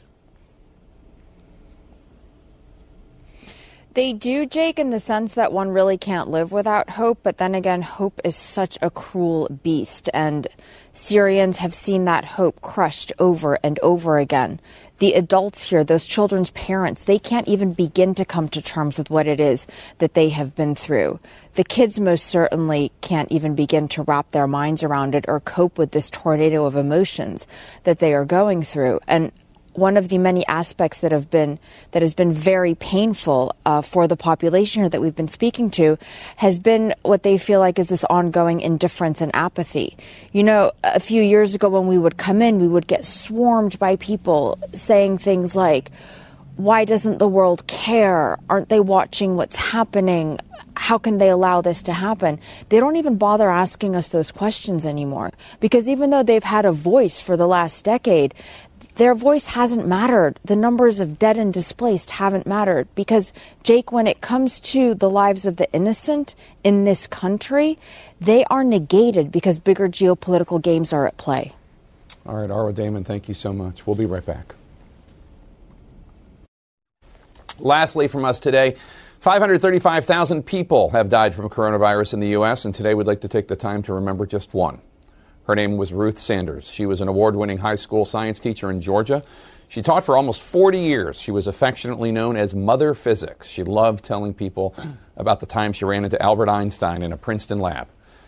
They 3.94 4.14
do, 4.14 4.46
Jake, 4.46 4.80
in 4.80 4.90
the 4.90 5.02
sense 5.02 5.34
that 5.34 5.52
one 5.52 5.68
really 5.70 5.98
can't 5.98 6.30
live 6.30 6.54
without 6.54 6.92
hope, 6.92 7.20
but 7.24 7.40
then 7.40 7.54
again, 7.54 7.82
hope 7.82 8.22
is 8.24 8.38
such 8.38 8.78
a 8.82 8.90
cruel 8.90 9.50
beast, 9.64 10.10
and 10.14 10.48
Syrians 10.94 11.58
have 11.58 11.74
seen 11.74 12.06
that 12.06 12.24
hope 12.24 12.62
crushed 12.62 13.12
over 13.20 13.60
and 13.62 13.78
over 13.80 14.18
again. 14.18 14.62
The 15.00 15.12
adults 15.12 15.70
here, 15.70 15.84
those 15.84 16.06
children's 16.06 16.52
parents, 16.52 17.04
they 17.04 17.20
can't 17.20 17.50
even 17.50 17.74
begin 17.74 18.16
to 18.16 18.24
come 18.24 18.48
to 18.50 18.62
terms 18.62 18.98
with 18.98 19.10
what 19.10 19.28
it 19.28 19.42
is 19.42 19.68
that 19.98 20.14
they 20.14 20.30
have 20.30 20.56
been 20.56 20.74
through. 20.74 21.20
The 21.56 21.66
kids 21.66 22.00
most 22.00 22.28
certainly 22.28 22.94
can't 23.02 23.30
even 23.30 23.56
begin 23.56 23.90
to 23.90 24.04
wrap 24.04 24.32
their 24.32 24.48
minds 24.48 24.84
around 24.84 25.16
it 25.16 25.26
or 25.28 25.42
cope 25.42 25.78
with 25.78 25.92
this 25.92 26.10
tornado 26.10 26.64
of 26.64 26.78
emotions 26.78 27.46
that 27.84 28.00
they 28.00 28.14
are 28.14 28.24
going 28.24 28.64
through. 28.64 29.02
And 29.06 29.34
one 29.74 29.98
of 29.98 30.10
the 30.10 30.18
many 30.18 30.46
aspects 30.48 31.02
that 31.02 31.12
have 31.12 31.30
been 31.30 31.60
that 31.92 32.02
has 32.02 32.14
been 32.14 32.34
very 32.34 32.76
painful 32.76 33.56
uh, 33.66 33.82
for 33.82 34.08
the 34.08 34.18
population 34.18 34.88
that 34.90 35.02
we've 35.02 35.16
been 35.16 35.28
speaking 35.28 35.70
to 35.72 35.98
has 36.38 36.60
been 36.60 36.94
what 37.04 37.24
they 37.24 37.38
feel 37.38 37.60
like 37.60 37.80
is 37.80 37.90
this 37.90 38.04
ongoing 38.06 38.60
indifference 38.60 39.22
and 39.22 39.34
apathy. 39.36 39.96
You 40.32 40.44
know, 40.44 40.72
a 40.84 41.00
few 41.00 41.22
years 41.22 41.56
ago 41.56 41.70
when 41.70 41.88
we 41.88 41.98
would 41.98 42.18
come 42.18 42.42
in, 42.42 42.60
we 42.60 42.68
would 42.68 42.88
get 42.88 43.06
swarmed 43.06 43.80
by 43.80 43.96
people 43.96 44.60
saying 44.74 45.20
things 45.20 45.56
like, 45.56 45.92
"Why 46.58 46.84
doesn't 46.86 47.20
the 47.20 47.28
world 47.28 47.66
care? 47.68 48.38
Aren't 48.50 48.70
they 48.70 48.80
watching 48.80 49.36
what's 49.36 49.58
happening? 49.58 50.40
How 50.76 50.98
can 50.98 51.18
they 51.18 51.30
allow 51.30 51.62
this 51.62 51.82
to 51.84 51.94
happen?" 51.94 52.40
They 52.70 52.80
don't 52.80 52.98
even 52.98 53.16
bother 53.16 53.50
asking 53.50 53.96
us 53.96 54.10
those 54.10 54.32
questions 54.32 54.86
anymore 54.86 55.32
because 55.60 55.88
even 55.88 56.10
though 56.10 56.24
they've 56.24 56.44
had 56.44 56.66
a 56.66 56.72
voice 56.72 57.22
for 57.22 57.38
the 57.38 57.48
last 57.48 57.86
decade, 57.86 58.34
their 58.96 59.16
voice 59.16 59.48
hasn't 59.48 59.88
mattered. 59.88 60.40
The 60.44 60.56
numbers 60.56 61.00
of 61.00 61.18
dead 61.18 61.38
and 61.38 61.54
displaced 61.54 62.12
haven't 62.12 62.46
mattered 62.46 62.88
because, 62.96 63.34
Jake, 63.64 63.92
when 63.92 64.08
it 64.08 64.22
comes 64.22 64.60
to 64.60 64.94
the 64.94 65.10
lives 65.10 65.46
of 65.46 65.58
the 65.58 65.72
innocent 65.74 66.36
in 66.64 66.84
this 66.84 67.08
country, 67.08 67.78
they 68.20 68.44
are 68.46 68.64
negated 68.64 69.32
because 69.32 69.60
bigger 69.60 69.88
geopolitical 69.88 70.62
games 70.62 70.94
are 70.94 71.08
at 71.08 71.18
play. 71.18 71.54
All 72.26 72.36
right, 72.36 72.50
Arwa 72.50 72.76
Damon, 72.76 73.04
thank 73.04 73.28
you 73.28 73.34
so 73.34 73.52
much. 73.52 73.88
We'll 73.88 73.96
be 73.96 74.06
right 74.06 74.26
back. 74.26 74.56
Lastly, 77.60 78.08
from 78.08 78.26
us 78.26 78.40
today, 78.40 78.76
535,000 79.22 80.44
people 80.44 80.90
have 80.90 81.10
died 81.10 81.36
from 81.36 81.48
coronavirus 81.50 82.16
in 82.16 82.20
the 82.20 82.30
U.S., 82.30 82.66
and 82.66 82.74
today 82.74 82.94
we'd 82.96 83.08
like 83.08 83.22
to 83.22 83.28
take 83.28 83.48
the 83.48 83.56
time 83.56 83.84
to 83.84 83.94
remember 83.94 84.26
just 84.26 84.54
one. 84.54 84.82
Her 85.48 85.56
name 85.56 85.78
was 85.78 85.94
Ruth 85.94 86.20
Sanders. 86.20 86.70
She 86.70 86.86
was 86.86 87.02
an 87.02 87.08
award 87.08 87.36
winning 87.36 87.60
high 87.60 87.76
school 87.76 88.06
science 88.06 88.40
teacher 88.40 88.70
in 88.70 88.82
Georgia. 88.82 89.24
She 89.68 89.82
taught 89.82 90.04
for 90.04 90.18
almost 90.18 90.42
40 90.42 90.78
years. 90.80 91.22
She 91.22 91.32
was 91.32 91.48
affectionately 91.48 92.12
known 92.12 92.36
as 92.36 92.54
Mother 92.54 92.94
Physics. 92.94 93.48
She 93.48 93.64
loved 93.64 94.04
telling 94.04 94.34
people 94.34 94.76
about 95.18 95.40
the 95.40 95.46
time 95.46 95.72
she 95.72 95.86
ran 95.86 96.04
into 96.04 96.22
Albert 96.22 96.50
Einstein 96.50 97.02
in 97.02 97.14
a 97.14 97.18
Princeton 97.18 97.60
lab. 97.60 97.88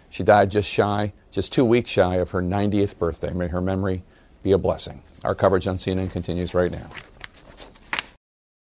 She 0.09 0.23
died 0.23 0.51
just 0.51 0.69
shy, 0.69 1.11
just 1.31 1.51
two 1.51 1.65
weeks 1.65 1.89
shy 1.89 2.15
of 2.15 2.31
her 2.31 2.41
90th 2.41 2.97
birthday. 2.97 3.33
May 3.33 3.47
her 3.47 3.61
memory 3.61 4.03
be 4.41 4.51
a 4.51 4.57
blessing. 4.57 5.01
Our 5.23 5.35
coverage 5.35 5.67
on 5.67 5.77
CNN 5.77 6.11
continues 6.11 6.53
right 6.53 6.71
now. 6.71 6.89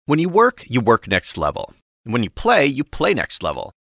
When 0.05 0.19
you 0.19 0.29
work, 0.29 0.63
you 0.67 0.81
work 0.81 1.07
next 1.07 1.37
level. 1.37 1.73
And 2.05 2.13
when 2.13 2.23
you 2.23 2.29
play, 2.29 2.65
you 2.65 2.83
play 2.83 3.13
next 3.13 3.43
level. 3.43 3.71